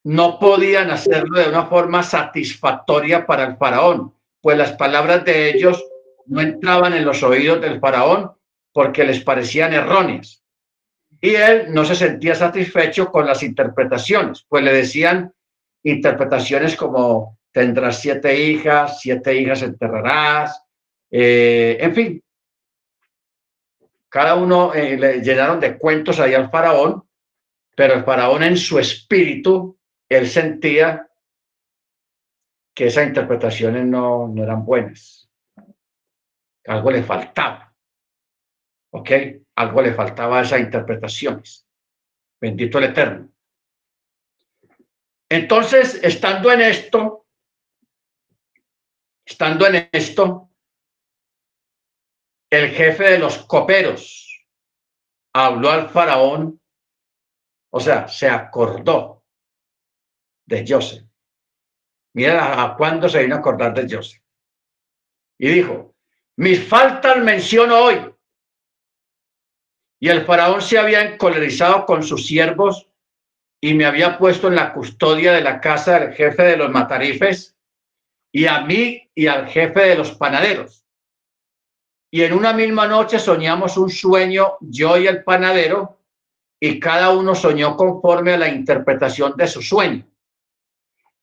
no 0.04 0.40
podían 0.40 0.90
hacerlo 0.90 1.40
de 1.40 1.48
una 1.48 1.68
forma 1.68 2.02
satisfactoria 2.02 3.28
para 3.28 3.44
el 3.44 3.58
faraón, 3.58 4.14
pues 4.42 4.58
las 4.58 4.72
palabras 4.74 5.24
de 5.24 5.52
ellos 5.52 5.84
no 6.26 6.42
entraban 6.42 6.94
en 6.94 7.06
los 7.06 7.22
oídos 7.22 7.62
del 7.62 7.80
faraón 7.80 8.32
porque 8.74 9.04
les 9.04 9.24
parecían 9.24 9.74
erróneas. 9.74 10.44
Y 11.22 11.36
él 11.36 11.68
no 11.70 11.86
se 11.86 11.96
sentía 11.96 12.34
satisfecho 12.34 13.12
con 13.12 13.28
las 13.28 13.44
interpretaciones, 13.44 14.46
pues 14.50 14.64
le 14.64 14.74
decían 14.74 15.32
interpretaciones 15.84 16.76
como 16.76 17.38
tendrás 17.52 18.00
siete 18.00 18.42
hijas, 18.42 19.00
siete 19.02 19.36
hijas 19.36 19.62
enterrarás, 19.62 20.64
eh, 21.12 21.78
en 21.80 21.94
fin. 21.94 22.24
Cada 24.08 24.34
uno 24.34 24.74
eh, 24.74 24.98
le 24.98 25.22
llenaron 25.22 25.60
de 25.60 25.78
cuentos 25.78 26.20
ahí 26.20 26.34
al 26.34 26.50
faraón, 26.50 27.04
pero 27.80 27.94
el 27.94 28.04
faraón 28.04 28.44
en 28.44 28.58
su 28.58 28.78
espíritu, 28.78 29.80
él 30.10 30.28
sentía 30.28 31.10
que 32.76 32.88
esas 32.88 33.08
interpretaciones 33.08 33.86
no, 33.86 34.28
no 34.28 34.44
eran 34.44 34.66
buenas. 34.66 35.32
Algo 36.66 36.92
le 36.92 37.04
faltaba. 37.04 37.74
¿Ok? 38.92 39.12
Algo 39.56 39.82
le 39.82 39.94
faltaba 39.94 40.40
a 40.40 40.42
esas 40.42 40.60
interpretaciones. 40.60 41.66
Bendito 42.42 42.80
el 42.80 42.84
Eterno. 42.84 43.32
Entonces, 45.30 46.04
estando 46.04 46.52
en 46.52 46.60
esto, 46.60 47.28
estando 49.26 49.66
en 49.68 49.88
esto, 49.94 50.52
el 52.50 52.72
jefe 52.72 53.12
de 53.12 53.20
los 53.20 53.38
coperos 53.46 54.46
habló 55.34 55.72
al 55.72 55.88
faraón, 55.88 56.59
o 57.72 57.80
sea, 57.80 58.08
se 58.08 58.30
acordó 58.30 59.24
de 60.46 60.66
Joseph. 60.68 61.04
Mira 62.14 62.64
a 62.64 62.76
cuándo 62.76 63.08
se 63.08 63.22
vino 63.22 63.36
a 63.36 63.40
acordar 63.40 63.74
de 63.74 63.96
Joseph. 63.96 64.22
Y 65.38 65.50
dijo, 65.50 65.96
mis 66.38 66.68
faltas 66.68 67.18
menciono 67.18 67.78
hoy. 67.78 68.14
Y 70.02 70.10
el 70.10 70.26
faraón 70.26 70.62
se 70.62 70.78
había 70.78 71.02
encolerizado 71.02 71.86
con 71.86 72.04
sus 72.04 72.26
siervos 72.26 72.90
y 73.62 73.74
me 73.74 73.86
había 73.86 74.18
puesto 74.18 74.48
en 74.48 74.56
la 74.56 74.74
custodia 74.74 75.34
de 75.34 75.42
la 75.42 75.60
casa 75.60 76.00
del 76.00 76.14
jefe 76.14 76.44
de 76.44 76.58
los 76.58 76.72
matarifes 76.72 77.58
y 78.32 78.46
a 78.46 78.62
mí 78.62 79.10
y 79.14 79.28
al 79.28 79.48
jefe 79.48 79.82
de 79.82 79.96
los 79.96 80.12
panaderos. 80.12 80.86
Y 82.12 82.24
en 82.24 82.34
una 82.34 82.54
misma 82.54 82.88
noche 82.88 83.20
soñamos 83.20 83.78
un 83.78 83.90
sueño, 83.90 84.58
yo 84.62 84.98
y 84.98 85.08
el 85.08 85.24
panadero, 85.24 85.99
y 86.60 86.80
cada 86.80 87.12
uno 87.12 87.36
soñó 87.36 87.76
conforme 87.78 88.34
a 88.34 88.38
la 88.38 88.50
interpretación 88.50 89.36
de 89.38 89.48
su 89.48 89.62
sueño. 89.62 90.06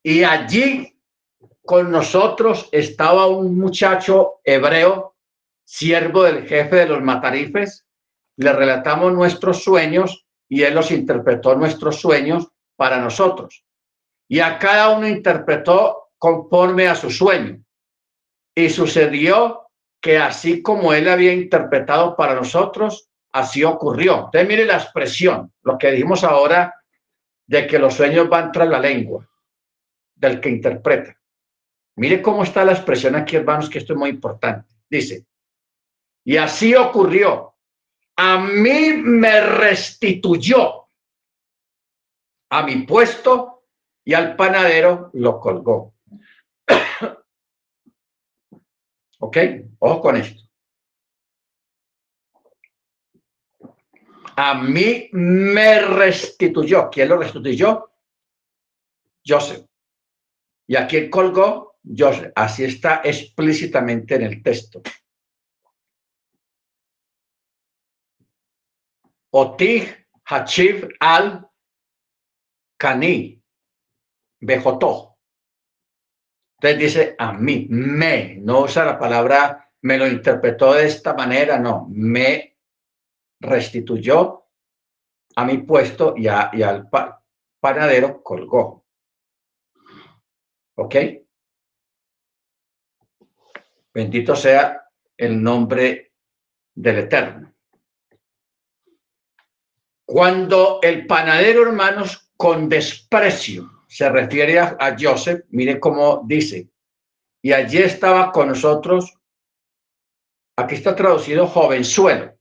Y 0.02 0.24
allí 0.24 0.98
con 1.64 1.90
nosotros 1.90 2.68
estaba 2.72 3.26
un 3.26 3.58
muchacho 3.58 4.40
hebreo, 4.44 5.16
siervo 5.64 6.22
del 6.22 6.46
jefe 6.46 6.76
de 6.76 6.86
los 6.86 7.02
matarifes. 7.02 7.84
Le 8.36 8.52
relatamos 8.52 9.12
nuestros 9.12 9.62
sueños 9.62 10.26
y 10.48 10.62
él 10.62 10.74
los 10.74 10.90
interpretó 10.90 11.54
nuestros 11.54 12.00
sueños 12.00 12.48
para 12.76 13.00
nosotros. 13.00 13.64
Y 14.28 14.40
a 14.40 14.58
cada 14.58 14.90
uno 14.90 15.08
interpretó 15.08 16.10
conforme 16.18 16.88
a 16.88 16.94
su 16.94 17.10
sueño. 17.10 17.62
Y 18.54 18.70
sucedió 18.70 19.68
que 20.00 20.18
así 20.18 20.62
como 20.62 20.92
él 20.92 21.08
había 21.08 21.32
interpretado 21.32 22.16
para 22.16 22.34
nosotros, 22.34 23.08
así 23.38 23.64
ocurrió. 23.64 24.26
Entonces 24.26 24.48
mire 24.48 24.64
la 24.64 24.76
expresión, 24.76 25.52
lo 25.62 25.78
que 25.78 25.92
dijimos 25.92 26.24
ahora 26.24 26.74
de 27.46 27.66
que 27.66 27.78
los 27.78 27.94
sueños 27.94 28.28
van 28.28 28.52
tras 28.52 28.68
la 28.68 28.80
lengua 28.80 29.28
del 30.14 30.40
que 30.40 30.48
interpreta. 30.48 31.16
Mire 31.96 32.20
cómo 32.20 32.42
está 32.42 32.64
la 32.64 32.72
expresión 32.72 33.14
aquí, 33.14 33.36
hermanos, 33.36 33.70
que 33.70 33.78
esto 33.78 33.92
es 33.92 33.98
muy 33.98 34.10
importante. 34.10 34.74
Dice, 34.88 35.26
y 36.24 36.36
así 36.36 36.74
ocurrió 36.74 37.56
a 38.16 38.38
mí 38.38 38.94
me 38.94 39.40
restituyó 39.40 40.86
a 42.50 42.62
mi 42.62 42.86
puesto 42.86 43.64
y 44.04 44.14
al 44.14 44.36
panadero 44.36 45.10
lo 45.12 45.38
colgó. 45.38 45.94
¿Ok? 49.18 49.36
Ojo 49.78 50.00
con 50.00 50.16
esto. 50.16 50.45
A 54.36 54.54
mí 54.54 55.08
me 55.12 55.80
restituyó. 55.80 56.90
¿Quién 56.90 57.08
lo 57.08 57.16
restituyó? 57.16 57.90
Joseph. 59.26 59.64
¿Y 60.66 60.76
a 60.76 60.86
quién 60.86 61.10
colgó? 61.10 61.78
Joseph. 61.82 62.32
Así 62.34 62.64
está 62.64 63.00
explícitamente 63.02 64.16
en 64.16 64.22
el 64.22 64.42
texto. 64.42 64.82
Otih 69.30 69.88
Hachiv 70.24 70.88
al 71.00 71.48
Kani 72.78 73.42
Bejotó. 74.40 75.16
Entonces 76.58 76.78
dice 76.78 77.14
a 77.18 77.32
mí, 77.32 77.66
me, 77.70 78.36
no 78.36 78.62
usa 78.62 78.84
la 78.84 78.98
palabra, 78.98 79.70
me 79.82 79.98
lo 79.98 80.06
interpretó 80.06 80.72
de 80.74 80.86
esta 80.86 81.14
manera, 81.14 81.58
no, 81.58 81.86
me 81.90 82.55
restituyó 83.40 84.44
a 85.34 85.44
mi 85.44 85.58
puesto 85.58 86.14
y, 86.16 86.24
y 86.24 86.62
al 86.62 86.88
panadero 87.60 88.22
colgó. 88.22 88.84
¿Ok? 90.76 90.94
Bendito 93.92 94.36
sea 94.36 94.90
el 95.16 95.42
nombre 95.42 96.12
del 96.74 96.98
Eterno. 96.98 97.54
Cuando 100.04 100.78
el 100.82 101.06
panadero, 101.06 101.62
hermanos, 101.62 102.30
con 102.36 102.68
desprecio 102.68 103.84
se 103.88 104.08
refiere 104.08 104.60
a, 104.60 104.96
Joseph, 104.98 105.44
mire 105.48 105.80
cómo 105.80 106.22
dice, 106.26 106.68
y 107.42 107.52
allí 107.52 107.78
estaba 107.78 108.30
con 108.30 108.48
nosotros, 108.48 109.14
aquí 110.56 110.74
está 110.76 110.94
traducido 110.94 111.46
jovenzuelo, 111.46 112.35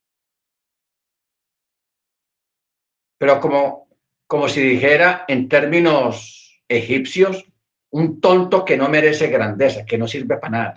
pero 3.17 3.39
como, 3.39 3.87
como 4.27 4.47
si 4.47 4.61
dijera 4.61 5.25
en 5.27 5.47
términos 5.47 6.63
egipcios, 6.67 7.45
un 7.91 8.19
tonto 8.19 8.65
que 8.65 8.77
no 8.77 8.89
merece 8.89 9.27
grandeza, 9.27 9.85
que 9.85 9.97
no 9.97 10.07
sirve 10.07 10.37
para 10.37 10.51
nada, 10.51 10.75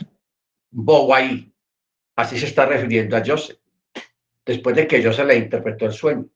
bobo 0.71 1.15
ahí. 1.15 1.53
Así 2.17 2.39
se 2.39 2.47
está 2.47 2.67
refiriendo 2.67 3.17
a 3.17 3.23
Joseph, 3.25 3.59
después 4.45 4.77
de 4.77 4.87
que 4.87 5.03
Joseph 5.03 5.27
le 5.27 5.37
interpretó 5.37 5.87
el 5.87 5.93
sueño. 5.93 6.29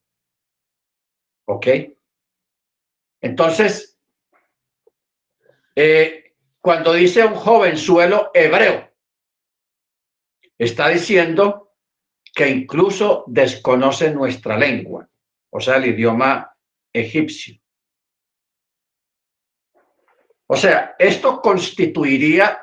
¿Ok? 1.46 1.66
Entonces, 3.20 3.98
eh, 5.74 6.34
cuando 6.60 6.92
dice 6.92 7.24
un 7.24 7.34
joven 7.34 7.76
suelo 7.76 8.30
hebreo, 8.34 8.90
está 10.58 10.88
diciendo 10.88 11.74
que 12.34 12.48
incluso 12.48 13.24
desconoce 13.26 14.12
nuestra 14.12 14.56
lengua, 14.56 15.08
o 15.54 15.60
sea, 15.60 15.76
el 15.76 15.86
idioma 15.86 16.56
egipcio. 16.92 17.60
O 20.46 20.56
sea, 20.56 20.96
esto 20.98 21.40
constituiría 21.40 22.58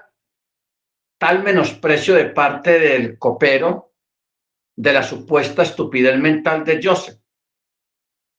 tal 1.20 1.44
menosprecio 1.44 2.16
de 2.16 2.26
parte 2.26 2.80
del 2.80 3.18
copero 3.20 3.94
de 4.76 4.94
la 4.94 5.04
supuesta 5.04 5.64
estupidez 5.64 6.18
mental 6.18 6.64
de 6.64 6.80
Joseph, 6.82 7.20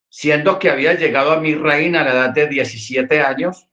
siendo 0.08 0.58
que 0.58 0.70
había 0.70 0.94
llegado 0.94 1.32
a 1.32 1.40
mi 1.40 1.54
reina 1.54 2.00
a 2.00 2.04
la 2.04 2.12
edad 2.12 2.30
de 2.30 2.48
17 2.48 3.20
años 3.20 3.68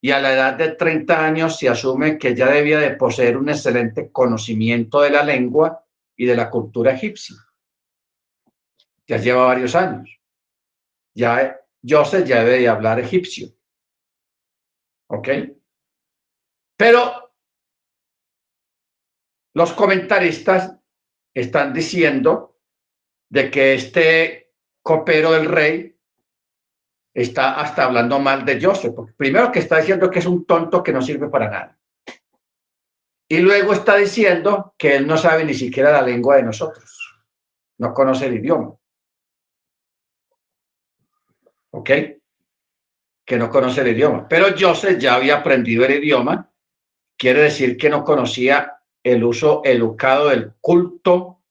y 0.00 0.10
a 0.10 0.20
la 0.20 0.32
edad 0.32 0.54
de 0.54 0.72
30 0.72 1.24
años 1.24 1.58
se 1.58 1.68
asume 1.68 2.18
que 2.18 2.34
ya 2.34 2.48
debía 2.48 2.78
de 2.78 2.90
poseer 2.90 3.36
un 3.36 3.48
excelente 3.48 4.12
conocimiento 4.12 5.00
de 5.00 5.10
la 5.10 5.22
lengua 5.22 5.84
y 6.16 6.26
de 6.26 6.36
la 6.36 6.50
cultura 6.50 6.92
egipcia. 6.92 7.36
Ya 9.08 9.16
lleva 9.16 9.46
varios 9.46 9.74
años. 9.74 10.20
Ya 11.14 11.58
Joseph 11.82 12.26
ya 12.26 12.44
debe 12.44 12.60
de 12.60 12.68
hablar 12.68 13.00
egipcio. 13.00 13.48
¿Ok? 15.08 15.28
Pero 16.76 17.32
los 19.54 19.72
comentaristas 19.72 20.76
están 21.34 21.72
diciendo 21.72 22.60
de 23.30 23.50
que 23.50 23.74
este 23.74 24.54
copero 24.82 25.32
del 25.32 25.46
rey 25.46 25.98
está 27.14 27.60
hasta 27.60 27.84
hablando 27.84 28.18
mal 28.20 28.44
de 28.44 28.60
Joseph. 28.62 28.94
primero 29.16 29.50
que 29.50 29.58
está 29.58 29.78
diciendo 29.78 30.10
que 30.10 30.20
es 30.20 30.26
un 30.26 30.46
tonto 30.46 30.82
que 30.82 30.92
no 30.92 31.02
sirve 31.02 31.28
para 31.28 31.50
nada. 31.50 31.78
Y 33.30 33.38
luego 33.40 33.72
está 33.72 33.96
diciendo 33.96 34.74
que 34.78 34.96
él 34.96 35.06
no 35.06 35.16
sabe 35.16 35.44
ni 35.44 35.54
siquiera 35.54 35.92
la 35.92 36.02
lengua 36.02 36.36
de 36.36 36.44
nosotros. 36.44 37.20
No 37.78 37.92
conoce 37.92 38.26
el 38.26 38.36
idioma. 38.36 38.74
¿Ok? 41.70 41.90
Que 43.24 43.36
no 43.36 43.50
conoce 43.50 43.82
el 43.82 43.88
idioma. 43.88 44.26
Pero 44.28 44.46
Joseph 44.58 44.98
ya 44.98 45.14
había 45.14 45.36
aprendido 45.36 45.84
el 45.84 46.02
idioma. 46.02 46.50
Quiere 47.16 47.42
decir 47.42 47.76
que 47.76 47.90
no 47.90 48.04
conocía 48.04 48.80
el 49.02 49.24
uso 49.24 49.62
educado 49.64 50.28
del 50.28 50.54
culto 50.60 51.42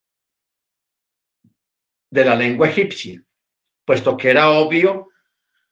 de 2.10 2.26
la 2.26 2.36
lengua 2.36 2.70
egipcia, 2.70 3.22
puesto 3.86 4.16
que 4.16 4.30
era 4.30 4.52
obvio 4.52 5.10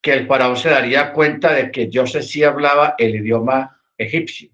que 0.02 0.14
el 0.14 0.28
faraón 0.28 0.58
se 0.58 0.70
daría 0.70 1.14
cuenta 1.14 1.54
de 1.54 1.72
que 1.72 1.90
Joseph 1.92 2.24
sí 2.24 2.44
hablaba 2.44 2.96
el 2.98 3.16
idioma 3.16 3.82
egipcio. 3.98 4.52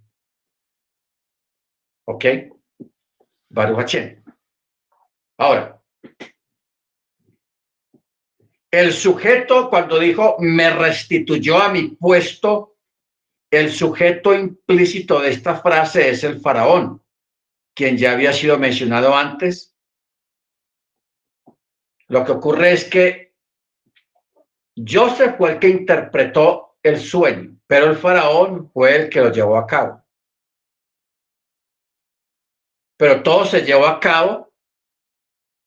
¿Ok? 2.06 2.26
Baruch 3.50 3.96
Ahora, 5.38 5.82
el 8.72 8.94
sujeto 8.94 9.70
cuando 9.70 10.00
dijo 10.00 10.38
me 10.40 10.70
restituyó 10.70 11.62
a 11.62 11.70
mi 11.70 11.90
puesto, 11.90 12.78
el 13.52 13.70
sujeto 13.70 14.34
implícito 14.34 15.20
de 15.20 15.32
esta 15.32 15.62
frase 15.62 16.10
es 16.10 16.24
el 16.24 16.40
faraón, 16.40 17.04
quien 17.76 17.98
ya 17.98 18.14
había 18.14 18.32
sido 18.32 18.58
mencionado 18.58 19.14
antes. 19.14 19.76
Lo 22.08 22.24
que 22.24 22.32
ocurre 22.32 22.72
es 22.72 22.86
que 22.86 23.36
Joseph 24.76 25.36
fue 25.38 25.54
el 25.54 25.60
que 25.60 25.68
interpretó 25.68 26.78
el 26.82 27.00
sueño, 27.00 27.58
pero 27.68 27.88
el 27.88 27.98
faraón 27.98 28.72
fue 28.72 28.96
el 28.96 29.10
que 29.10 29.20
lo 29.20 29.32
llevó 29.32 29.58
a 29.58 29.68
cabo. 29.68 30.02
Pero 32.98 33.22
todo 33.22 33.46
se 33.46 33.62
llevó 33.62 33.88
a 33.88 34.00
cabo 34.00 34.54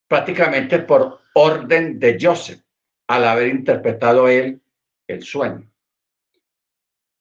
prácticamente 0.09 0.79
por 0.79 1.21
orden 1.35 1.99
de 1.99 2.17
Joseph, 2.21 2.64
al 3.07 3.25
haber 3.25 3.49
interpretado 3.49 4.29
él 4.29 4.63
el 5.07 5.23
sueño. 5.23 5.71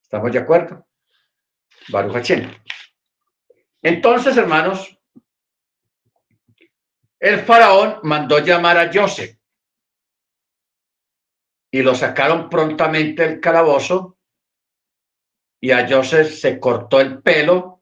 ¿Estamos 0.02 0.32
de 0.32 0.40
acuerdo? 0.40 0.88
Baruch 1.90 2.32
Entonces, 3.82 4.38
hermanos, 4.38 4.98
el 7.20 7.40
faraón 7.40 8.00
mandó 8.04 8.40
llamar 8.40 8.78
a 8.78 8.92
Joseph 8.94 9.38
y 11.72 11.82
lo 11.82 11.96
sacaron 11.96 12.50
prontamente 12.50 13.28
del 13.28 13.40
calabozo 13.40 14.18
y 15.60 15.72
a 15.72 15.88
Joseph 15.90 16.30
se 16.30 16.60
cortó 16.60 17.00
el 17.00 17.22
pelo, 17.22 17.82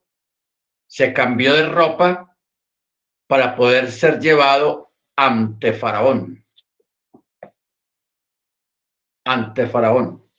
se 0.87 1.13
cambió 1.13 1.53
de 1.53 1.67
ropa 1.67 2.37
para 3.27 3.55
poder 3.55 3.91
ser 3.91 4.19
llevado 4.19 4.93
ante 5.15 5.73
Faraón. 5.73 6.40
Ante 9.33 9.65
Faraón. 9.65 10.29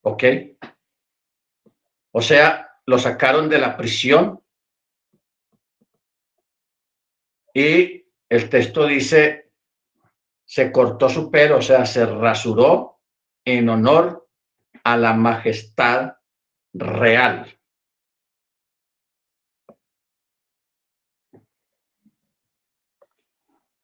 ¿Ok? 0.00 0.24
O 2.12 2.22
sea, 2.22 2.80
lo 2.86 2.98
sacaron 2.98 3.50
de 3.50 3.58
la 3.58 3.76
prisión 3.76 4.42
y 7.52 8.06
el 8.30 8.48
texto 8.48 8.86
dice, 8.86 9.52
se 10.46 10.72
cortó 10.72 11.10
su 11.10 11.30
pelo, 11.30 11.58
o 11.58 11.62
sea, 11.62 11.84
se 11.84 12.06
rasuró 12.06 13.00
en 13.44 13.68
honor 13.68 14.30
a 14.82 14.96
la 14.96 15.12
majestad 15.12 16.16
real. 16.72 17.60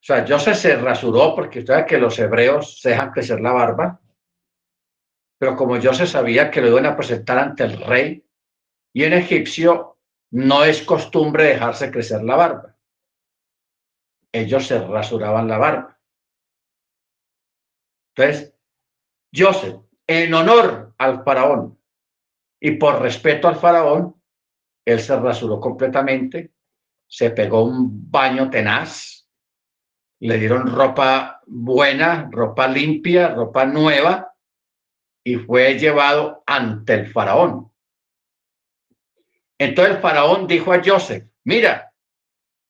Sea, 0.08 0.26
José 0.26 0.54
se 0.54 0.76
rasuró 0.76 1.34
porque 1.34 1.60
usted 1.60 1.86
que 1.86 1.98
los 1.98 2.18
hebreos 2.18 2.80
se 2.80 2.90
dejan 2.90 3.10
crecer 3.10 3.40
la 3.40 3.52
barba, 3.52 4.00
pero 5.38 5.56
como 5.56 5.80
se 5.80 6.06
sabía 6.06 6.50
que 6.50 6.60
lo 6.60 6.68
iban 6.68 6.86
a 6.86 6.96
presentar 6.96 7.38
ante 7.38 7.64
el 7.64 7.80
rey, 7.80 8.24
y 8.92 9.04
en 9.04 9.12
egipcio 9.12 9.98
no 10.30 10.64
es 10.64 10.82
costumbre 10.82 11.44
dejarse 11.44 11.90
crecer 11.90 12.22
la 12.22 12.36
barba 12.36 12.78
ellos 14.32 14.66
se 14.66 14.78
rasuraban 14.86 15.48
la 15.48 15.58
barba. 15.58 15.98
Entonces, 18.14 18.54
Joseph, 19.34 19.76
en 20.06 20.34
honor 20.34 20.94
al 20.98 21.22
faraón 21.22 21.78
y 22.60 22.72
por 22.72 23.00
respeto 23.00 23.48
al 23.48 23.56
faraón, 23.56 24.20
él 24.84 25.00
se 25.00 25.18
rasuró 25.18 25.60
completamente, 25.60 26.52
se 27.06 27.30
pegó 27.30 27.64
un 27.64 28.10
baño 28.10 28.50
tenaz, 28.50 29.17
le 30.20 30.38
dieron 30.38 30.66
ropa 30.66 31.42
buena, 31.46 32.28
ropa 32.30 32.68
limpia, 32.68 33.28
ropa 33.28 33.64
nueva, 33.64 34.34
y 35.24 35.36
fue 35.36 35.78
llevado 35.78 36.42
ante 36.46 36.94
el 36.94 37.12
faraón. 37.12 37.70
Entonces 39.58 39.96
el 39.96 40.00
faraón 40.00 40.46
dijo 40.46 40.72
a 40.72 40.80
Joseph, 40.84 41.24
mira, 41.44 41.92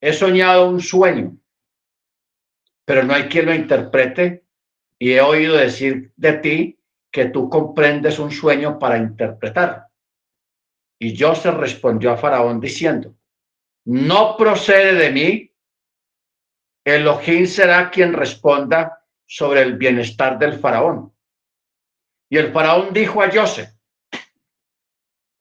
he 0.01 0.13
soñado 0.13 0.69
un 0.69 0.81
sueño 0.81 1.39
pero 2.89 3.03
no 3.03 3.13
hay 3.13 3.25
quien 3.25 3.45
lo 3.45 3.55
interprete 3.55 4.47
y 4.99 5.13
he 5.13 5.21
oído 5.21 5.57
decir 5.57 6.11
de 6.17 6.33
ti 6.39 6.81
que 7.11 7.27
tú 7.27 7.51
comprendes 7.51 8.19
un 8.19 8.31
sueño 8.31 8.79
para 8.79 8.97
interpretar. 8.97 9.89
Y 10.99 11.15
Joseph 11.15 11.57
respondió 11.57 12.11
a 12.11 12.17
Faraón 12.17 12.61
diciendo, 12.61 13.15
no 13.85 14.39
procede 14.39 14.95
de 14.95 15.11
mí, 15.11 15.48
Elohim 16.89 17.47
será 17.47 17.91
quien 17.91 18.13
responda 18.13 19.05
sobre 19.27 19.63
el 19.63 19.77
bienestar 19.77 20.39
del 20.39 20.59
Faraón. 20.59 21.13
Y 22.31 22.39
el 22.39 22.53
Faraón 22.53 22.93
dijo 22.93 23.23
a 23.23 23.31
Joseph, 23.31 23.71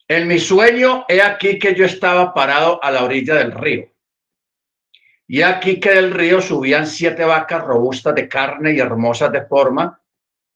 en 0.09 0.27
mi 0.27 0.39
sueño 0.39 1.05
he 1.07 1.21
aquí 1.21 1.59
que 1.59 1.75
yo 1.75 1.85
estaba 1.85 2.33
parado 2.33 2.83
a 2.83 2.91
la 2.91 3.03
orilla 3.03 3.35
del 3.35 3.51
río 3.51 3.91
y 5.27 5.41
aquí 5.41 5.79
que 5.79 5.91
del 5.91 6.11
río 6.11 6.41
subían 6.41 6.87
siete 6.87 7.25
vacas 7.25 7.63
robustas 7.63 8.15
de 8.15 8.29
carne 8.29 8.73
y 8.73 8.79
hermosas 8.79 9.31
de 9.31 9.45
forma 9.45 10.01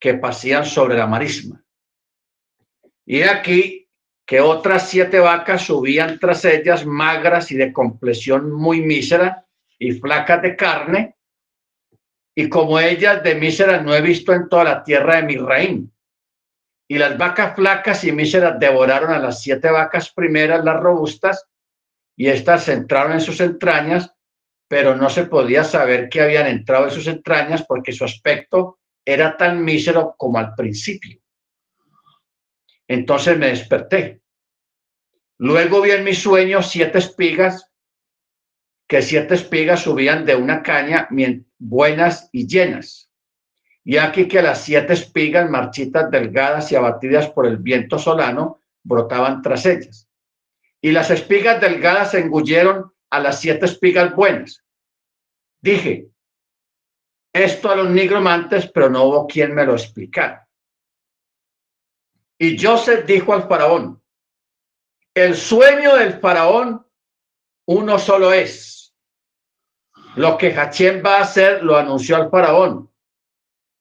que 0.00 0.14
pasían 0.14 0.64
sobre 0.64 0.96
la 0.96 1.06
marisma. 1.06 1.62
Y 3.04 3.22
aquí 3.22 3.90
que 4.24 4.40
otras 4.40 4.88
siete 4.88 5.18
vacas 5.18 5.66
subían 5.66 6.18
tras 6.18 6.44
ellas 6.46 6.86
magras 6.86 7.50
y 7.50 7.56
de 7.56 7.72
complexión 7.72 8.50
muy 8.50 8.80
mísera 8.80 9.41
y 9.88 9.92
flacas 9.92 10.42
de 10.42 10.56
carne. 10.56 11.16
Y 12.34 12.48
como 12.48 12.80
ellas 12.80 13.22
de 13.22 13.34
míseras 13.34 13.84
no 13.84 13.94
he 13.94 14.00
visto 14.00 14.32
en 14.32 14.48
toda 14.48 14.64
la 14.64 14.84
tierra 14.84 15.16
de 15.16 15.22
mi 15.22 15.36
reino. 15.36 15.88
Y 16.88 16.98
las 16.98 17.16
vacas 17.16 17.54
flacas 17.54 18.04
y 18.04 18.12
míseras 18.12 18.58
devoraron 18.58 19.10
a 19.12 19.18
las 19.18 19.42
siete 19.42 19.70
vacas 19.70 20.10
primeras, 20.12 20.64
las 20.64 20.80
robustas, 20.80 21.46
y 22.16 22.28
éstas 22.28 22.68
entraron 22.68 23.12
en 23.12 23.20
sus 23.20 23.40
entrañas 23.40 24.12
pero 24.72 24.96
no 24.96 25.10
se 25.10 25.26
podía 25.26 25.64
saber 25.64 26.08
que 26.08 26.22
habían 26.22 26.46
entrado 26.46 26.86
en 26.86 26.90
sus 26.92 27.06
entrañas 27.06 27.62
porque 27.68 27.92
su 27.92 28.06
aspecto 28.06 28.78
era 29.04 29.36
tan 29.36 29.62
mísero 29.62 30.14
como 30.16 30.38
al 30.38 30.54
principio. 30.54 31.20
Entonces 32.88 33.36
me 33.36 33.48
desperté. 33.48 34.22
Luego 35.36 35.82
vi 35.82 35.90
en 35.90 36.04
mi 36.04 36.14
sueño 36.14 36.62
siete 36.62 37.00
espigas, 37.00 37.70
que 38.92 39.00
siete 39.00 39.36
espigas 39.36 39.84
subían 39.84 40.26
de 40.26 40.36
una 40.36 40.62
caña 40.62 41.08
buenas 41.58 42.28
y 42.30 42.46
llenas. 42.46 43.10
Y 43.84 43.96
aquí 43.96 44.28
que 44.28 44.42
las 44.42 44.64
siete 44.64 44.92
espigas 44.92 45.48
marchitas, 45.48 46.10
delgadas 46.10 46.70
y 46.70 46.76
abatidas 46.76 47.30
por 47.30 47.46
el 47.46 47.56
viento 47.56 47.98
solano, 47.98 48.60
brotaban 48.82 49.40
tras 49.40 49.64
ellas. 49.64 50.10
Y 50.82 50.92
las 50.92 51.10
espigas 51.10 51.58
delgadas 51.58 52.12
engulleron 52.12 52.92
a 53.08 53.20
las 53.20 53.40
siete 53.40 53.64
espigas 53.64 54.14
buenas. 54.14 54.62
Dije, 55.62 56.10
esto 57.32 57.70
a 57.70 57.76
los 57.76 57.88
nigromantes, 57.88 58.70
pero 58.70 58.90
no 58.90 59.04
hubo 59.04 59.26
quien 59.26 59.54
me 59.54 59.64
lo 59.64 59.72
explicara. 59.72 60.46
Y 62.36 62.62
Joseph 62.62 63.06
dijo 63.06 63.32
al 63.32 63.48
faraón, 63.48 64.02
el 65.14 65.34
sueño 65.34 65.96
del 65.96 66.20
faraón 66.20 66.86
uno 67.64 67.98
solo 67.98 68.34
es. 68.34 68.81
Lo 70.14 70.36
que 70.36 70.52
Hachem 70.54 71.02
va 71.04 71.18
a 71.18 71.22
hacer 71.22 71.62
lo 71.62 71.76
anunció 71.76 72.16
al 72.16 72.28
faraón. 72.28 72.90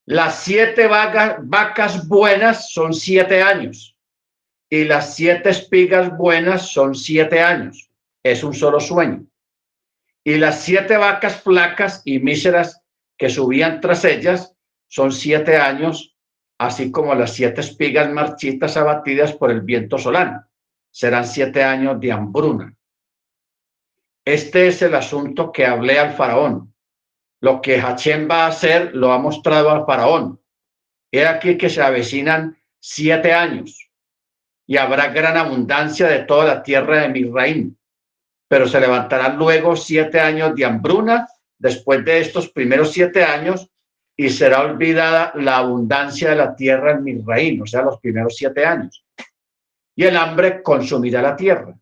Las 0.05 0.43
siete 0.43 0.87
vacas, 0.87 2.07
buenas 2.07 2.71
son 2.71 2.93
siete 2.93 3.41
años 3.43 3.97
y 4.69 4.85
las 4.85 5.15
siete 5.15 5.49
espigas 5.49 6.15
buenas 6.17 6.71
son 6.71 6.95
siete 6.95 7.41
años. 7.41 7.91
Es 8.23 8.43
un 8.43 8.53
solo 8.53 8.79
sueño. 8.79 9.25
Y 10.23 10.37
las 10.37 10.61
siete 10.61 10.95
vacas 10.95 11.41
flacas 11.41 12.01
y 12.05 12.19
míseras 12.19 12.81
que 13.17 13.29
subían 13.29 13.81
tras 13.81 14.05
ellas 14.05 14.55
son 14.87 15.11
siete 15.11 15.57
años, 15.57 16.15
así 16.57 16.91
como 16.91 17.13
las 17.13 17.33
siete 17.33 17.59
espigas 17.61 18.09
marchitas 18.09 18.77
abatidas 18.77 19.33
por 19.33 19.51
el 19.51 19.61
viento 19.61 19.97
solano. 19.97 20.45
Serán 20.91 21.25
siete 21.25 21.63
años 21.63 21.99
de 21.99 22.11
hambruna. 22.11 22.75
Este 24.25 24.67
es 24.67 24.81
el 24.83 24.93
asunto 24.93 25.51
que 25.51 25.65
hablé 25.65 25.97
al 25.97 26.13
faraón. 26.13 26.75
Lo 27.41 27.59
que 27.59 27.81
Hachem 27.81 28.29
va 28.29 28.45
a 28.45 28.49
hacer 28.49 28.95
lo 28.95 29.11
ha 29.11 29.17
mostrado 29.17 29.71
al 29.71 29.85
faraón. 29.85 30.39
He 31.11 31.25
aquí 31.25 31.57
que 31.57 31.71
se 31.71 31.81
avecinan 31.81 32.57
siete 32.79 33.33
años 33.33 33.89
y 34.67 34.77
habrá 34.77 35.07
gran 35.07 35.37
abundancia 35.37 36.07
de 36.07 36.19
toda 36.19 36.45
la 36.45 36.61
tierra 36.61 37.01
de 37.01 37.09
Misraim. 37.09 37.75
Pero 38.47 38.67
se 38.67 38.79
levantarán 38.79 39.37
luego 39.37 39.75
siete 39.75 40.19
años 40.19 40.55
de 40.55 40.65
hambruna 40.65 41.27
después 41.57 42.05
de 42.05 42.19
estos 42.19 42.49
primeros 42.49 42.91
siete 42.91 43.23
años 43.23 43.71
y 44.15 44.29
será 44.29 44.61
olvidada 44.61 45.31
la 45.35 45.57
abundancia 45.57 46.29
de 46.29 46.35
la 46.35 46.55
tierra 46.55 46.91
en 46.91 47.03
Misraim, 47.03 47.61
o 47.63 47.65
sea, 47.65 47.81
los 47.81 47.99
primeros 47.99 48.35
siete 48.35 48.65
años. 48.65 49.03
Y 49.95 50.03
el 50.03 50.15
hambre 50.15 50.61
consumirá 50.61 51.23
la 51.23 51.35
tierra 51.35 51.75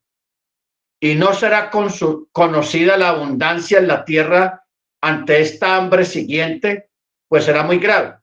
y 0.99 1.15
no 1.15 1.33
será 1.33 1.69
conocida 1.69 2.97
la 2.97 3.09
abundancia 3.09 3.79
en 3.79 3.87
la 3.87 4.03
tierra 4.03 4.65
ante 5.01 5.41
esta 5.41 5.77
hambre 5.77 6.03
siguiente, 6.03 6.89
pues 7.27 7.45
será 7.45 7.63
muy 7.63 7.79
grave. 7.79 8.17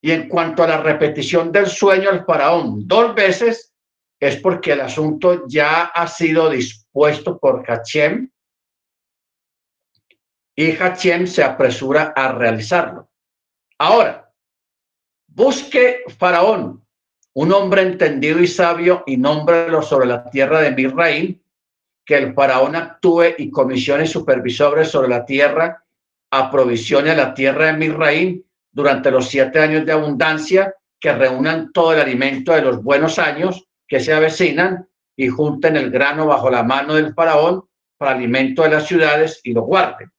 Y 0.00 0.12
en 0.12 0.28
cuanto 0.28 0.62
a 0.62 0.68
la 0.68 0.80
repetición 0.80 1.50
del 1.50 1.66
sueño 1.66 2.10
al 2.10 2.24
faraón 2.24 2.86
dos 2.86 3.14
veces, 3.14 3.74
es 4.20 4.36
porque 4.36 4.72
el 4.72 4.80
asunto 4.80 5.44
ya 5.48 5.84
ha 5.86 6.06
sido 6.06 6.50
dispuesto 6.50 7.38
por 7.38 7.64
Hachem 7.64 8.30
y 10.56 10.72
Hachem 10.72 11.26
se 11.26 11.42
apresura 11.42 12.12
a 12.16 12.32
realizarlo. 12.32 13.08
Ahora, 13.78 14.32
busque 15.28 16.02
faraón, 16.18 16.84
un 17.34 17.52
hombre 17.52 17.82
entendido 17.82 18.40
y 18.40 18.48
sabio, 18.48 19.04
y 19.06 19.16
nómbrelo 19.16 19.82
sobre 19.82 20.06
la 20.06 20.28
tierra 20.30 20.60
de 20.60 20.72
Misraim, 20.72 21.40
que 22.08 22.16
el 22.16 22.32
faraón 22.32 22.74
actúe 22.74 23.34
y 23.36 23.50
comisione 23.50 24.06
supervisores 24.06 24.88
sobre 24.88 25.08
la 25.08 25.26
tierra, 25.26 25.84
aprovisione 26.30 27.14
la 27.14 27.34
tierra 27.34 27.66
de 27.66 27.74
Misraín 27.74 28.46
durante 28.72 29.10
los 29.10 29.28
siete 29.28 29.58
años 29.58 29.84
de 29.84 29.92
abundancia, 29.92 30.74
que 30.98 31.12
reúnan 31.12 31.70
todo 31.70 31.92
el 31.92 32.00
alimento 32.00 32.52
de 32.52 32.62
los 32.62 32.82
buenos 32.82 33.18
años 33.18 33.68
que 33.86 34.00
se 34.00 34.14
avecinan 34.14 34.88
y 35.16 35.28
junten 35.28 35.76
el 35.76 35.90
grano 35.90 36.26
bajo 36.26 36.48
la 36.48 36.62
mano 36.62 36.94
del 36.94 37.12
faraón 37.12 37.68
para 37.98 38.12
alimento 38.12 38.62
de 38.62 38.70
las 38.70 38.86
ciudades 38.86 39.40
y 39.44 39.52
lo 39.52 39.64
guarden. 39.64 40.10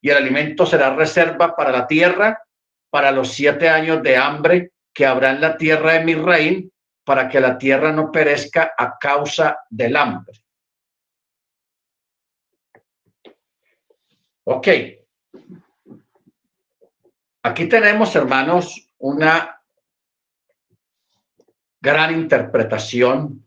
Y 0.00 0.10
el 0.10 0.16
alimento 0.16 0.66
será 0.66 0.96
reserva 0.96 1.54
para 1.54 1.70
la 1.70 1.86
tierra 1.86 2.42
para 2.90 3.12
los 3.12 3.32
siete 3.32 3.68
años 3.68 4.02
de 4.02 4.16
hambre 4.16 4.72
que 4.92 5.06
habrá 5.06 5.30
en 5.30 5.40
la 5.40 5.56
tierra 5.56 5.92
de 5.92 6.04
Misraín, 6.04 6.72
para 7.04 7.28
que 7.28 7.38
la 7.38 7.56
tierra 7.56 7.92
no 7.92 8.10
perezca 8.10 8.72
a 8.76 8.98
causa 8.98 9.58
del 9.70 9.94
hambre. 9.94 10.43
Ok. 14.44 14.68
Aquí 17.42 17.68
tenemos, 17.68 18.14
hermanos, 18.14 18.88
una 18.98 19.62
gran 21.80 22.14
interpretación 22.14 23.46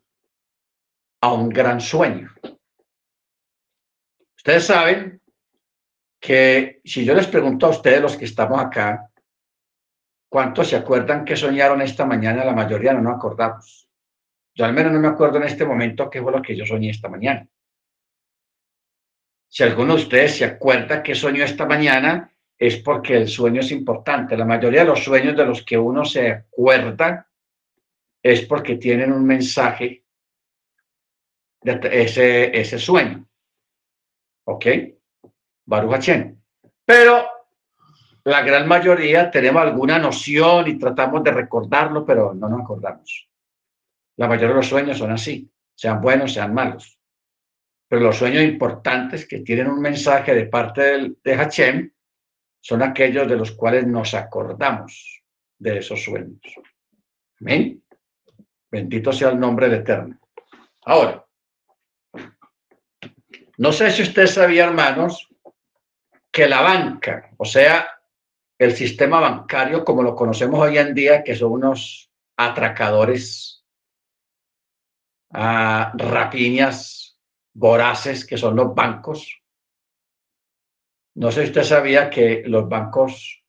a 1.22 1.34
un 1.34 1.50
gran 1.50 1.82
sueño. 1.82 2.32
Ustedes 4.36 4.66
saben 4.66 5.22
que 6.20 6.82
si 6.86 7.06
yo 7.06 7.14
les 7.14 7.28
pregunto 7.28 7.66
a 7.66 7.70
ustedes, 7.70 8.02
los 8.02 8.18
que 8.18 8.26
estamos 8.26 8.60
acá, 8.60 9.10
¿cuántos 10.30 10.68
se 10.70 10.76
acuerdan 10.76 11.26
que 11.26 11.36
soñaron 11.36 11.82
esta 11.82 12.06
mañana? 12.06 12.46
La 12.46 12.54
mayoría 12.54 12.94
no 12.94 13.02
nos 13.02 13.16
acordamos. 13.16 13.90
Yo 14.54 14.66
al 14.66 14.74
menos 14.74 14.92
no 14.92 15.00
me 15.00 15.08
acuerdo 15.08 15.38
en 15.38 15.44
este 15.44 15.66
momento 15.66 16.10
qué 16.10 16.22
fue 16.22 16.32
lo 16.32 16.42
que 16.42 16.56
yo 16.56 16.66
soñé 16.66 16.90
esta 16.90 17.10
mañana. 17.10 17.48
Si 19.48 19.64
alguno 19.64 19.96
de 19.96 20.04
ustedes 20.04 20.38
se 20.38 20.46
acuerda 20.46 21.02
que 21.02 21.16
soñó 21.16 21.44
esta 21.44 21.66
mañana, 21.66 22.32
es 22.58 22.78
porque 22.78 23.16
el 23.16 23.28
sueño 23.28 23.62
es 23.62 23.72
importante. 23.72 24.36
La 24.36 24.46
mayoría 24.46 24.82
de 24.82 24.88
los 24.88 25.04
sueños 25.04 25.38
de 25.38 25.46
los 25.46 25.64
que 25.64 25.78
uno 25.78 26.04
se 26.04 26.32
acuerda 26.32 27.28
es 28.22 28.42
porque 28.46 28.76
tienen 28.76 29.14
un 29.14 29.26
mensaje 29.26 30.04
de 31.62 31.80
ese, 32.04 32.60
ese 32.60 32.80
sueño. 32.80 33.26
¿Ok? 34.46 34.66
Baruch 35.66 36.10
Pero 36.86 37.28
la 38.24 38.42
gran 38.42 38.68
mayoría 38.68 39.30
tenemos 39.30 39.62
alguna 39.62 40.00
noción 40.00 40.68
y 40.68 40.78
tratamos 40.78 41.24
de 41.24 41.32
recordarlo, 41.32 42.06
pero 42.06 42.34
no 42.34 42.50
nos 42.50 42.62
acordamos. 42.62 43.30
La 44.16 44.28
mayoría 44.28 44.50
de 44.50 44.56
los 44.56 44.68
sueños 44.68 44.98
son 44.98 45.12
así, 45.12 45.50
sean 45.76 46.02
buenos, 46.02 46.34
sean 46.34 46.54
malos. 46.54 46.97
Pero 47.88 48.02
los 48.02 48.18
sueños 48.18 48.44
importantes 48.44 49.28
que 49.28 49.40
tienen 49.40 49.68
un 49.68 49.80
mensaje 49.80 50.36
de 50.36 50.48
parte 50.48 51.16
de 51.24 51.36
Hachem 51.36 51.92
son 52.60 52.82
aquellos 52.82 53.28
de 53.28 53.38
los 53.38 53.52
cuales 53.52 53.88
nos 53.88 54.14
acordamos 54.14 55.24
de 55.58 55.78
esos 55.78 56.04
sueños. 56.04 56.42
Amén. 57.40 57.84
Bendito 58.70 59.14
sea 59.14 59.30
el 59.30 59.40
nombre 59.40 59.70
de 59.70 59.78
Eterno. 59.78 60.20
Ahora, 60.86 61.26
no 63.58 63.72
sé 63.72 63.92
si 63.92 64.04
usted 64.04 64.28
sabía, 64.28 64.66
hermanos, 64.66 65.30
que 66.32 66.48
la 66.48 66.62
banca, 66.62 67.32
o 67.38 67.46
sea, 67.46 67.88
el 68.58 68.76
sistema 68.76 69.20
bancario 69.20 69.86
como 69.86 70.04
lo 70.04 70.16
conocemos 70.16 70.60
hoy 70.60 70.78
en 70.78 70.94
día, 70.94 71.24
que 71.24 71.36
son 71.36 71.54
unos 71.54 72.12
atracadores, 72.36 73.66
ah, 75.34 75.92
rapiñas, 75.96 77.07
voraces 77.58 78.24
que 78.24 78.38
son 78.38 78.56
los 78.56 78.74
bancos. 78.76 79.42
No 81.16 81.32
sé 81.32 81.42
si 81.42 81.48
usted 81.48 81.64
sabía 81.64 82.10
que 82.10 82.44
los 82.46 82.70
bancos 82.70 83.44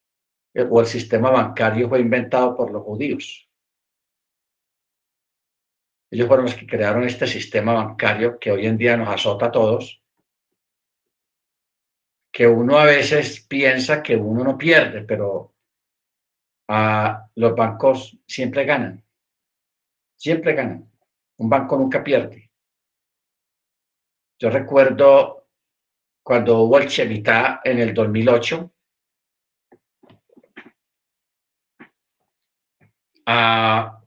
eh, 0.54 0.66
o 0.68 0.80
el 0.80 0.86
sistema 0.86 1.30
bancario 1.30 1.90
fue 1.90 2.00
inventado 2.00 2.56
por 2.56 2.70
los 2.70 2.82
judíos. 2.82 3.46
Ellos 6.10 6.26
fueron 6.26 6.46
los 6.46 6.54
que 6.54 6.66
crearon 6.66 7.04
este 7.04 7.26
sistema 7.26 7.74
bancario 7.74 8.38
que 8.38 8.50
hoy 8.50 8.66
en 8.66 8.78
día 8.78 8.96
nos 8.96 9.10
azota 9.10 9.46
a 9.46 9.52
todos, 9.52 10.02
que 12.32 12.46
uno 12.46 12.78
a 12.78 12.84
veces 12.84 13.44
piensa 13.46 14.02
que 14.02 14.16
uno 14.16 14.42
no 14.42 14.56
pierde, 14.56 15.02
pero 15.02 15.54
ah, 16.68 17.28
los 17.34 17.54
bancos 17.54 18.16
siempre 18.26 18.64
ganan. 18.64 19.04
Siempre 20.16 20.54
ganan. 20.54 20.90
Un 21.36 21.50
banco 21.50 21.76
nunca 21.76 22.02
pierde. 22.02 22.47
Yo 24.38 24.50
recuerdo 24.50 25.48
cuando 26.22 26.60
hubo 26.60 26.78
el 26.78 26.86
Chevita 26.86 27.60
en 27.64 27.80
el 27.80 27.92
2008, 27.92 28.72
a 33.26 34.00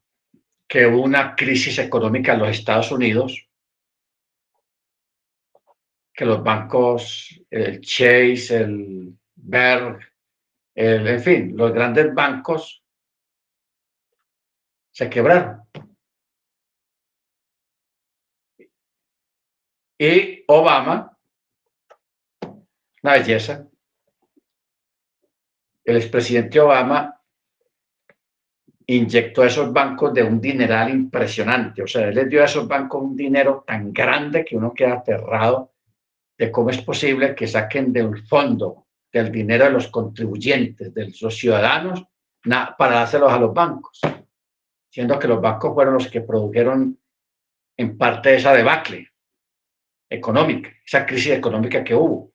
que 0.67 0.85
hubo 0.85 1.03
una 1.03 1.35
crisis 1.35 1.77
económica 1.79 2.33
en 2.33 2.39
los 2.39 2.49
Estados 2.49 2.91
Unidos, 2.93 3.45
que 6.13 6.25
los 6.25 6.41
bancos, 6.41 7.43
el 7.49 7.81
Chase, 7.81 8.55
el 8.55 9.17
Berg, 9.35 9.99
el, 10.75 11.07
en 11.07 11.21
fin, 11.21 11.57
los 11.57 11.73
grandes 11.73 12.13
bancos 12.13 12.81
se 14.91 15.09
quebraron. 15.09 15.61
Y 20.03 20.43
Obama, 20.47 21.15
una 23.03 23.13
belleza, 23.13 23.67
el 25.83 25.97
expresidente 25.97 26.59
Obama 26.59 27.21
inyectó 28.87 29.43
a 29.43 29.45
esos 29.45 29.71
bancos 29.71 30.11
de 30.11 30.23
un 30.23 30.41
dineral 30.41 30.89
impresionante. 30.89 31.83
O 31.83 31.87
sea, 31.87 32.07
él 32.07 32.15
les 32.15 32.27
dio 32.27 32.41
a 32.41 32.45
esos 32.45 32.67
bancos 32.67 32.99
un 32.99 33.15
dinero 33.15 33.63
tan 33.67 33.93
grande 33.93 34.43
que 34.43 34.57
uno 34.57 34.73
queda 34.73 34.93
aterrado 34.93 35.73
de 36.35 36.51
cómo 36.51 36.71
es 36.71 36.81
posible 36.81 37.35
que 37.35 37.45
saquen 37.45 37.93
del 37.93 38.25
fondo 38.25 38.87
del 39.13 39.31
dinero 39.31 39.65
de 39.65 39.71
los 39.71 39.89
contribuyentes, 39.89 40.95
de 40.95 41.13
los 41.21 41.37
ciudadanos, 41.37 42.03
para 42.75 42.95
dárselos 42.95 43.31
a 43.31 43.37
los 43.37 43.53
bancos, 43.53 44.01
siendo 44.89 45.19
que 45.19 45.27
los 45.27 45.39
bancos 45.39 45.75
fueron 45.75 45.93
los 45.93 46.07
que 46.07 46.21
produjeron 46.21 46.99
en 47.77 47.97
parte 47.99 48.33
esa 48.33 48.53
debacle 48.53 49.10
económica, 50.11 50.69
esa 50.85 51.05
crisis 51.05 51.31
económica 51.31 51.83
que 51.83 51.95
hubo. 51.95 52.33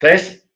Entonces, 0.00 0.48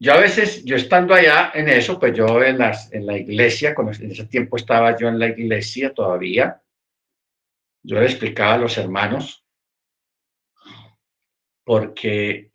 yo 0.00 0.14
a 0.14 0.20
veces, 0.20 0.64
yo 0.64 0.76
estando 0.76 1.14
allá 1.14 1.52
en 1.54 1.68
eso, 1.68 2.00
pues 2.00 2.16
yo 2.16 2.42
en, 2.42 2.58
las, 2.58 2.92
en 2.92 3.06
la 3.06 3.18
iglesia, 3.18 3.74
cuando 3.74 3.92
en 3.92 4.10
ese 4.10 4.26
tiempo 4.26 4.56
estaba 4.56 4.96
yo 4.96 5.08
en 5.08 5.18
la 5.18 5.28
iglesia 5.28 5.92
todavía, 5.92 6.60
yo 7.84 8.00
le 8.00 8.06
explicaba 8.06 8.54
a 8.54 8.58
los 8.58 8.78
hermanos, 8.78 9.44
porque 11.64 12.50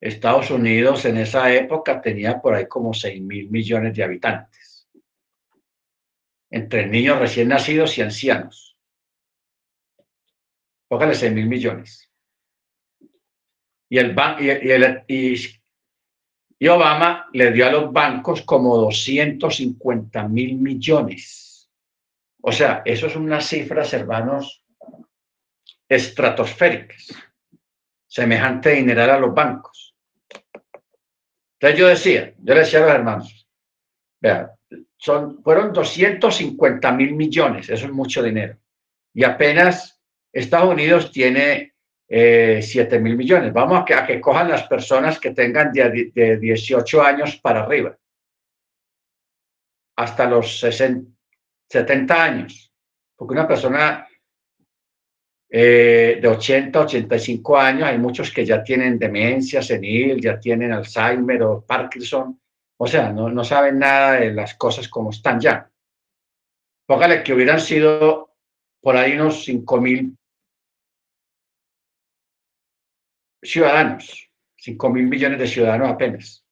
Estados 0.00 0.50
Unidos 0.50 1.04
en 1.04 1.16
esa 1.16 1.52
época 1.52 2.00
tenía 2.00 2.40
por 2.40 2.54
ahí 2.54 2.68
como 2.68 2.94
6 2.94 3.20
mil 3.22 3.50
millones 3.50 3.94
de 3.96 4.04
habitantes, 4.04 4.88
entre 6.50 6.86
niños 6.86 7.18
recién 7.18 7.48
nacidos 7.48 7.98
y 7.98 8.02
ancianos. 8.02 8.75
Póngale 10.88 11.14
6 11.14 11.32
mil 11.32 11.46
millones. 11.46 12.10
Y, 13.88 13.98
el, 13.98 14.16
y, 14.40 14.48
el, 14.48 15.04
y, 15.06 15.36
y 16.58 16.68
Obama 16.68 17.28
le 17.32 17.52
dio 17.52 17.66
a 17.66 17.72
los 17.72 17.92
bancos 17.92 18.42
como 18.42 18.76
250 18.76 20.28
mil 20.28 20.56
millones. 20.56 21.70
O 22.42 22.52
sea, 22.52 22.82
eso 22.84 23.06
es 23.06 23.16
unas 23.16 23.46
cifras, 23.46 23.92
hermanos, 23.92 24.64
estratosféricas, 25.88 27.08
semejante 28.06 28.70
dinero 28.70 29.02
a 29.02 29.18
los 29.18 29.34
bancos. 29.34 29.94
Entonces 31.58 31.78
yo 31.78 31.88
decía, 31.88 32.34
yo 32.38 32.54
le 32.54 32.60
decía 32.60 32.80
a 32.80 32.82
los 32.82 32.94
hermanos, 32.94 33.48
vean, 34.20 34.50
son, 34.96 35.42
fueron 35.42 35.72
250 35.72 36.92
mil 36.92 37.14
millones, 37.14 37.68
eso 37.68 37.86
es 37.86 37.92
mucho 37.92 38.22
dinero. 38.22 38.58
Y 39.14 39.24
apenas 39.24 39.95
Estados 40.36 40.70
Unidos 40.70 41.10
tiene 41.10 41.74
eh, 42.08 42.60
7 42.62 42.98
mil 42.98 43.16
millones. 43.16 43.52
Vamos 43.52 43.80
a 43.80 43.84
que, 43.84 43.94
a 43.94 44.06
que 44.06 44.20
cojan 44.20 44.50
las 44.50 44.64
personas 44.64 45.18
que 45.18 45.30
tengan 45.30 45.72
de, 45.72 46.10
de 46.14 46.36
18 46.38 47.02
años 47.02 47.36
para 47.36 47.62
arriba, 47.62 47.96
hasta 49.96 50.26
los 50.26 50.60
60, 50.60 51.10
70 51.70 52.22
años. 52.22 52.72
Porque 53.16 53.32
una 53.32 53.48
persona 53.48 54.06
eh, 55.48 56.18
de 56.20 56.28
80, 56.28 56.80
85 56.80 57.56
años, 57.56 57.84
hay 57.84 57.98
muchos 57.98 58.30
que 58.30 58.44
ya 58.44 58.62
tienen 58.62 58.98
demencia 58.98 59.62
senil, 59.62 60.20
ya 60.20 60.38
tienen 60.38 60.72
Alzheimer 60.72 61.42
o 61.44 61.64
Parkinson, 61.64 62.38
o 62.78 62.86
sea, 62.86 63.10
no, 63.10 63.30
no 63.30 63.42
saben 63.42 63.78
nada 63.78 64.20
de 64.20 64.34
las 64.34 64.54
cosas 64.54 64.86
como 64.86 65.10
están 65.10 65.40
ya. 65.40 65.70
Póngale 66.86 67.22
que 67.22 67.32
hubieran 67.32 67.58
sido 67.58 68.34
por 68.82 68.96
ahí 68.96 69.14
unos 69.14 69.44
5 69.44 69.80
mil 69.80 70.16
ciudadanos, 73.42 74.30
5 74.56 74.90
mil 74.90 75.06
millones 75.06 75.38
de 75.38 75.46
ciudadanos 75.46 75.90
apenas. 75.90 76.44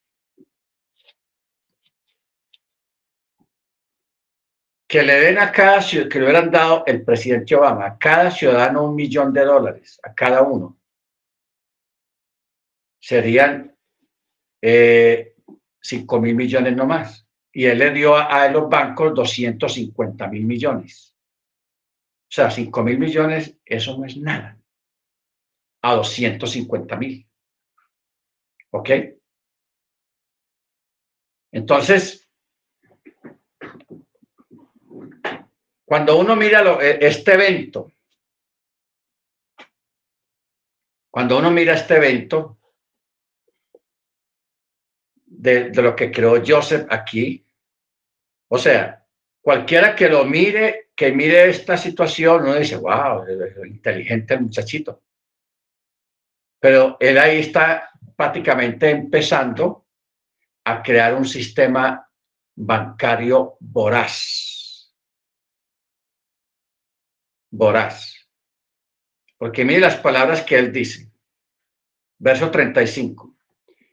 Que 4.86 5.02
le 5.02 5.14
den 5.14 5.38
a 5.38 5.50
cada 5.50 5.80
ciudadano, 5.80 6.10
que 6.10 6.18
le 6.18 6.24
hubieran 6.24 6.50
dado 6.50 6.84
el 6.86 7.04
presidente 7.04 7.56
Obama, 7.56 7.86
a 7.86 7.98
cada 7.98 8.30
ciudadano 8.30 8.84
un 8.84 8.94
millón 8.94 9.32
de 9.32 9.44
dólares, 9.44 9.98
a 10.02 10.14
cada 10.14 10.42
uno. 10.42 10.78
Serían 13.00 13.76
eh, 14.62 15.34
5 15.80 16.20
mil 16.20 16.34
millones 16.34 16.76
no 16.76 16.86
más. 16.86 17.26
Y 17.52 17.66
él 17.66 17.78
le 17.78 17.90
dio 17.90 18.16
a, 18.16 18.42
a 18.42 18.48
los 18.48 18.68
bancos 18.68 19.14
250 19.14 20.28
mil 20.28 20.44
millones. 20.44 21.16
O 22.22 22.34
sea, 22.34 22.50
5 22.50 22.82
mil 22.82 22.98
millones, 22.98 23.58
eso 23.64 23.96
no 23.98 24.06
es 24.06 24.16
nada 24.16 24.58
a 25.84 25.96
250 25.96 26.96
mil. 26.96 27.28
¿Ok? 28.70 28.90
Entonces, 31.52 32.26
cuando 35.84 36.18
uno 36.18 36.34
mira 36.36 36.62
lo, 36.62 36.80
e, 36.80 37.06
este 37.06 37.34
evento, 37.34 37.92
cuando 41.10 41.38
uno 41.38 41.50
mira 41.50 41.74
este 41.74 41.96
evento 41.96 42.58
de, 45.26 45.68
de 45.68 45.82
lo 45.82 45.94
que 45.94 46.10
creó 46.10 46.42
Joseph 46.44 46.86
aquí, 46.88 47.44
o 48.48 48.56
sea, 48.56 49.06
cualquiera 49.42 49.94
que 49.94 50.08
lo 50.08 50.24
mire, 50.24 50.88
que 50.96 51.12
mire 51.12 51.50
esta 51.50 51.76
situación, 51.76 52.44
uno 52.44 52.54
dice, 52.54 52.76
wow, 52.76 53.26
inteligente 53.66 54.32
el 54.34 54.40
muchachito. 54.40 55.02
Pero 56.64 56.96
él 56.98 57.18
ahí 57.18 57.40
está 57.40 57.90
prácticamente 58.16 58.88
empezando 58.88 59.84
a 60.64 60.82
crear 60.82 61.14
un 61.14 61.26
sistema 61.26 62.10
bancario 62.54 63.58
voraz. 63.60 64.90
Voraz. 67.50 68.16
Porque 69.36 69.62
mire 69.62 69.80
las 69.80 69.96
palabras 69.96 70.40
que 70.40 70.58
él 70.58 70.72
dice. 70.72 71.12
Verso 72.18 72.50
35. 72.50 73.36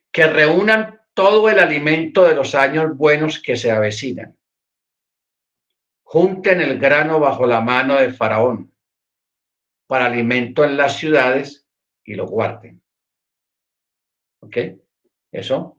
Que 0.10 0.28
reúnan 0.28 1.02
todo 1.14 1.50
el 1.50 1.60
alimento 1.60 2.24
de 2.24 2.36
los 2.36 2.56
años 2.56 2.96
buenos 2.96 3.42
que 3.42 3.58
se 3.58 3.70
avecinan. 3.70 4.38
Junten 6.04 6.62
el 6.62 6.80
grano 6.80 7.20
bajo 7.20 7.46
la 7.46 7.60
mano 7.60 7.96
de 7.96 8.14
Faraón 8.14 8.74
para 9.88 10.06
alimento 10.06 10.64
en 10.64 10.78
las 10.78 10.96
ciudades 10.96 11.61
y 12.04 12.16
lo 12.16 12.26
guarden. 12.28 12.82
¿Ok? 14.42 14.58
Eso, 15.32 15.78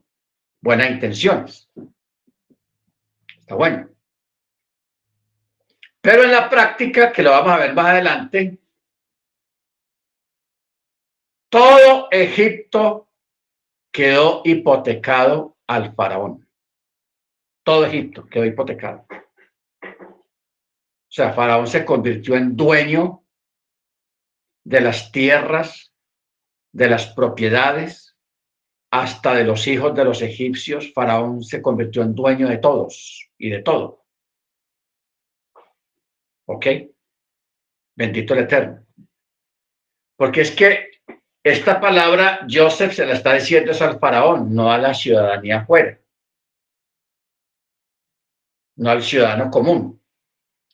buenas 0.61 0.89
intenciones. 0.89 1.69
Está 3.37 3.55
bueno. 3.55 3.89
Pero 6.01 6.23
en 6.23 6.31
la 6.31 6.49
práctica, 6.49 7.11
que 7.11 7.23
lo 7.23 7.31
vamos 7.31 7.51
a 7.51 7.57
ver 7.57 7.73
más 7.73 7.85
adelante, 7.87 8.59
todo 11.49 12.07
Egipto 12.11 13.09
quedó 13.91 14.41
hipotecado 14.43 15.57
al 15.67 15.93
faraón. 15.93 16.47
Todo 17.63 17.85
Egipto 17.85 18.25
quedó 18.25 18.45
hipotecado. 18.45 19.05
O 21.13 21.15
sea, 21.15 21.31
Faraón 21.31 21.67
se 21.67 21.85
convirtió 21.85 22.35
en 22.35 22.57
dueño 22.57 23.23
de 24.63 24.81
las 24.81 25.11
tierras 25.11 25.92
de 26.73 26.89
las 26.89 27.07
propiedades 27.13 28.17
hasta 28.91 29.33
de 29.33 29.43
los 29.43 29.65
hijos 29.67 29.95
de 29.95 30.05
los 30.05 30.21
egipcios, 30.21 30.91
Faraón 30.93 31.43
se 31.43 31.61
convirtió 31.61 32.01
en 32.01 32.13
dueño 32.13 32.47
de 32.47 32.57
todos 32.57 33.29
y 33.37 33.49
de 33.49 33.61
todo. 33.61 34.05
¿Ok? 36.45 36.65
Bendito 37.95 38.33
el 38.33 38.41
Eterno. 38.41 38.85
Porque 40.15 40.41
es 40.41 40.51
que 40.51 40.91
esta 41.43 41.79
palabra 41.79 42.45
Joseph 42.49 42.93
se 42.93 43.05
la 43.05 43.13
está 43.13 43.33
diciendo 43.33 43.71
es 43.71 43.81
al 43.81 43.99
faraón, 43.99 44.53
no 44.53 44.71
a 44.71 44.77
la 44.77 44.93
ciudadanía 44.93 45.59
afuera. 45.59 45.99
No 48.75 48.89
al 48.89 49.03
ciudadano 49.03 49.51
común, 49.51 50.01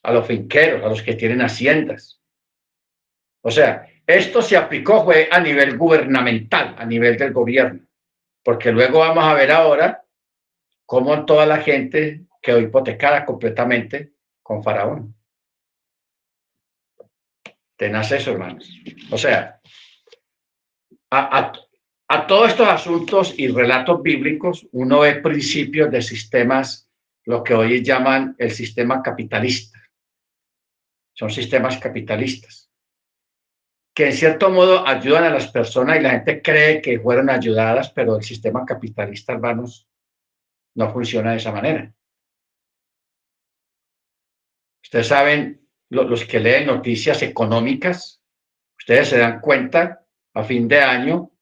a 0.02 0.12
los 0.12 0.26
finqueros, 0.26 0.84
a 0.84 0.88
los 0.88 1.02
que 1.02 1.14
tienen 1.14 1.42
haciendas. 1.42 2.20
O 3.42 3.50
sea, 3.50 3.89
esto 4.10 4.42
se 4.42 4.56
aplicó 4.56 5.04
fue 5.04 5.28
a 5.30 5.40
nivel 5.40 5.76
gubernamental, 5.76 6.74
a 6.78 6.84
nivel 6.84 7.16
del 7.16 7.32
gobierno, 7.32 7.86
porque 8.42 8.72
luego 8.72 9.00
vamos 9.00 9.24
a 9.24 9.34
ver 9.34 9.50
ahora 9.50 10.04
cómo 10.86 11.24
toda 11.24 11.46
la 11.46 11.58
gente 11.58 12.26
quedó 12.40 12.60
hipotecada 12.60 13.24
completamente 13.26 14.14
con 14.42 14.62
Faraón. 14.62 15.14
Tenaz 17.76 18.12
eso, 18.12 18.32
hermanos. 18.32 18.70
O 19.10 19.18
sea, 19.18 19.60
a, 21.10 21.52
a, 22.08 22.26
todos 22.26 22.50
estos 22.50 22.68
asuntos 22.68 23.34
y 23.38 23.48
relatos 23.48 24.02
bíblicos, 24.02 24.66
uno 24.72 25.00
ve 25.00 25.16
principios 25.16 25.90
de 25.90 26.02
sistemas, 26.02 26.90
lo 27.24 27.42
que 27.42 27.54
hoy 27.54 27.82
llaman 27.82 28.34
el 28.38 28.50
sistema 28.50 29.02
capitalista. 29.02 29.78
Son 31.12 31.30
sistemas 31.30 31.78
capitalistas 31.78 32.69
que 34.00 34.06
en 34.06 34.14
cierto 34.14 34.48
modo 34.48 34.88
ayudan 34.88 35.24
a 35.24 35.30
las 35.30 35.48
personas 35.48 35.98
y 35.98 36.00
la 36.00 36.12
gente 36.12 36.40
cree 36.40 36.80
que 36.80 36.98
fueron 36.98 37.28
ayudadas, 37.28 37.90
pero 37.90 38.16
el 38.16 38.22
sistema 38.22 38.64
capitalista, 38.64 39.34
hermanos, 39.34 39.86
no 40.74 40.90
funciona 40.90 41.32
de 41.32 41.36
esa 41.36 41.52
manera. 41.52 41.92
Ustedes 44.82 45.06
saben, 45.06 45.68
los 45.90 46.24
que 46.24 46.40
leen 46.40 46.68
noticias 46.68 47.20
económicas, 47.20 48.22
ustedes 48.78 49.08
se 49.08 49.18
dan 49.18 49.38
cuenta 49.38 50.06
a 50.32 50.44
fin 50.44 50.66
de 50.66 50.80
año 50.80 51.32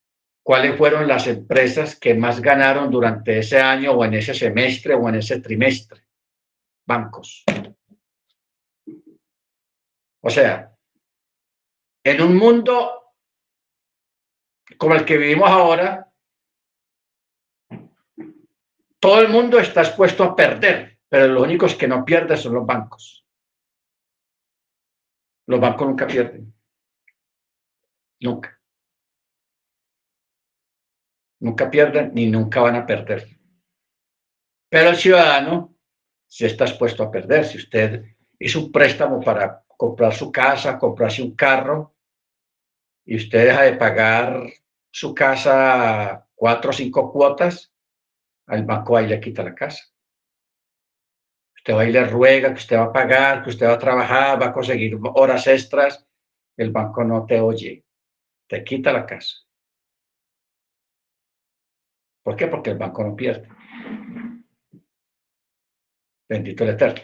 cuáles 0.43 0.77
fueron 0.77 1.07
las 1.07 1.29
empresas 1.29 1.95
que 1.95 2.15
más 2.17 2.41
ganaron 2.41 2.91
durante 2.91 3.39
ese 3.39 3.61
año 3.61 3.93
o 3.93 4.05
en 4.05 4.15
ese 4.15 4.35
semestre 4.35 4.95
o 4.95 5.09
en 5.09 5.15
ese 5.15 5.41
trimestre. 5.41 6.03
Bancos. 6.85 7.45
O 10.21 10.29
sea, 10.29 10.77
en 12.11 12.23
un 12.23 12.37
mundo 12.37 12.99
como 14.77 14.95
el 14.95 15.05
que 15.05 15.19
vivimos 15.19 15.51
ahora, 15.51 16.11
todo 19.01 19.21
el 19.21 19.29
mundo 19.29 19.59
está 19.59 19.83
expuesto 19.83 20.25
a 20.25 20.37
perder, 20.37 21.01
pero 21.09 21.29
los 21.29 21.43
únicos 21.43 21.75
que 21.75 21.89
no 21.89 22.05
pierden 22.05 22.37
son 22.37 22.55
los 22.55 22.67
bancos. 22.67 23.25
Los 25.47 25.61
bancos 25.61 25.87
nunca 25.87 26.07
pierden. 26.07 26.55
Nunca. 28.21 28.61
Nunca 31.41 31.71
pierden 31.71 32.13
ni 32.15 32.27
nunca 32.27 32.61
van 32.61 32.77
a 32.77 32.87
perder. 32.87 33.29
Pero 34.69 34.91
el 34.91 34.97
ciudadano 34.97 35.77
se 36.27 36.47
está 36.47 36.65
expuesto 36.65 37.03
a 37.03 37.11
perder. 37.11 37.45
Si 37.45 37.59
usted 37.59 38.05
hizo 38.39 38.61
un 38.61 38.73
préstamo 38.73 39.21
para 39.21 39.65
comprar 39.67 40.13
su 40.13 40.31
casa, 40.31 40.79
comprarse 40.79 41.23
un 41.23 41.35
carro, 41.35 41.98
y 43.09 43.17
usted 43.17 43.47
deja 43.47 43.63
de 43.63 43.73
pagar 43.73 44.53
su 44.91 45.15
casa 45.15 46.29
cuatro 46.35 46.69
o 46.69 46.73
cinco 46.75 47.11
cuotas, 47.11 47.73
al 48.47 48.67
banco 48.67 48.99
ahí 48.99 49.07
le 49.07 49.19
quita 49.19 49.43
la 49.43 49.55
casa. 49.55 49.83
Usted 51.57 51.75
va 51.75 51.87
y 51.87 51.93
le 51.93 52.05
ruega 52.05 52.51
que 52.51 52.61
usted 52.61 52.77
va 52.77 52.85
a 52.85 52.93
pagar, 52.93 53.43
que 53.43 53.49
usted 53.49 53.67
va 53.67 53.73
a 53.73 53.79
trabajar, 53.79 54.43
va 54.43 54.49
a 54.49 54.53
conseguir 54.53 54.99
horas 55.15 55.47
extras, 55.47 56.07
el 56.55 56.71
banco 56.71 57.03
no 57.03 57.25
te 57.25 57.41
oye, 57.41 57.83
te 58.47 58.63
quita 58.63 58.93
la 58.93 59.07
casa. 59.07 59.37
¿Por 62.23 62.37
qué? 62.37 62.47
Porque 62.47 62.71
el 62.71 62.79
banco 62.79 63.05
no 63.05 63.17
pierde. 63.17 63.49
Bendito 66.29 66.65
el 66.65 66.71
Eterno. 66.71 67.01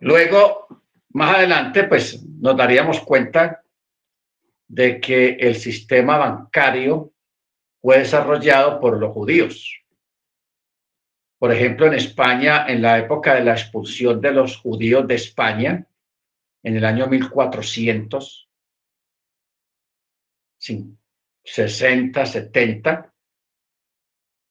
Luego, 0.00 0.66
más 1.14 1.36
adelante, 1.36 1.84
pues 1.84 2.22
nos 2.26 2.54
daríamos 2.54 3.00
cuenta 3.00 3.62
de 4.68 5.00
que 5.00 5.30
el 5.40 5.56
sistema 5.56 6.18
bancario 6.18 7.12
fue 7.80 7.98
desarrollado 7.98 8.80
por 8.80 8.98
los 8.98 9.12
judíos. 9.12 9.82
Por 11.38 11.52
ejemplo, 11.52 11.86
en 11.86 11.94
España, 11.94 12.66
en 12.66 12.82
la 12.82 12.98
época 12.98 13.34
de 13.34 13.44
la 13.44 13.52
expulsión 13.52 14.20
de 14.20 14.32
los 14.32 14.56
judíos 14.58 15.06
de 15.06 15.14
España, 15.14 15.86
en 16.62 16.76
el 16.76 16.84
año 16.84 17.06
1400, 17.06 18.48
60, 21.44 22.26
70, 22.26 23.14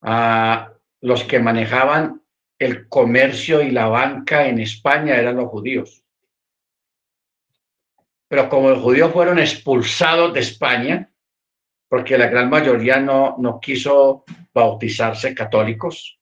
a 0.02 0.73
los 1.02 1.23
que 1.26 1.39
manejaban 1.39 2.23
el 2.57 2.88
comercio 2.88 3.61
y 3.61 3.72
la 3.72 3.88
banca 3.88 4.48
en 4.48 4.60
España 4.60 5.15
eran 5.15 5.35
los 5.35 5.49
judíos. 5.49 6.03
Pero 8.28 8.49
como 8.49 8.70
los 8.70 8.82
judíos 8.82 9.12
fueron 9.12 9.40
expulsados 9.40 10.34
de 10.34 10.41
España, 10.41 11.12
porque 11.88 12.18
la 12.18 12.28
gran 12.28 12.49
mayoría 12.49 12.99
no, 12.99 13.38
no 13.40 13.60
quiso 13.60 14.26
bautizarse 14.54 15.34
católicos, 15.34 16.20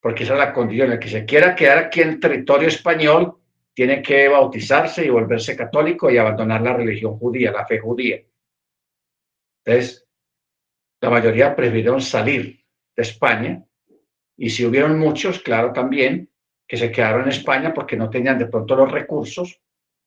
porque 0.00 0.24
esa 0.24 0.32
es 0.32 0.38
la 0.38 0.52
condición, 0.52 0.92
el 0.92 0.98
que 0.98 1.08
se 1.08 1.24
quiera 1.24 1.54
quedar 1.54 1.78
aquí 1.78 2.00
en 2.00 2.08
el 2.08 2.20
territorio 2.20 2.68
español 2.68 3.36
tiene 3.74 4.02
que 4.02 4.28
bautizarse 4.28 5.04
y 5.04 5.10
volverse 5.10 5.56
católico 5.56 6.10
y 6.10 6.18
abandonar 6.18 6.62
la 6.62 6.72
religión 6.72 7.18
judía, 7.18 7.52
la 7.52 7.66
fe 7.66 7.78
judía. 7.78 8.20
Entonces, 9.64 10.06
la 11.00 11.10
mayoría 11.10 11.54
prefirieron 11.54 12.00
salir 12.00 12.64
de 12.96 13.02
España 13.02 13.64
y 14.36 14.50
si 14.50 14.64
hubieron 14.64 14.98
muchos, 14.98 15.40
claro, 15.40 15.72
también 15.72 16.30
que 16.66 16.76
se 16.76 16.90
quedaron 16.90 17.22
en 17.22 17.28
España 17.28 17.72
porque 17.74 17.96
no 17.96 18.10
tenían 18.10 18.38
de 18.38 18.46
pronto 18.46 18.74
los 18.74 18.90
recursos 18.90 19.60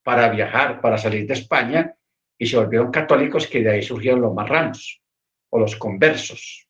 para 0.04 0.28
viajar, 0.28 0.80
para 0.80 0.98
salir 0.98 1.26
de 1.26 1.34
España, 1.34 1.96
y 2.38 2.46
se 2.46 2.56
volvieron 2.56 2.92
católicos, 2.92 3.46
que 3.48 3.62
de 3.62 3.70
ahí 3.70 3.82
surgieron 3.82 4.20
los 4.20 4.34
marranos 4.34 5.02
o 5.50 5.58
los 5.58 5.76
conversos, 5.76 6.68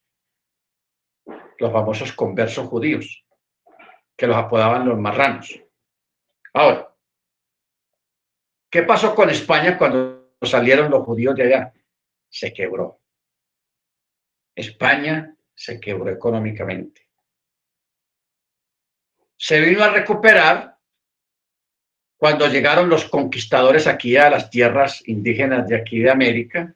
los 1.59 1.71
famosos 1.71 2.13
conversos 2.13 2.67
judíos, 2.67 3.25
que 4.15 4.25
los 4.25 4.37
apodaban 4.37 4.87
los 4.87 4.97
marranos. 4.97 5.59
Ahora, 6.53 6.95
¿qué 8.69 8.83
pasó 8.83 9.13
con 9.13 9.29
España 9.29 9.77
cuando 9.77 10.37
salieron 10.41 10.89
los 10.89 11.03
judíos 11.03 11.35
de 11.35 11.43
allá? 11.43 11.73
Se 12.29 12.53
quebró. 12.53 13.01
España 14.55 15.35
se 15.53 15.79
quebró 15.79 16.09
económicamente. 16.09 17.09
Se 19.35 19.59
vino 19.59 19.83
a 19.83 19.89
recuperar 19.89 20.74
cuando 22.25 22.47
llegaron 22.47 22.89
los 22.89 23.05
conquistadores 23.05 23.85
aquí 23.85 24.17
a 24.17 24.31
las 24.31 24.49
tierras 24.49 25.07
indígenas 25.07 25.67
de 25.67 25.75
aquí 25.75 25.99
de 25.99 26.09
América 26.09 26.73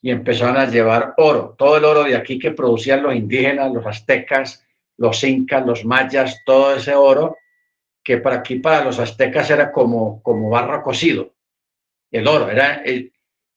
y 0.00 0.12
empezaron 0.12 0.58
a 0.58 0.66
llevar 0.66 1.14
oro, 1.16 1.56
todo 1.58 1.76
el 1.76 1.84
oro 1.84 2.04
de 2.04 2.14
aquí 2.14 2.38
que 2.38 2.52
producían 2.52 3.02
los 3.02 3.16
indígenas, 3.16 3.72
los 3.72 3.84
aztecas, 3.84 4.64
los 4.96 5.24
incas, 5.24 5.66
los 5.66 5.84
mayas, 5.84 6.42
todo 6.46 6.76
ese 6.76 6.94
oro 6.94 7.36
que 8.04 8.18
para 8.18 8.36
aquí, 8.36 8.60
para 8.60 8.84
los 8.84 9.00
aztecas 9.00 9.50
era 9.50 9.72
como, 9.72 10.22
como 10.22 10.50
barro 10.50 10.84
cocido. 10.84 11.34
El 12.08 12.28
oro, 12.28 12.48
era, 12.48 12.84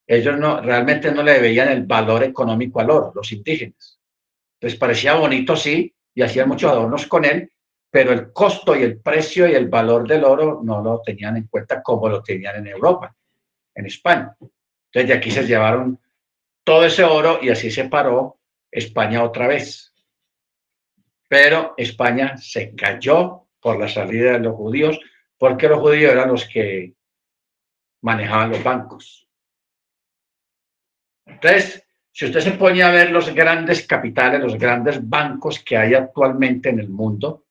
ellos 0.08 0.40
no, 0.40 0.62
realmente 0.62 1.12
no 1.12 1.22
le 1.22 1.40
veían 1.40 1.70
el 1.70 1.84
valor 1.84 2.24
económico 2.24 2.80
al 2.80 2.90
oro, 2.90 3.12
los 3.14 3.32
indígenas. 3.32 4.00
Les 4.60 4.76
parecía 4.76 5.14
bonito, 5.14 5.56
sí, 5.56 5.94
y 6.16 6.24
hacían 6.24 6.50
muchos 6.50 6.72
adornos 6.72 7.06
con 7.06 7.24
él, 7.24 7.52
pero 7.94 8.12
el 8.12 8.34
costo 8.34 8.76
y 8.76 8.82
el 8.82 9.00
precio 9.00 9.48
y 9.48 9.54
el 9.54 9.68
valor 9.70 10.08
del 10.08 10.24
oro 10.24 10.62
no 10.64 10.82
lo 10.82 11.00
tenían 11.04 11.38
en 11.38 11.46
cuenta 11.46 11.84
como 11.84 12.10
lo 12.10 12.24
tenían 12.24 12.56
en 12.56 12.66
Europa, 12.66 13.16
en 13.76 13.86
España. 13.86 14.36
Entonces 14.40 15.10
de 15.10 15.14
aquí 15.14 15.30
se 15.30 15.46
llevaron 15.46 16.00
todo 16.64 16.86
ese 16.86 17.04
oro 17.04 17.38
y 17.40 17.52
así 17.52 17.70
se 17.70 17.86
paró 17.86 18.40
España 18.72 19.24
otra 19.24 19.46
vez. 19.46 19.94
Pero 21.28 21.76
España 21.78 22.36
se 22.36 22.74
cayó 22.74 23.46
por 23.60 23.80
la 23.80 23.88
salida 23.88 24.32
de 24.32 24.40
los 24.40 24.56
judíos, 24.56 25.00
porque 25.38 25.68
los 25.68 25.80
judíos 25.80 26.14
eran 26.14 26.30
los 26.30 26.48
que 26.48 26.96
manejaban 28.02 28.50
los 28.50 28.64
bancos. 28.64 29.30
Entonces, 31.28 31.86
si 32.12 32.26
usted 32.26 32.40
se 32.40 32.52
pone 32.54 32.82
a 32.82 32.90
ver 32.90 33.12
los 33.12 33.32
grandes 33.36 33.86
capitales, 33.86 34.42
los 34.42 34.58
grandes 34.58 35.08
bancos 35.08 35.60
que 35.60 35.78
hay 35.78 35.94
actualmente 35.94 36.70
en 36.70 36.80
el 36.80 36.90
mundo, 36.90 37.43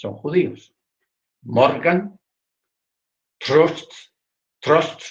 son 0.00 0.14
judíos. 0.14 0.74
Morgan, 1.42 2.18
Trust, 3.38 3.92
Trust, 4.58 5.02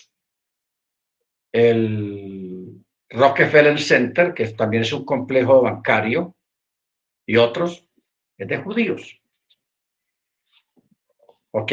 el 1.51 2.83
Rockefeller 3.09 3.79
Center, 3.79 4.33
que 4.33 4.47
también 4.49 4.81
es 4.81 4.91
un 4.91 5.05
complejo 5.05 5.61
bancario, 5.61 6.35
y 7.27 7.37
otros, 7.37 7.87
es 8.35 8.47
de 8.47 8.57
judíos. 8.57 9.21
¿Ok? 11.51 11.71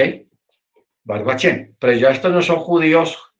Barbachén. 1.05 1.75
Pero 1.79 1.93
ya 1.95 2.11
estos 2.11 2.33
no 2.33 2.43
son 2.43 2.57
judíos 2.57 3.33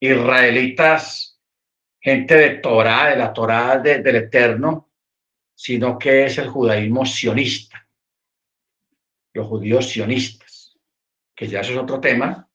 israelitas, 0.00 1.38
gente 2.00 2.36
de 2.36 2.50
Torah, 2.58 3.10
de 3.10 3.16
la 3.16 3.34
Torah 3.34 3.76
del 3.78 4.16
Eterno, 4.16 4.90
sino 5.54 5.98
que 5.98 6.24
es 6.24 6.38
el 6.38 6.48
judaísmo 6.48 7.04
sionista 7.04 7.79
los 9.32 9.46
judíos 9.46 9.88
sionistas, 9.88 10.76
que 11.34 11.46
ya 11.46 11.60
eso 11.60 11.72
es 11.72 11.78
otro 11.78 12.00
tema, 12.00 12.48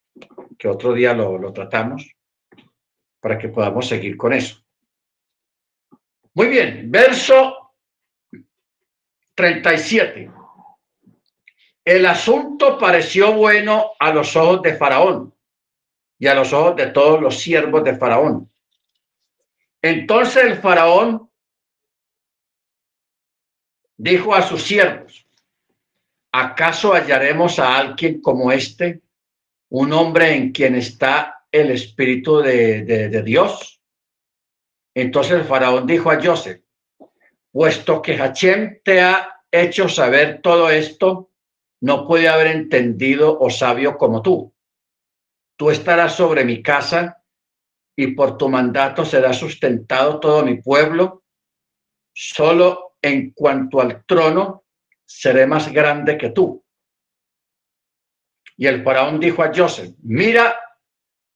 que 0.57 0.67
otro 0.67 0.93
día 0.93 1.13
lo, 1.13 1.37
lo 1.37 1.51
tratamos, 1.53 2.09
para 3.19 3.37
que 3.37 3.49
podamos 3.49 3.87
seguir 3.87 4.17
con 4.17 4.33
eso. 4.33 4.63
Muy 6.33 6.47
bien, 6.47 6.91
verso 6.91 7.73
37. 9.35 10.31
El 11.83 12.05
asunto 12.05 12.77
pareció 12.77 13.33
bueno 13.33 13.91
a 13.99 14.11
los 14.11 14.35
ojos 14.35 14.61
de 14.61 14.75
Faraón 14.75 15.33
y 16.17 16.27
a 16.27 16.35
los 16.35 16.51
ojos 16.51 16.75
de 16.75 16.87
todos 16.87 17.21
los 17.21 17.39
siervos 17.39 17.83
de 17.83 17.95
Faraón. 17.95 18.51
Entonces 19.81 20.43
el 20.43 20.57
Faraón 20.57 21.29
dijo 23.97 24.33
a 24.33 24.41
sus 24.41 24.63
siervos, 24.63 25.24
¿acaso 26.39 26.93
hallaremos 26.93 27.59
a 27.59 27.77
alguien 27.77 28.21
como 28.21 28.51
este 28.51 29.01
un 29.69 29.93
hombre 29.93 30.35
en 30.35 30.51
quien 30.51 30.75
está 30.75 31.45
el 31.51 31.71
Espíritu 31.71 32.39
de, 32.39 33.21
Dios. 33.23 33.81
Entonces 34.93 35.33
el 35.33 35.45
faraón 35.45 35.87
dijo 35.87 36.11
a 36.11 36.21
Joseph, 36.21 36.61
puesto 37.51 38.01
que 38.01 38.17
Hachem 38.17 38.81
te 38.83 39.01
ha 39.01 39.43
hecho 39.49 39.87
saber 39.87 40.41
todo 40.41 40.69
esto, 40.69 41.31
no 41.81 42.05
puede 42.05 42.27
haber 42.27 42.47
entendido 42.47 43.37
o 43.39 43.49
sabio 43.49 43.97
como 43.97 44.21
tú. 44.21 44.53
Tú 45.57 45.71
estarás 45.71 46.15
sobre 46.15 46.43
mi 46.43 46.61
casa 46.61 47.23
y 47.95 48.07
por 48.07 48.37
tu 48.37 48.49
mandato 48.49 49.05
será 49.05 49.31
sustentado 49.31 50.19
todo 50.19 50.43
mi 50.43 50.61
pueblo. 50.61 51.23
Solo 52.13 52.97
en 53.01 53.31
cuanto 53.31 53.79
al 53.79 54.03
trono, 54.05 54.64
seré 55.05 55.47
más 55.47 55.71
grande 55.71 56.17
que 56.17 56.29
tú. 56.29 56.63
Y 58.57 58.67
el 58.67 58.83
faraón 58.83 59.19
dijo 59.19 59.43
a 59.43 59.51
Joseph, 59.53 59.93
mira, 60.01 60.55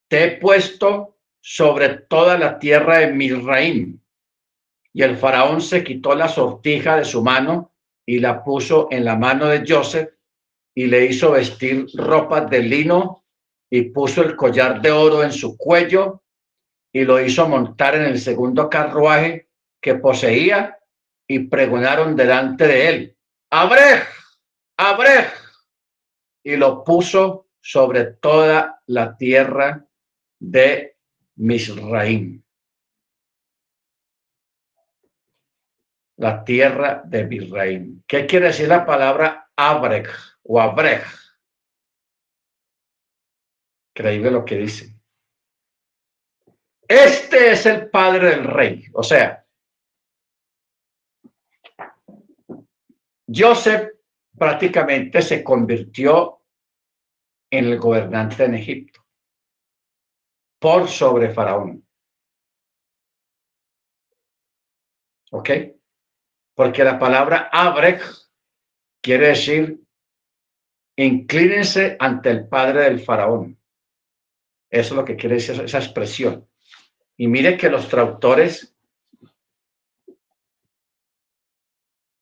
te 0.07 0.23
he 0.23 0.37
puesto 0.37 1.17
sobre 1.41 1.89
toda 1.89 2.37
la 2.37 2.59
tierra 2.59 2.99
de 2.99 3.07
Misraim. 3.07 3.99
Y 4.93 5.03
el 5.03 5.17
faraón 5.17 5.61
se 5.61 5.83
quitó 5.83 6.15
la 6.15 6.27
sortija 6.27 6.97
de 6.97 7.05
su 7.05 7.21
mano 7.21 7.73
y 8.05 8.19
la 8.19 8.43
puso 8.43 8.87
en 8.91 9.05
la 9.05 9.15
mano 9.15 9.47
de 9.47 9.63
Joseph 9.67 10.09
y 10.73 10.87
le 10.87 11.05
hizo 11.05 11.31
vestir 11.31 11.85
ropas 11.93 12.49
de 12.49 12.59
lino 12.63 13.25
y 13.69 13.83
puso 13.83 14.23
el 14.23 14.35
collar 14.35 14.81
de 14.81 14.91
oro 14.91 15.23
en 15.23 15.31
su 15.31 15.57
cuello 15.57 16.23
y 16.91 17.03
lo 17.03 17.19
hizo 17.19 17.47
montar 17.47 17.95
en 17.95 18.03
el 18.03 18.19
segundo 18.19 18.69
carruaje 18.69 19.49
que 19.81 19.95
poseía 19.95 20.79
y 21.27 21.39
pregonaron 21.39 22.15
delante 22.15 22.67
de 22.67 22.89
él, 22.89 23.17
Abrej, 23.51 24.03
Abrej, 24.77 25.27
y 26.43 26.55
lo 26.55 26.83
puso 26.83 27.47
sobre 27.59 28.05
toda 28.05 28.81
la 28.85 29.17
tierra 29.17 29.85
de 30.39 30.97
Misraim. 31.35 32.43
La 36.17 36.43
tierra 36.43 37.01
de 37.05 37.25
Misraim. 37.25 38.03
¿Qué 38.05 38.25
quiere 38.27 38.47
decir 38.47 38.67
la 38.67 38.85
palabra 38.85 39.49
Abrej 39.55 40.07
o 40.43 40.61
Abrej? 40.61 41.03
Creíble 43.93 44.31
lo 44.31 44.45
que 44.45 44.57
dice. 44.57 44.95
Este 46.87 47.51
es 47.51 47.65
el 47.65 47.89
padre 47.89 48.29
del 48.29 48.43
rey. 48.45 48.85
O 48.93 49.03
sea, 49.03 49.38
Joseph 53.33 53.89
prácticamente 54.37 55.21
se 55.21 55.43
convirtió 55.43 56.41
en 57.51 57.65
el 57.65 57.79
gobernante 57.79 58.45
en 58.45 58.55
Egipto 58.55 59.05
por 60.59 60.87
sobre 60.87 61.29
Faraón. 61.29 61.85
¿Ok? 65.31 65.49
Porque 66.53 66.83
la 66.83 66.99
palabra 66.99 67.49
Abrek 67.51 68.03
quiere 69.01 69.29
decir 69.29 69.79
inclínense 70.97 71.95
ante 71.97 72.29
el 72.29 72.49
padre 72.49 72.81
del 72.83 72.99
Faraón. 72.99 73.57
Eso 74.69 74.93
es 74.93 74.97
lo 74.97 75.05
que 75.05 75.15
quiere 75.15 75.35
decir 75.35 75.59
esa 75.61 75.77
expresión. 75.77 76.47
Y 77.15 77.27
mire 77.27 77.57
que 77.57 77.69
los 77.69 77.87
traductores 77.87 78.75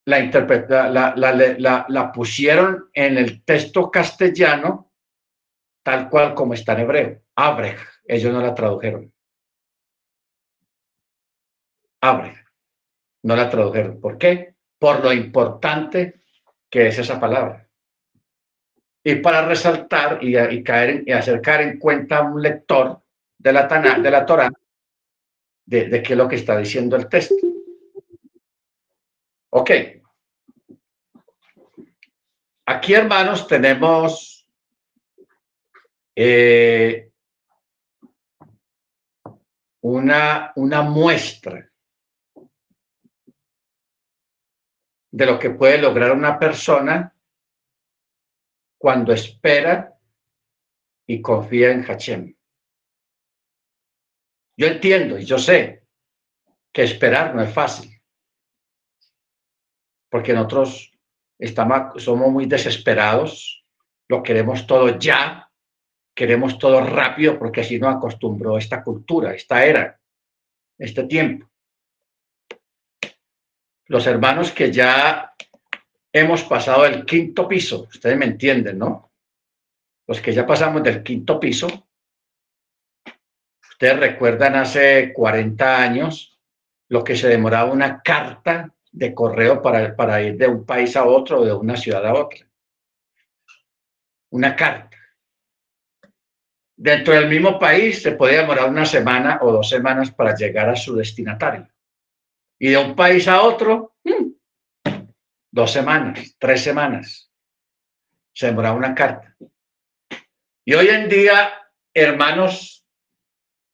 la, 0.08 1.14
la, 1.18 1.86
la, 1.90 2.12
pusieron 2.14 2.90
en 2.94 3.18
el 3.18 3.44
texto 3.44 3.92
castellano 3.92 4.92
tal 5.84 6.10
cual 6.10 6.34
como 6.34 6.54
está 6.54 6.74
en 6.74 6.80
hebreo. 6.80 7.22
Abre, 7.36 7.76
ellos 8.06 8.34
no 8.34 8.42
la 8.42 8.56
tradujeron. 8.56 9.14
Abre, 12.02 12.38
no 13.24 13.36
la 13.36 13.50
tradujeron. 13.50 14.00
¿Por 14.00 14.18
qué? 14.18 14.56
Por 14.80 15.04
lo 15.04 15.12
importante 15.12 16.22
que 16.70 16.88
es 16.88 17.00
esa 17.00 17.20
palabra. 17.20 17.68
Y 19.04 19.16
para 19.16 19.46
resaltar 19.46 20.20
y, 20.22 20.64
caer 20.64 21.04
y 21.06 21.12
acercar 21.12 21.62
en 21.62 21.80
cuenta 21.80 22.20
a 22.20 22.24
un 22.24 22.42
lector 22.42 23.02
de 23.38 23.54
la, 23.54 23.68
de 23.68 24.12
la 24.12 24.26
Torah 24.26 24.50
de, 25.66 26.02
qué 26.02 26.14
es 26.14 26.18
lo 26.18 26.28
que 26.28 26.38
está 26.38 26.58
diciendo 26.58 26.96
el 26.96 27.08
texto. 27.10 27.36
Ok. 29.50 29.72
Aquí, 32.66 32.94
hermanos, 32.94 33.48
tenemos 33.48 34.46
eh, 36.16 37.12
una, 39.82 40.52
una 40.56 40.82
muestra 40.82 41.72
de 45.12 45.26
lo 45.26 45.40
que 45.40 45.52
puede 45.52 45.78
lograr 45.78 46.12
una 46.12 46.38
persona 46.38 47.16
cuando 48.78 49.14
espera 49.14 49.98
y 51.08 51.22
confía 51.22 51.72
en 51.72 51.84
Hachem. 51.84 52.36
Yo 54.58 54.68
entiendo 54.68 55.18
y 55.18 55.26
yo 55.26 55.38
sé 55.38 55.88
que 56.74 56.84
esperar 56.84 57.34
no 57.34 57.42
es 57.42 57.54
fácil, 57.54 57.97
porque 60.10 60.34
nosotros 60.34 60.92
estamos, 61.40 62.04
somos 62.04 62.32
muy 62.32 62.46
desesperados, 62.46 63.66
lo 64.08 64.24
queremos 64.24 64.66
todo 64.66 64.98
ya, 64.98 65.52
queremos 66.16 66.58
todo 66.58 66.82
rápido, 66.82 67.38
porque 67.38 67.62
así 67.62 67.80
nos 67.80 67.96
acostumbró 67.96 68.58
esta 68.58 68.84
cultura, 68.84 69.34
esta 69.34 69.64
era, 69.66 70.00
este 70.78 71.04
tiempo. 71.04 71.50
Los 73.86 74.06
hermanos 74.08 74.52
que 74.52 74.72
ya 74.72 75.34
hemos 76.12 76.44
pasado 76.44 76.86
el 76.86 77.06
quinto 77.06 77.48
piso, 77.48 77.88
ustedes 77.90 78.18
me 78.18 78.26
entienden, 78.26 78.78
¿no? 78.78 79.12
Los 80.08 80.22
que 80.22 80.34
ya 80.34 80.46
pasamos 80.46 80.84
del 80.84 81.04
quinto 81.04 81.40
piso, 81.40 81.88
Ustedes 83.78 84.00
recuerdan 84.00 84.56
hace 84.56 85.14
40 85.14 85.80
años 85.80 86.40
lo 86.90 87.04
que 87.04 87.16
se 87.16 87.28
demoraba 87.28 87.72
una 87.72 88.02
carta 88.02 88.74
de 88.98 89.14
correo 89.14 89.62
para, 89.62 89.96
para 89.96 90.22
ir 90.22 90.38
de 90.38 90.48
un 90.48 90.66
país 90.66 90.96
a 90.96 91.06
otro 91.06 91.42
o 91.42 91.46
de 91.46 91.54
una 91.54 91.78
ciudad 91.78 92.06
a 92.06 92.14
otra. 92.14 92.48
Una 94.32 94.56
carta. 94.56 94.98
Dentro 96.76 97.14
del 97.14 97.30
mismo 97.30 97.60
país 97.60 98.02
se 98.02 98.14
podía 98.14 98.42
demorar 98.42 98.70
una 98.70 98.86
semana 98.86 99.40
o 99.42 99.52
dos 99.52 99.70
semanas 99.70 100.12
para 100.12 100.36
llegar 100.36 100.70
a 100.70 100.76
su 100.76 100.96
destinatario. 100.96 101.68
Y 102.60 102.70
de 102.70 102.78
un 102.78 102.96
país 102.96 103.28
a 103.28 103.42
otro, 103.44 103.96
mm, 104.04 104.32
dos 105.52 105.72
semanas, 105.72 106.36
tres 106.40 106.64
semanas. 106.64 107.32
Se 108.34 108.48
demoraba 108.48 108.76
una 108.76 108.96
carta. 108.96 109.36
Y 110.66 110.74
hoy 110.74 110.88
en 110.88 111.08
día, 111.08 111.52
hermanos, 111.94 112.86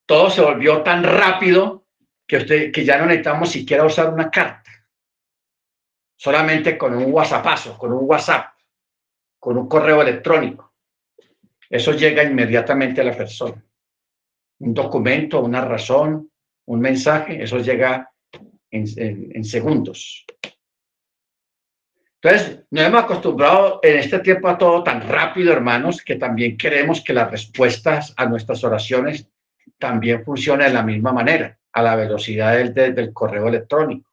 todo 0.06 0.30
se 0.30 0.42
volvió 0.42 0.84
tan 0.84 1.04
rápido 1.04 1.88
que, 2.28 2.38
usted, 2.38 2.72
que 2.72 2.84
ya 2.84 2.98
no 2.98 3.06
necesitamos 3.06 3.52
siquiera 3.52 3.86
usar 3.86 4.14
una 4.14 4.30
carta. 4.30 4.73
Solamente 6.16 6.78
con 6.78 6.96
un 6.96 7.12
WhatsAppazo, 7.12 7.78
con 7.78 7.92
un 7.92 8.06
WhatsApp, 8.06 8.54
con 9.40 9.58
un 9.58 9.68
correo 9.68 10.02
electrónico. 10.02 10.74
Eso 11.70 11.92
llega 11.94 12.24
inmediatamente 12.24 13.02
a 13.02 13.06
la 13.06 13.18
persona. 13.18 13.64
Un 14.60 14.74
documento, 14.74 15.42
una 15.42 15.62
razón, 15.62 16.32
un 16.66 16.80
mensaje, 16.80 17.44
eso 17.44 17.58
llega 17.58 18.12
en, 18.72 18.86
en 18.98 19.44
segundos. 19.44 20.26
Entonces, 22.24 22.64
nos 22.72 22.86
hemos 22.86 23.04
acostumbrado 23.04 23.82
en 23.84 24.00
este 24.00 24.20
tiempo 24.20 24.48
a 24.48 24.58
todo 24.58 24.82
tan 24.82 25.10
rápido, 25.10 25.52
hermanos, 25.52 26.02
que 26.02 26.16
también 26.16 26.58
queremos 26.58 27.02
que 27.02 27.12
las 27.12 27.30
respuestas 27.30 28.14
a 28.16 28.26
nuestras 28.26 28.64
oraciones 28.64 29.30
también 29.78 30.24
funciona 30.24 30.66
de 30.66 30.74
la 30.74 30.84
misma 30.84 31.12
manera, 31.12 31.60
a 31.74 31.82
la 31.82 31.98
velocidad 31.98 32.56
del, 32.56 32.74
del, 32.74 33.12
correo 33.12 33.50
electrónico, 33.50 34.10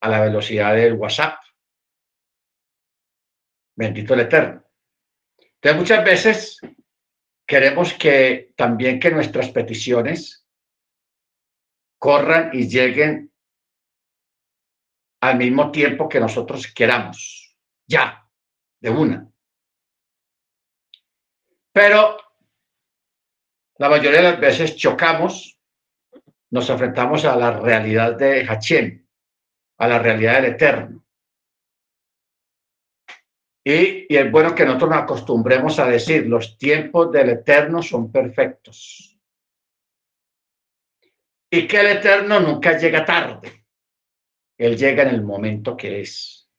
a 0.00 0.08
la 0.08 0.20
velocidad 0.20 0.74
del 0.74 0.94
WhatsApp. 0.94 1.40
Bendito 3.76 4.14
el 4.14 4.20
Eterno. 4.20 4.64
Entonces, 5.38 5.76
muchas 5.80 6.04
veces 6.04 6.60
queremos 7.46 7.94
que 7.94 8.52
también 8.56 8.98
que 8.98 9.10
nuestras 9.10 9.50
peticiones 9.50 10.46
corran 11.98 12.50
y 12.52 12.68
lleguen 12.68 13.30
al 15.20 15.36
mismo 15.36 15.70
tiempo 15.70 16.08
que 16.08 16.20
nosotros 16.20 16.72
queramos, 16.72 17.56
ya, 17.86 18.26
de 18.80 18.90
una. 18.90 19.30
Pero 21.72 22.16
la 23.76 23.88
mayoría 23.88 24.22
de 24.22 24.30
las 24.30 24.40
veces 24.40 24.76
chocamos, 24.76 25.58
nos 26.50 26.68
enfrentamos 26.70 27.24
a 27.24 27.36
la 27.36 27.52
realidad 27.60 28.16
de 28.16 28.44
Hachem, 28.46 28.99
a 29.80 29.88
la 29.88 29.98
realidad 29.98 30.42
del 30.42 30.52
Eterno. 30.52 31.04
Y, 33.64 34.12
y 34.12 34.16
es 34.16 34.30
bueno 34.30 34.54
que 34.54 34.64
nosotros 34.64 34.90
nos 34.90 35.02
acostumbremos 35.02 35.78
a 35.78 35.86
decir, 35.86 36.26
los 36.26 36.58
tiempos 36.58 37.10
del 37.10 37.30
Eterno 37.30 37.82
son 37.82 38.12
perfectos. 38.12 39.18
Y 41.50 41.66
que 41.66 41.80
el 41.80 41.86
Eterno 41.86 42.40
nunca 42.40 42.76
llega 42.76 43.04
tarde. 43.04 43.64
Él 44.58 44.76
llega 44.76 45.04
en 45.04 45.08
el 45.08 45.22
momento 45.22 45.76
que 45.76 46.02
es. 46.02 46.50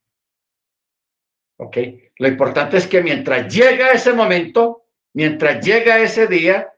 ¿Ok? 1.60 1.78
Lo 2.18 2.28
importante 2.28 2.78
es 2.78 2.88
que 2.88 3.04
mientras 3.04 3.54
llega 3.54 3.92
ese 3.92 4.14
momento, 4.14 4.88
mientras 5.14 5.64
llega 5.64 6.00
ese 6.00 6.26
día, 6.26 6.74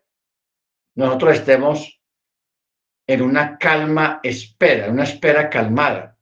nosotros 0.96 1.36
estemos 1.36 2.02
en 3.08 3.22
una 3.22 3.58
calma 3.58 4.20
espera, 4.24 4.90
una 4.90 5.04
espera 5.04 5.50
calmada, 5.50 6.13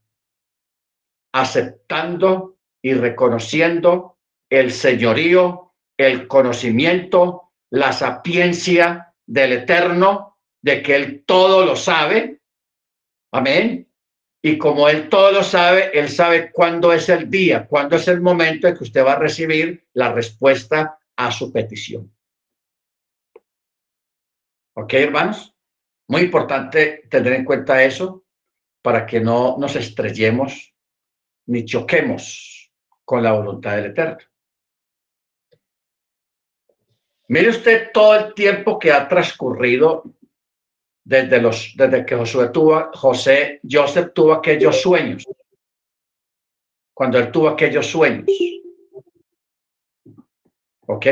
aceptando 1.33 2.57
y 2.81 2.93
reconociendo 2.93 4.17
el 4.49 4.71
señorío, 4.71 5.73
el 5.97 6.27
conocimiento, 6.27 7.51
la 7.69 7.93
sapiencia 7.93 9.13
del 9.25 9.53
Eterno, 9.53 10.37
de 10.61 10.81
que 10.81 10.95
Él 10.95 11.23
todo 11.25 11.65
lo 11.65 11.75
sabe. 11.75 12.41
Amén. 13.31 13.87
Y 14.43 14.57
como 14.57 14.89
Él 14.89 15.09
todo 15.09 15.31
lo 15.31 15.43
sabe, 15.43 15.97
Él 15.97 16.09
sabe 16.09 16.51
cuándo 16.51 16.91
es 16.91 17.07
el 17.09 17.29
día, 17.29 17.67
cuándo 17.67 17.95
es 17.95 18.07
el 18.07 18.21
momento 18.21 18.67
en 18.67 18.75
que 18.75 18.83
usted 18.83 19.05
va 19.05 19.13
a 19.13 19.19
recibir 19.19 19.87
la 19.93 20.11
respuesta 20.11 20.99
a 21.15 21.31
su 21.31 21.51
petición. 21.51 22.11
¿Ok, 24.73 24.93
hermanos? 24.93 25.55
Muy 26.07 26.21
importante 26.21 27.03
tener 27.09 27.33
en 27.33 27.45
cuenta 27.45 27.83
eso 27.83 28.25
para 28.81 29.05
que 29.05 29.19
no 29.19 29.57
nos 29.59 29.75
estrellemos 29.75 30.70
ni 31.51 31.65
choquemos 31.65 32.71
con 33.03 33.21
la 33.21 33.33
voluntad 33.33 33.75
del 33.75 33.87
Eterno. 33.87 34.19
Mire 37.27 37.49
usted 37.49 37.91
todo 37.93 38.15
el 38.15 38.33
tiempo 38.33 38.79
que 38.79 38.91
ha 38.91 39.05
transcurrido 39.07 40.03
desde, 41.03 41.41
los, 41.41 41.73
desde 41.75 42.05
que 42.05 42.15
Josué 42.15 42.49
tuvo, 42.49 42.89
José, 42.93 43.59
Joseph 43.69 44.13
tuvo 44.13 44.33
aquellos 44.33 44.81
sueños. 44.81 45.27
Cuando 46.93 47.19
él 47.19 47.31
tuvo 47.31 47.49
aquellos 47.49 47.87
sueños. 47.87 48.25
¿Ok? 50.87 51.05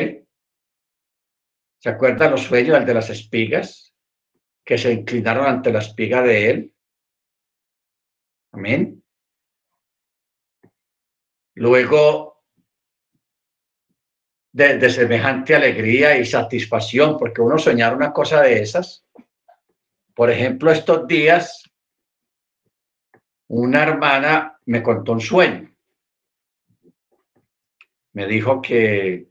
¿Se 1.80 1.90
acuerdan 1.90 2.32
los 2.32 2.44
sueños, 2.44 2.78
el 2.78 2.86
de 2.86 2.94
las 2.94 3.10
espigas? 3.10 3.94
Que 4.64 4.78
se 4.78 4.94
inclinaron 4.94 5.46
ante 5.46 5.72
la 5.72 5.80
espiga 5.80 6.22
de 6.22 6.50
él. 6.50 6.74
Amén. 8.54 8.99
Luego, 11.60 12.42
de, 14.54 14.90
semejante 14.90 15.54
alegría 15.54 16.18
y 16.18 16.26
satisfacción, 16.26 17.18
porque 17.18 17.42
uno 17.42 17.58
soñar 17.58 17.94
una 17.94 18.14
cosa 18.14 18.42
de 18.44 18.62
esas. 18.62 19.06
Por 20.16 20.32
ejemplo, 20.32 20.72
estos 20.72 21.06
días, 21.06 21.70
una 23.50 23.84
hermana 23.84 24.58
me 24.68 24.82
contó 24.82 25.12
un 25.12 25.20
sueño. 25.20 25.70
Me 28.14 28.26
dijo 28.26 28.62
que 28.62 29.28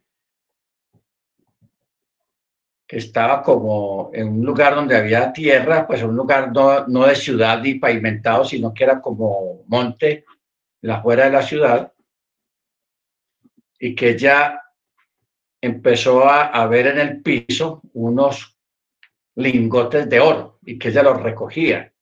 que 2.86 2.98
estaba 2.98 3.42
como 3.42 4.10
en 4.12 4.28
un 4.28 4.44
lugar 4.44 4.74
donde 4.74 4.96
había 4.96 5.32
tierra, 5.32 5.86
pues 5.86 6.02
un 6.02 6.16
lugar 6.16 6.52
no, 6.52 6.86
no 6.88 7.06
de 7.06 7.14
ciudad 7.14 7.60
ni 7.62 7.76
pavimentado, 7.76 8.44
sino 8.44 8.72
que 8.74 8.84
era 8.84 9.00
como 9.00 9.62
monte, 9.66 10.26
la 10.82 10.96
afuera 10.96 11.24
de 11.24 11.30
la 11.30 11.42
ciudad, 11.42 11.92
y 13.78 13.94
que 13.94 14.10
ella 14.10 14.62
empezó 15.60 16.24
a, 16.24 16.46
a 16.46 16.66
ver 16.66 16.88
en 16.88 16.98
el 16.98 17.22
piso 17.22 17.82
unos 17.92 18.56
lingotes 19.36 20.08
de 20.08 20.20
oro 20.20 20.58
y 20.64 20.78
que 20.78 20.88
ella 20.88 21.02
los 21.02 21.22
recogía. 21.22 21.92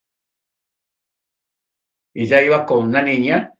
Y 2.15 2.23
ella 2.23 2.43
iba 2.43 2.65
con 2.65 2.85
una 2.85 3.03
niña 3.03 3.53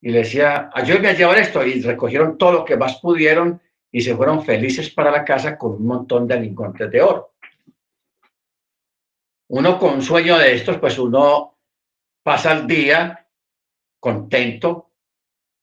y 0.00 0.10
le 0.10 0.18
decía, 0.18 0.70
ayúdame 0.72 1.08
a 1.08 1.14
llevar 1.14 1.38
esto, 1.38 1.64
y 1.64 1.80
recogieron 1.82 2.38
todo 2.38 2.52
lo 2.52 2.64
que 2.64 2.76
más 2.76 2.98
pudieron 3.00 3.60
y 3.92 4.00
se 4.00 4.16
fueron 4.16 4.44
felices 4.44 4.90
para 4.90 5.10
la 5.10 5.24
casa 5.24 5.58
con 5.58 5.72
un 5.72 5.86
montón 5.86 6.26
de 6.26 6.40
lingotes 6.40 6.90
de 6.90 7.02
oro. 7.02 7.34
Uno 9.48 9.78
con 9.78 9.94
un 9.94 10.02
sueño 10.02 10.38
de 10.38 10.54
estos, 10.54 10.78
pues 10.78 10.98
uno 10.98 11.58
pasa 12.22 12.52
el 12.52 12.66
día 12.66 13.26
contento 13.98 14.89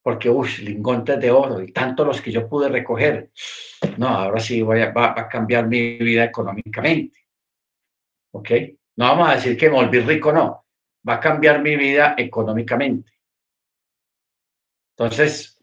porque, 0.08 0.30
uff, 0.30 0.60
lingotes 0.60 1.20
de 1.20 1.30
oro 1.30 1.62
y 1.62 1.74
tanto 1.74 2.06
los 2.06 2.22
que 2.22 2.32
yo 2.32 2.48
pude 2.48 2.70
recoger. 2.70 3.30
No, 3.98 4.08
ahora 4.08 4.40
sí 4.40 4.62
voy 4.62 4.80
a, 4.80 4.92
va, 4.92 5.14
a 5.20 5.28
cambiar 5.28 5.68
mi 5.68 5.98
vida 5.98 6.24
económicamente. 6.24 7.28
¿Ok? 8.32 8.52
No 8.96 9.06
vamos 9.06 9.28
a 9.28 9.36
decir 9.36 9.58
que 9.58 9.70
me 9.70 9.76
volví 9.76 10.00
rico, 10.00 10.32
no. 10.32 10.66
Va 11.06 11.16
a 11.16 11.20
cambiar 11.20 11.62
mi 11.62 11.76
vida 11.76 12.16
económicamente. 12.18 13.12
Entonces, 14.92 15.62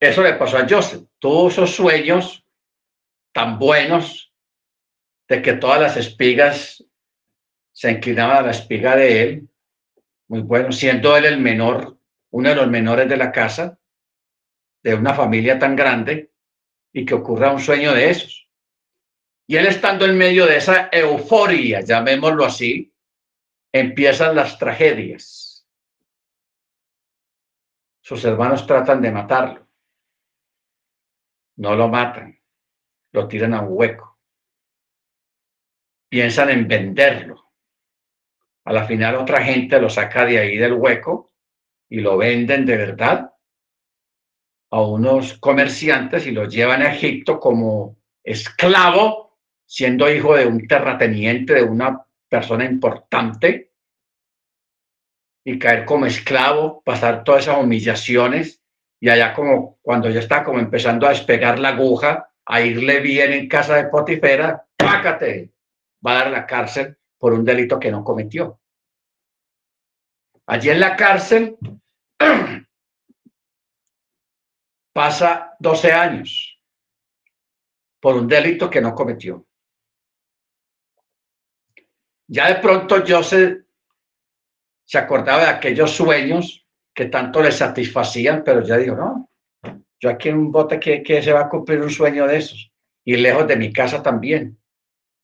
eso 0.00 0.20
le 0.20 0.32
pasó 0.32 0.58
a 0.58 0.66
Joseph. 0.68 1.04
Tuvo 1.20 1.46
esos 1.46 1.76
sueños 1.76 2.44
tan 3.30 3.56
buenos 3.56 4.34
de 5.28 5.42
que 5.42 5.52
todas 5.52 5.80
las 5.80 5.96
espigas 5.96 6.84
se 7.70 7.92
inclinaban 7.92 8.38
a 8.38 8.42
la 8.42 8.50
espiga 8.50 8.96
de 8.96 9.22
él. 9.22 9.48
Muy 10.26 10.40
bueno, 10.40 10.72
siendo 10.72 11.16
él 11.16 11.24
el 11.26 11.38
menor, 11.38 11.96
uno 12.30 12.48
de 12.48 12.54
los 12.56 12.68
menores 12.68 13.08
de 13.08 13.16
la 13.16 13.32
casa, 13.32 13.78
de 14.82 14.94
una 14.94 15.14
familia 15.14 15.58
tan 15.58 15.76
grande, 15.76 16.32
y 16.92 17.04
que 17.04 17.14
ocurra 17.14 17.52
un 17.52 17.60
sueño 17.60 17.92
de 17.92 18.10
esos. 18.10 18.48
Y 19.48 19.56
él 19.56 19.66
estando 19.66 20.04
en 20.04 20.16
medio 20.16 20.46
de 20.46 20.56
esa 20.56 20.88
euforia, 20.90 21.80
llamémoslo 21.80 22.44
así, 22.44 22.92
empiezan 23.72 24.34
las 24.34 24.58
tragedias. 24.58 25.66
Sus 28.00 28.24
hermanos 28.24 28.66
tratan 28.66 29.02
de 29.02 29.10
matarlo 29.10 29.66
no 31.56 31.74
lo 31.74 31.88
matan, 31.88 32.38
lo 33.12 33.26
tiran 33.28 33.54
a 33.54 33.62
un 33.62 33.68
hueco. 33.70 34.18
Piensan 36.08 36.50
en 36.50 36.68
venderlo. 36.68 37.52
A 38.64 38.72
la 38.72 38.86
final 38.86 39.16
otra 39.16 39.42
gente 39.42 39.80
lo 39.80 39.88
saca 39.88 40.24
de 40.24 40.38
ahí 40.38 40.56
del 40.56 40.74
hueco 40.74 41.32
y 41.88 42.00
lo 42.00 42.16
venden 42.16 42.66
de 42.66 42.76
verdad 42.76 43.32
a 44.70 44.82
unos 44.82 45.34
comerciantes 45.34 46.26
y 46.26 46.32
lo 46.32 46.46
llevan 46.46 46.82
a 46.82 46.92
Egipto 46.92 47.38
como 47.38 47.96
esclavo, 48.24 49.38
siendo 49.64 50.10
hijo 50.10 50.36
de 50.36 50.46
un 50.46 50.66
terrateniente, 50.66 51.54
de 51.54 51.62
una 51.62 52.04
persona 52.28 52.64
importante, 52.64 53.72
y 55.44 55.60
caer 55.60 55.84
como 55.84 56.06
esclavo, 56.06 56.82
pasar 56.84 57.22
todas 57.22 57.44
esas 57.44 57.62
humillaciones 57.62 58.60
y 58.98 59.08
allá 59.08 59.32
como 59.32 59.78
cuando 59.80 60.10
ya 60.10 60.18
está 60.18 60.42
como 60.42 60.58
empezando 60.58 61.06
a 61.06 61.10
despegar 61.10 61.60
la 61.60 61.68
aguja, 61.70 62.32
a 62.44 62.60
irle 62.62 63.00
bien 63.00 63.32
en 63.32 63.48
casa 63.48 63.76
de 63.76 63.84
Potifera, 63.84 64.66
pácate, 64.76 65.52
va 66.04 66.12
a 66.12 66.14
dar 66.16 66.30
la 66.30 66.46
cárcel 66.46 66.96
por 67.18 67.32
un 67.32 67.44
delito 67.44 67.78
que 67.78 67.92
no 67.92 68.02
cometió. 68.02 68.60
Allí 70.46 70.70
en 70.70 70.80
la 70.80 70.96
cárcel 70.96 71.58
pasa 74.92 75.56
12 75.58 75.92
años 75.92 76.60
por 78.00 78.14
un 78.16 78.28
delito 78.28 78.70
que 78.70 78.80
no 78.80 78.94
cometió. 78.94 79.46
Ya 82.28 82.48
de 82.48 82.60
pronto 82.60 83.04
yo 83.04 83.22
se 83.22 83.64
acordaba 84.94 85.42
de 85.42 85.48
aquellos 85.50 85.90
sueños 85.90 86.66
que 86.94 87.06
tanto 87.06 87.42
le 87.42 87.52
satisfacían, 87.52 88.42
pero 88.44 88.62
ya 88.62 88.76
digo, 88.76 88.96
no, 88.96 89.30
yo 90.00 90.10
aquí 90.10 90.28
en 90.28 90.38
un 90.38 90.52
bote 90.52 90.80
que, 90.80 91.02
que 91.02 91.22
se 91.22 91.32
va 91.32 91.42
a 91.42 91.48
cumplir 91.48 91.80
un 91.80 91.90
sueño 91.90 92.26
de 92.26 92.38
esos, 92.38 92.72
y 93.04 93.16
lejos 93.16 93.46
de 93.46 93.56
mi 93.56 93.72
casa 93.72 94.02
también, 94.02 94.58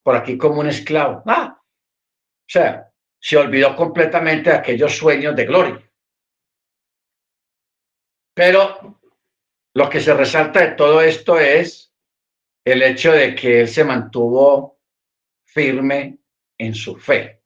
por 0.03 0.15
aquí 0.15 0.36
como 0.36 0.61
un 0.61 0.69
esclavo. 0.69 1.23
Ah, 1.27 1.59
o 1.59 2.47
sea, 2.47 2.91
se 3.23 3.36
olvidó 3.36 3.77
completamente 3.77 4.51
de 4.51 4.57
aquellos 4.57 4.97
sueños 4.97 5.36
de 5.36 5.47
gloria. 5.47 5.93
Pero 8.35 9.01
lo 9.74 9.89
que 9.89 10.01
se 10.01 10.12
resalta 10.12 10.61
de 10.61 10.73
todo 10.73 11.01
esto 11.01 11.39
es 11.39 11.94
el 12.65 12.82
hecho 12.82 13.12
de 13.12 13.35
que 13.35 13.61
él 13.61 13.69
se 13.69 13.85
mantuvo 13.85 14.81
firme 15.44 16.19
en 16.59 16.74
su 16.74 16.97
fe. 16.97 17.44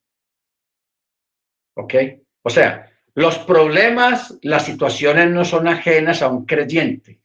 ¿Ok? 1.76 1.94
O 2.42 2.48
sea, 2.48 2.90
los 3.14 3.38
problemas, 3.40 4.38
las 4.42 4.64
situaciones 4.64 5.30
no 5.30 5.44
son 5.44 5.68
ajenas 5.68 6.22
a 6.22 6.28
un 6.28 6.46
creyente. 6.46 7.20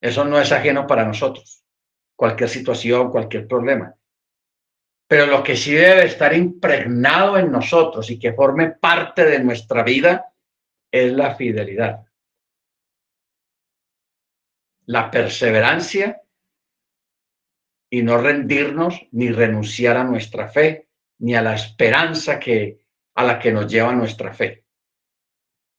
Eso 0.00 0.24
no 0.24 0.40
es 0.40 0.50
ajeno 0.50 0.84
para 0.86 1.04
nosotros. 1.04 1.64
Cualquier 2.16 2.48
situación, 2.48 3.10
cualquier 3.10 3.46
problema. 3.46 3.94
Pero 5.14 5.26
lo 5.26 5.44
que 5.44 5.54
sí 5.54 5.72
debe 5.72 6.06
estar 6.06 6.34
impregnado 6.34 7.38
en 7.38 7.52
nosotros 7.52 8.10
y 8.10 8.18
que 8.18 8.32
forme 8.32 8.72
parte 8.72 9.24
de 9.24 9.38
nuestra 9.38 9.84
vida 9.84 10.32
es 10.90 11.12
la 11.12 11.36
fidelidad. 11.36 12.04
la 14.86 15.12
perseverancia 15.12 16.20
y 17.88 18.02
no 18.02 18.18
rendirnos 18.18 19.06
ni 19.12 19.30
renunciar 19.30 19.98
a 19.98 20.02
nuestra 20.02 20.48
fe 20.48 20.88
ni 21.18 21.36
a 21.36 21.42
la 21.42 21.54
esperanza 21.54 22.40
que 22.40 22.80
a 23.14 23.22
la 23.22 23.38
que 23.38 23.52
nos 23.52 23.70
lleva 23.70 23.92
nuestra 23.92 24.34
fe. 24.34 24.64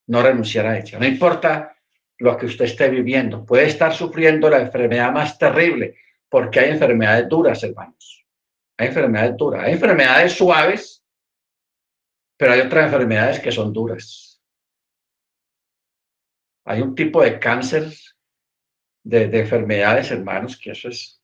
No 0.07 0.23
renunciar 0.23 0.65
a 0.65 0.79
ella. 0.79 0.97
No 0.97 1.05
importa 1.05 1.75
lo 2.19 2.37
que 2.37 2.45
usted 2.45 2.63
esté 2.63 2.87
viviendo. 2.87 3.45
Puede 3.45 3.65
estar 3.65 3.93
sufriendo 3.93 4.49
la 4.49 4.61
enfermedad 4.61 5.11
más 5.11 5.37
terrible, 5.37 5.97
porque 6.29 6.61
hay 6.61 6.69
enfermedades 6.69 7.27
duras, 7.27 7.61
hermanos. 7.61 8.14
Hay 8.77 8.87
enfermedades 8.87 9.37
duras. 9.37 9.63
Hay 9.63 9.73
enfermedades 9.73 10.33
suaves, 10.33 11.03
pero 12.37 12.53
hay 12.53 12.61
otras 12.61 12.85
enfermedades 12.85 13.39
que 13.39 13.51
son 13.51 13.71
duras. 13.71 14.41
Hay 16.65 16.81
un 16.81 16.95
tipo 16.95 17.21
de 17.21 17.39
cáncer, 17.39 17.93
de, 19.03 19.27
de 19.27 19.39
enfermedades, 19.39 20.11
hermanos, 20.11 20.57
que 20.57 20.71
eso 20.71 20.89
es 20.89 21.21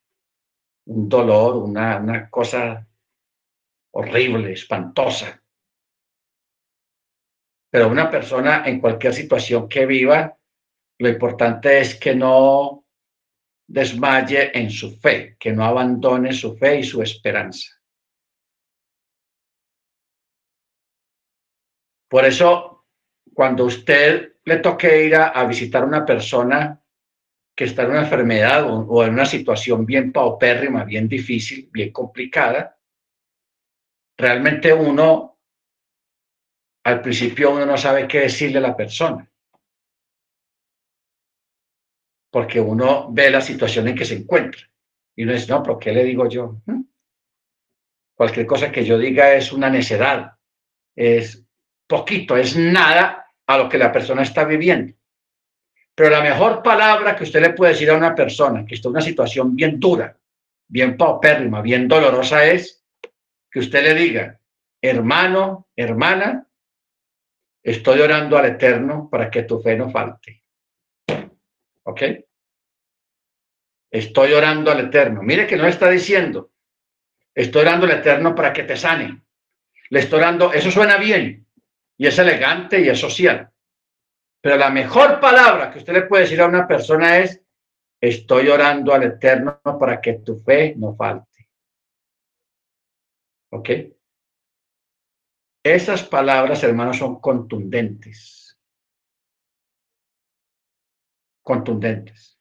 un 0.85 1.09
dolor, 1.09 1.57
una, 1.57 1.97
una 1.97 2.29
cosa 2.29 2.87
horrible, 3.93 4.53
espantosa. 4.53 5.43
Pero 7.71 7.89
una 7.89 8.09
persona 8.09 8.63
en 8.65 8.79
cualquier 8.79 9.13
situación 9.13 9.67
que 9.67 9.85
viva, 9.85 10.37
lo 10.99 11.09
importante 11.09 11.79
es 11.79 11.95
que 11.99 12.15
no 12.15 12.80
desmaye 13.71 14.51
en 14.57 14.69
su 14.69 14.97
fe, 14.99 15.37
que 15.39 15.53
no 15.53 15.63
abandone 15.63 16.33
su 16.33 16.57
fe 16.57 16.79
y 16.79 16.83
su 16.83 17.01
esperanza. 17.01 17.69
Por 22.09 22.25
eso, 22.25 22.85
cuando 23.33 23.63
usted 23.65 24.33
le 24.43 24.57
toque 24.57 25.05
ir 25.05 25.15
a, 25.15 25.45
visitar 25.45 25.83
a 25.83 25.85
una 25.85 26.05
persona 26.05 26.83
que 27.55 27.63
está 27.63 27.83
en 27.83 27.91
una 27.91 28.01
enfermedad 28.01 28.69
o, 28.69 28.79
o, 28.81 29.05
en 29.05 29.13
una 29.13 29.25
situación 29.25 29.85
bien 29.85 30.11
paupérrima, 30.11 30.83
bien 30.83 31.07
difícil, 31.07 31.69
bien 31.71 31.93
complicada, 31.93 32.77
realmente 34.17 34.73
uno, 34.73 35.39
al 36.83 37.01
principio 37.01 37.51
uno 37.51 37.65
no 37.65 37.77
sabe 37.77 38.05
qué 38.05 38.21
decirle 38.21 38.57
a 38.57 38.61
la 38.61 38.75
persona. 38.75 39.30
Porque 42.31 42.59
uno 42.59 43.11
ve 43.11 43.29
la 43.29 43.41
situación 43.41 43.89
en 43.89 43.95
que 43.95 44.05
se 44.05 44.15
encuentra. 44.15 44.61
Y 45.15 45.23
uno 45.23 45.33
dice, 45.33 45.51
no, 45.51 45.61
pero 45.61 45.77
¿qué 45.77 45.91
le 45.91 46.03
digo 46.03 46.27
yo? 46.27 46.61
¿Mm? 46.65 46.81
Cualquier 48.15 48.45
cosa 48.45 48.71
que 48.71 48.85
yo 48.85 48.97
diga 48.97 49.33
es 49.33 49.51
una 49.51 49.69
necedad, 49.69 50.33
es 50.95 51.43
poquito, 51.87 52.37
es 52.37 52.55
nada 52.55 53.33
a 53.47 53.57
lo 53.57 53.67
que 53.67 53.77
la 53.77 53.91
persona 53.91 54.21
está 54.21 54.45
viviendo. 54.45 54.93
Pero 55.95 56.09
la 56.09 56.21
mejor 56.21 56.63
palabra 56.63 57.15
que 57.15 57.23
usted 57.23 57.41
le 57.41 57.53
puede 57.53 57.73
decir 57.73 57.89
a 57.89 57.97
una 57.97 58.15
persona 58.15 58.65
que 58.65 58.75
está 58.75 58.87
en 58.87 58.93
una 58.93 59.01
situación 59.01 59.55
bien 59.55 59.79
dura, 59.79 60.17
bien 60.67 60.95
paupérrima, 60.95 61.61
bien 61.61 61.87
dolorosa 61.87 62.45
es 62.45 62.85
que 63.49 63.59
usted 63.59 63.83
le 63.83 63.93
diga, 63.93 64.39
hermano, 64.81 65.67
hermana, 65.75 66.47
estoy 67.61 67.99
orando 67.99 68.37
al 68.37 68.45
Eterno 68.45 69.09
para 69.11 69.29
que 69.29 69.43
tu 69.43 69.61
fe 69.61 69.75
no 69.75 69.89
falte. 69.89 70.40
¿Ok? 71.91 72.01
Estoy 73.91 74.31
orando 74.31 74.71
al 74.71 74.79
Eterno. 74.79 75.21
Mire 75.21 75.45
que 75.45 75.57
no 75.57 75.67
está 75.67 75.89
diciendo, 75.89 76.51
estoy 77.35 77.63
orando 77.63 77.85
al 77.85 77.91
Eterno 77.91 78.33
para 78.33 78.53
que 78.53 78.63
te 78.63 78.77
sane. 78.77 79.21
Le 79.89 79.99
estoy 79.99 80.19
orando, 80.19 80.53
eso 80.53 80.71
suena 80.71 80.95
bien 80.95 81.45
y 81.97 82.07
es 82.07 82.17
elegante 82.17 82.79
y 82.79 82.87
es 82.87 82.97
social. 82.97 83.51
Pero 84.39 84.55
la 84.55 84.69
mejor 84.69 85.19
palabra 85.19 85.69
que 85.69 85.79
usted 85.79 85.93
le 85.93 86.03
puede 86.03 86.23
decir 86.23 86.39
a 86.39 86.47
una 86.47 86.65
persona 86.65 87.19
es, 87.19 87.41
estoy 87.99 88.47
orando 88.47 88.93
al 88.93 89.03
Eterno 89.03 89.59
para 89.61 89.99
que 89.99 90.13
tu 90.13 90.39
fe 90.39 90.73
no 90.77 90.95
falte. 90.95 91.49
¿Ok? 93.51 93.69
Esas 95.61 96.03
palabras, 96.03 96.63
hermanos, 96.63 96.97
son 96.97 97.19
contundentes. 97.19 98.40
Contundentes. 101.41 102.39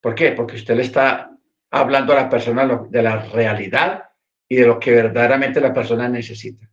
¿Por 0.00 0.14
qué? 0.14 0.32
Porque 0.32 0.56
usted 0.56 0.76
le 0.76 0.82
está 0.82 1.30
hablando 1.70 2.12
a 2.12 2.16
la 2.16 2.28
persona 2.28 2.66
de 2.88 3.02
la 3.02 3.16
realidad 3.16 4.10
y 4.48 4.56
de 4.56 4.66
lo 4.66 4.78
que 4.78 4.90
verdaderamente 4.90 5.60
la 5.60 5.72
persona 5.72 6.08
necesita. 6.08 6.68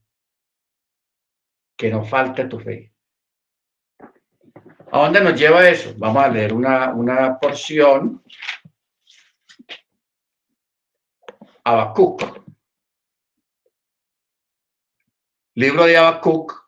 Que 1.77 1.89
no 1.89 2.03
falte 2.03 2.45
tu 2.45 2.59
fe. 2.59 2.91
¿A 4.91 4.99
dónde 4.99 5.21
nos 5.21 5.39
lleva 5.39 5.69
eso? 5.69 5.93
Vamos 5.97 6.23
a 6.23 6.29
leer 6.29 6.53
una, 6.53 6.93
una 6.93 7.39
porción. 7.39 8.23
Habacuc. 11.63 12.23
Libro 15.53 15.85
de 15.85 15.97
Habacuc. 15.97 16.58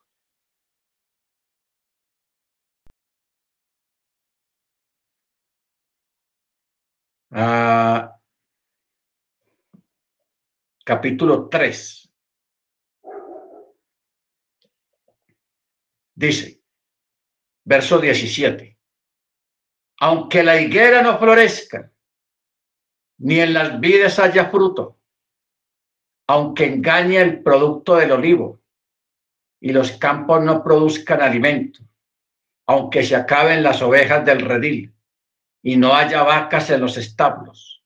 Ah, 7.34 8.20
capítulo 10.84 11.48
3. 11.48 12.14
Dice, 16.14 16.62
verso 17.64 18.00
17. 18.00 18.78
Aunque 20.02 20.44
la 20.44 20.60
higuera 20.60 21.02
no 21.02 21.18
florezca, 21.18 21.90
ni 23.20 23.40
en 23.40 23.54
las 23.54 23.80
vides 23.80 24.20
haya 24.20 24.50
fruto, 24.50 25.00
aunque 26.28 26.66
engañe 26.66 27.22
el 27.22 27.42
producto 27.42 27.96
del 27.96 28.12
olivo, 28.12 28.60
y 29.62 29.72
los 29.72 29.94
campos 29.94 30.44
no 30.44 30.62
produzcan 30.62 31.22
alimento, 31.22 31.80
aunque 32.66 33.04
se 33.04 33.16
acaben 33.16 33.64
las 33.64 33.82
ovejas 33.82 34.26
del 34.26 34.42
redil 34.42 34.94
y 35.64 35.78
no 35.78 35.94
haya 35.94 36.24
vacas 36.24 36.70
en 36.70 36.82
los 36.82 36.98
establos. 36.98 37.84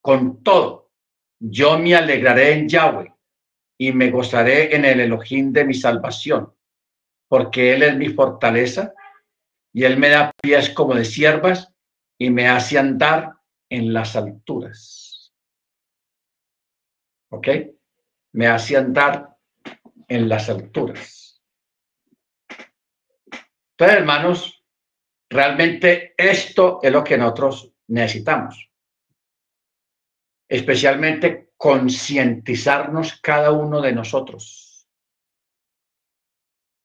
Con 0.00 0.42
todo, 0.42 0.92
yo 1.38 1.78
me 1.78 1.94
alegraré 1.94 2.52
en 2.52 2.68
Yahweh 2.68 3.14
y 3.78 3.92
me 3.92 4.10
gozaré 4.10 4.74
en 4.74 4.84
el 4.84 5.00
Elohim 5.00 5.52
de 5.52 5.64
mi 5.64 5.74
salvación, 5.74 6.52
porque 7.28 7.74
Él 7.74 7.82
es 7.82 7.96
mi 7.96 8.08
fortaleza 8.08 8.94
y 9.72 9.84
Él 9.84 9.98
me 9.98 10.08
da 10.08 10.32
pies 10.40 10.70
como 10.70 10.94
de 10.94 11.04
siervas 11.04 11.72
y 12.18 12.30
me 12.30 12.48
hace 12.48 12.78
andar 12.78 13.34
en 13.68 13.92
las 13.92 14.16
alturas. 14.16 15.32
¿Ok? 17.30 17.48
Me 18.32 18.46
hace 18.46 18.76
andar 18.76 19.36
en 20.08 20.28
las 20.28 20.48
alturas. 20.48 21.42
Entonces, 23.70 23.98
hermanos, 23.98 24.57
realmente 25.30 26.14
esto 26.16 26.80
es 26.82 26.92
lo 26.92 27.04
que 27.04 27.18
nosotros 27.18 27.72
necesitamos. 27.88 28.70
Especialmente 30.48 31.52
concientizarnos 31.56 33.20
cada 33.20 33.50
uno 33.50 33.80
de 33.80 33.92
nosotros. 33.92 34.88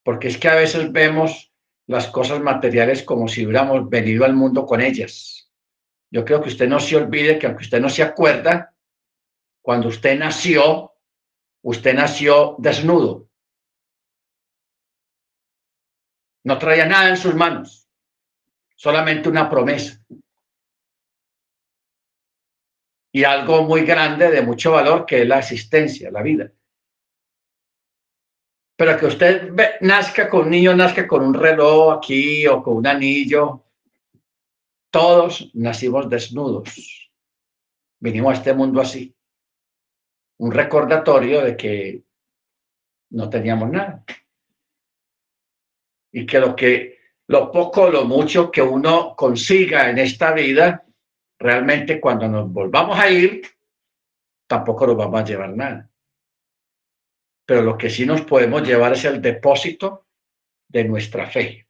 Porque 0.03 0.27
es 0.27 0.37
que 0.37 0.49
a 0.49 0.55
veces 0.55 0.91
vemos 0.91 1.53
las 1.87 2.07
cosas 2.07 2.41
materiales 2.41 3.03
como 3.03 3.27
si 3.27 3.45
hubiéramos 3.45 3.89
venido 3.89 4.25
al 4.25 4.33
mundo 4.33 4.65
con 4.65 4.81
ellas. 4.81 5.51
Yo 6.11 6.25
creo 6.25 6.41
que 6.41 6.49
usted 6.49 6.67
no 6.67 6.79
se 6.79 6.95
olvide 6.95 7.39
que 7.39 7.47
aunque 7.47 7.63
usted 7.63 7.79
no 7.79 7.89
se 7.89 8.03
acuerda, 8.03 8.75
cuando 9.61 9.87
usted 9.87 10.17
nació, 10.17 10.93
Usted 11.63 11.95
nació 11.95 12.57
desnudo. 12.59 13.29
No 16.43 16.59
traía 16.59 16.85
nada 16.85 17.09
en 17.09 17.17
sus 17.17 17.33
manos, 17.33 17.82
solamente 18.83 19.29
una 19.29 19.49
promesa. 19.49 19.97
Y 23.13 23.23
algo 23.23 23.63
muy 23.63 23.85
grande, 23.85 24.29
de 24.29 24.41
mucho 24.41 24.73
valor, 24.73 25.05
que 25.05 25.21
es 25.21 25.27
la 25.27 25.39
existencia, 25.39 26.11
la 26.11 26.21
vida. 26.21 26.51
Pero 28.75 28.97
que 28.97 29.05
usted 29.05 29.53
nazca 29.79 30.29
con 30.29 30.41
un 30.45 30.49
niño, 30.49 30.75
nazca 30.75 31.07
con 31.07 31.23
un 31.23 31.33
reloj 31.33 31.93
aquí 31.93 32.45
o 32.45 32.61
con 32.61 32.75
un 32.75 32.87
anillo. 32.87 33.63
Todos 34.91 35.49
nacimos 35.53 36.09
desnudos. 36.09 37.09
Vinimos 38.01 38.33
a 38.33 38.37
este 38.37 38.53
mundo 38.53 38.81
así 38.81 39.15
un 40.39 40.51
recordatorio 40.51 41.41
de 41.41 41.55
que 41.55 42.03
no 43.11 43.29
teníamos 43.29 43.69
nada. 43.69 44.03
Y 46.11 46.25
que 46.25 46.39
lo 46.39 46.53
que, 46.53 46.92
lo 47.27 47.51
poco, 47.51 47.89
lo 47.89 48.05
mucho 48.05 48.51
que 48.51 48.61
uno 48.61 49.15
consiga 49.15 49.89
en 49.89 49.97
esta 49.97 50.33
vida, 50.33 50.85
realmente 51.39 51.99
cuando 51.99 52.27
nos 52.27 52.51
volvamos 52.51 52.99
a 52.99 53.09
ir, 53.09 53.41
tampoco 54.47 54.87
nos 54.87 54.97
vamos 54.97 55.21
a 55.21 55.25
llevar 55.25 55.49
nada. 55.51 55.89
Pero 57.45 57.61
lo 57.61 57.77
que 57.77 57.89
sí 57.89 58.05
nos 58.05 58.21
podemos 58.21 58.65
llevar 58.67 58.93
es 58.93 59.05
el 59.05 59.21
depósito 59.21 60.07
de 60.69 60.83
nuestra 60.85 61.27
fe. 61.27 61.63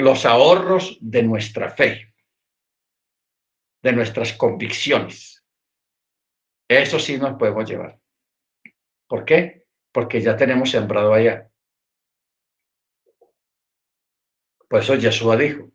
los 0.00 0.24
ahorros 0.24 0.98
de 1.00 1.22
nuestra 1.22 1.70
fe, 1.70 2.14
de 3.82 3.92
nuestras 3.92 4.32
convicciones. 4.32 5.44
Eso 6.68 6.98
sí 6.98 7.18
nos 7.18 7.36
podemos 7.38 7.68
llevar. 7.68 7.98
¿Por 9.06 9.24
qué? 9.24 9.66
Porque 9.92 10.20
ya 10.20 10.36
tenemos 10.36 10.70
sembrado 10.70 11.12
allá. 11.12 11.49
Por 14.70 14.82
eso 14.82 14.96
Jesús 15.00 15.36
dijo, 15.36 15.68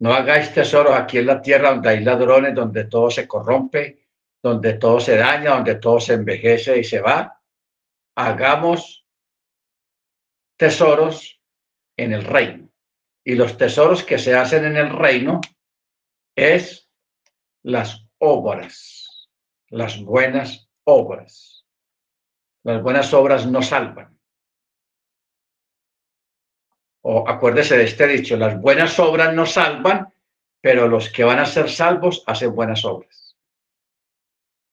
no 0.00 0.12
hagáis 0.12 0.52
tesoros 0.52 0.92
aquí 0.94 1.18
en 1.18 1.26
la 1.26 1.40
tierra 1.40 1.70
donde 1.70 1.90
hay 1.90 2.00
ladrones, 2.02 2.56
donde 2.56 2.86
todo 2.86 3.08
se 3.08 3.28
corrompe, 3.28 4.08
donde 4.42 4.74
todo 4.74 4.98
se 4.98 5.16
daña, 5.16 5.54
donde 5.54 5.76
todo 5.76 6.00
se 6.00 6.14
envejece 6.14 6.76
y 6.76 6.82
se 6.82 7.00
va. 7.00 7.40
Hagamos 8.16 9.06
tesoros 10.58 11.40
en 11.96 12.14
el 12.14 12.24
reino. 12.24 12.68
Y 13.24 13.36
los 13.36 13.56
tesoros 13.56 14.02
que 14.02 14.18
se 14.18 14.34
hacen 14.34 14.64
en 14.64 14.76
el 14.76 14.90
reino 14.90 15.40
es 16.34 16.90
las 17.62 18.08
obras, 18.18 19.30
las 19.68 20.00
buenas 20.02 20.68
obras. 20.82 21.64
Las 22.64 22.82
buenas 22.82 23.14
obras 23.14 23.46
no 23.46 23.62
salvan. 23.62 24.15
O 27.08 27.28
acuérdese 27.28 27.76
de 27.76 27.84
este 27.84 28.04
dicho, 28.08 28.36
las 28.36 28.60
buenas 28.60 28.98
obras 28.98 29.32
no 29.32 29.46
salvan, 29.46 30.12
pero 30.60 30.88
los 30.88 31.08
que 31.08 31.22
van 31.22 31.38
a 31.38 31.46
ser 31.46 31.70
salvos 31.70 32.24
hacen 32.26 32.52
buenas 32.52 32.84
obras. 32.84 33.36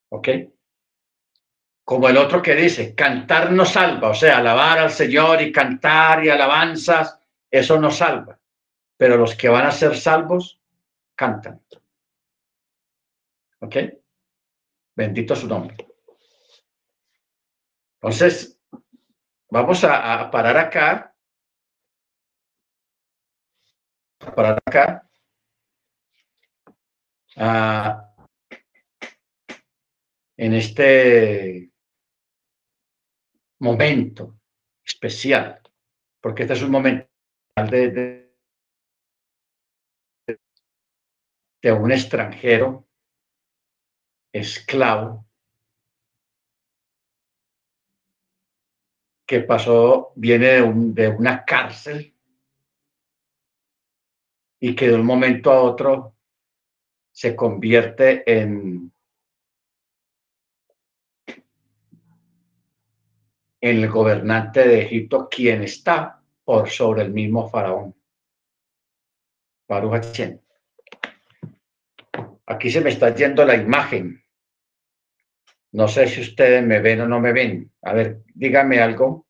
¿Ok? 0.09 0.29
Como 1.83 2.09
el 2.09 2.17
otro 2.17 2.41
que 2.41 2.55
dice, 2.55 2.95
cantar 2.95 3.51
no 3.51 3.65
salva, 3.65 4.09
o 4.09 4.15
sea, 4.15 4.39
alabar 4.39 4.79
al 4.79 4.89
Señor 4.89 5.43
y 5.43 5.51
cantar 5.51 6.25
y 6.25 6.29
alabanzas, 6.29 7.19
eso 7.51 7.79
no 7.79 7.91
salva. 7.91 8.39
Pero 8.97 9.15
los 9.15 9.35
que 9.35 9.49
van 9.49 9.67
a 9.67 9.71
ser 9.71 9.95
salvos, 9.95 10.59
cantan. 11.13 11.61
¿Ok? 13.59 13.75
Bendito 14.95 15.35
su 15.35 15.47
nombre. 15.47 15.77
Entonces, 18.01 18.59
vamos 19.51 19.83
a, 19.83 20.31
parar 20.31 20.57
acá. 20.57 21.12
A 24.25 24.31
parar 24.35 24.61
acá. 24.65 25.09
Ah, 27.35 28.13
en 30.37 30.53
este 30.53 31.71
momento 33.59 34.39
especial, 34.83 35.61
porque 36.21 36.43
este 36.43 36.53
es 36.53 36.61
un 36.61 36.71
momento 36.71 37.09
de, 37.69 38.33
de, 41.61 41.71
un 41.71 41.91
extranjero 41.91 42.87
esclavo 44.33 45.25
que 49.25 49.39
pasó, 49.41 50.11
viene 50.15 50.47
de, 50.47 50.61
un, 50.61 50.93
de 50.93 51.07
una 51.07 51.45
cárcel 51.45 52.12
y 54.65 54.75
que 54.75 54.87
de 54.87 54.95
un 54.95 55.05
momento 55.05 55.51
a 55.51 55.61
otro 55.61 56.15
se 57.11 57.35
convierte 57.35 58.23
en 58.25 58.93
el 63.59 63.89
gobernante 63.89 64.65
de 64.65 64.83
Egipto, 64.83 65.27
quien 65.29 65.63
está 65.63 66.23
por 66.45 66.69
sobre 66.69 67.01
el 67.01 67.11
mismo 67.11 67.49
faraón. 67.49 67.93
Baruch 69.67 70.21
Aquí 72.45 72.71
se 72.71 72.79
me 72.79 72.91
está 72.91 73.13
yendo 73.13 73.43
la 73.43 73.55
imagen. 73.55 74.23
No 75.73 75.89
sé 75.89 76.07
si 76.07 76.21
ustedes 76.21 76.65
me 76.65 76.79
ven 76.79 77.01
o 77.01 77.07
no 77.09 77.19
me 77.19 77.33
ven. 77.33 77.69
A 77.81 77.91
ver, 77.91 78.23
dígame 78.33 78.79
algo. 78.79 79.22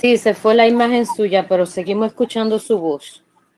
Sí, 0.00 0.16
se 0.16 0.32
fue 0.32 0.54
la 0.54 0.68
imagen 0.68 1.06
suya, 1.06 1.48
pero 1.48 1.66
seguimos 1.66 2.06
escuchando 2.06 2.60
su 2.60 2.78
voz. 2.78 3.24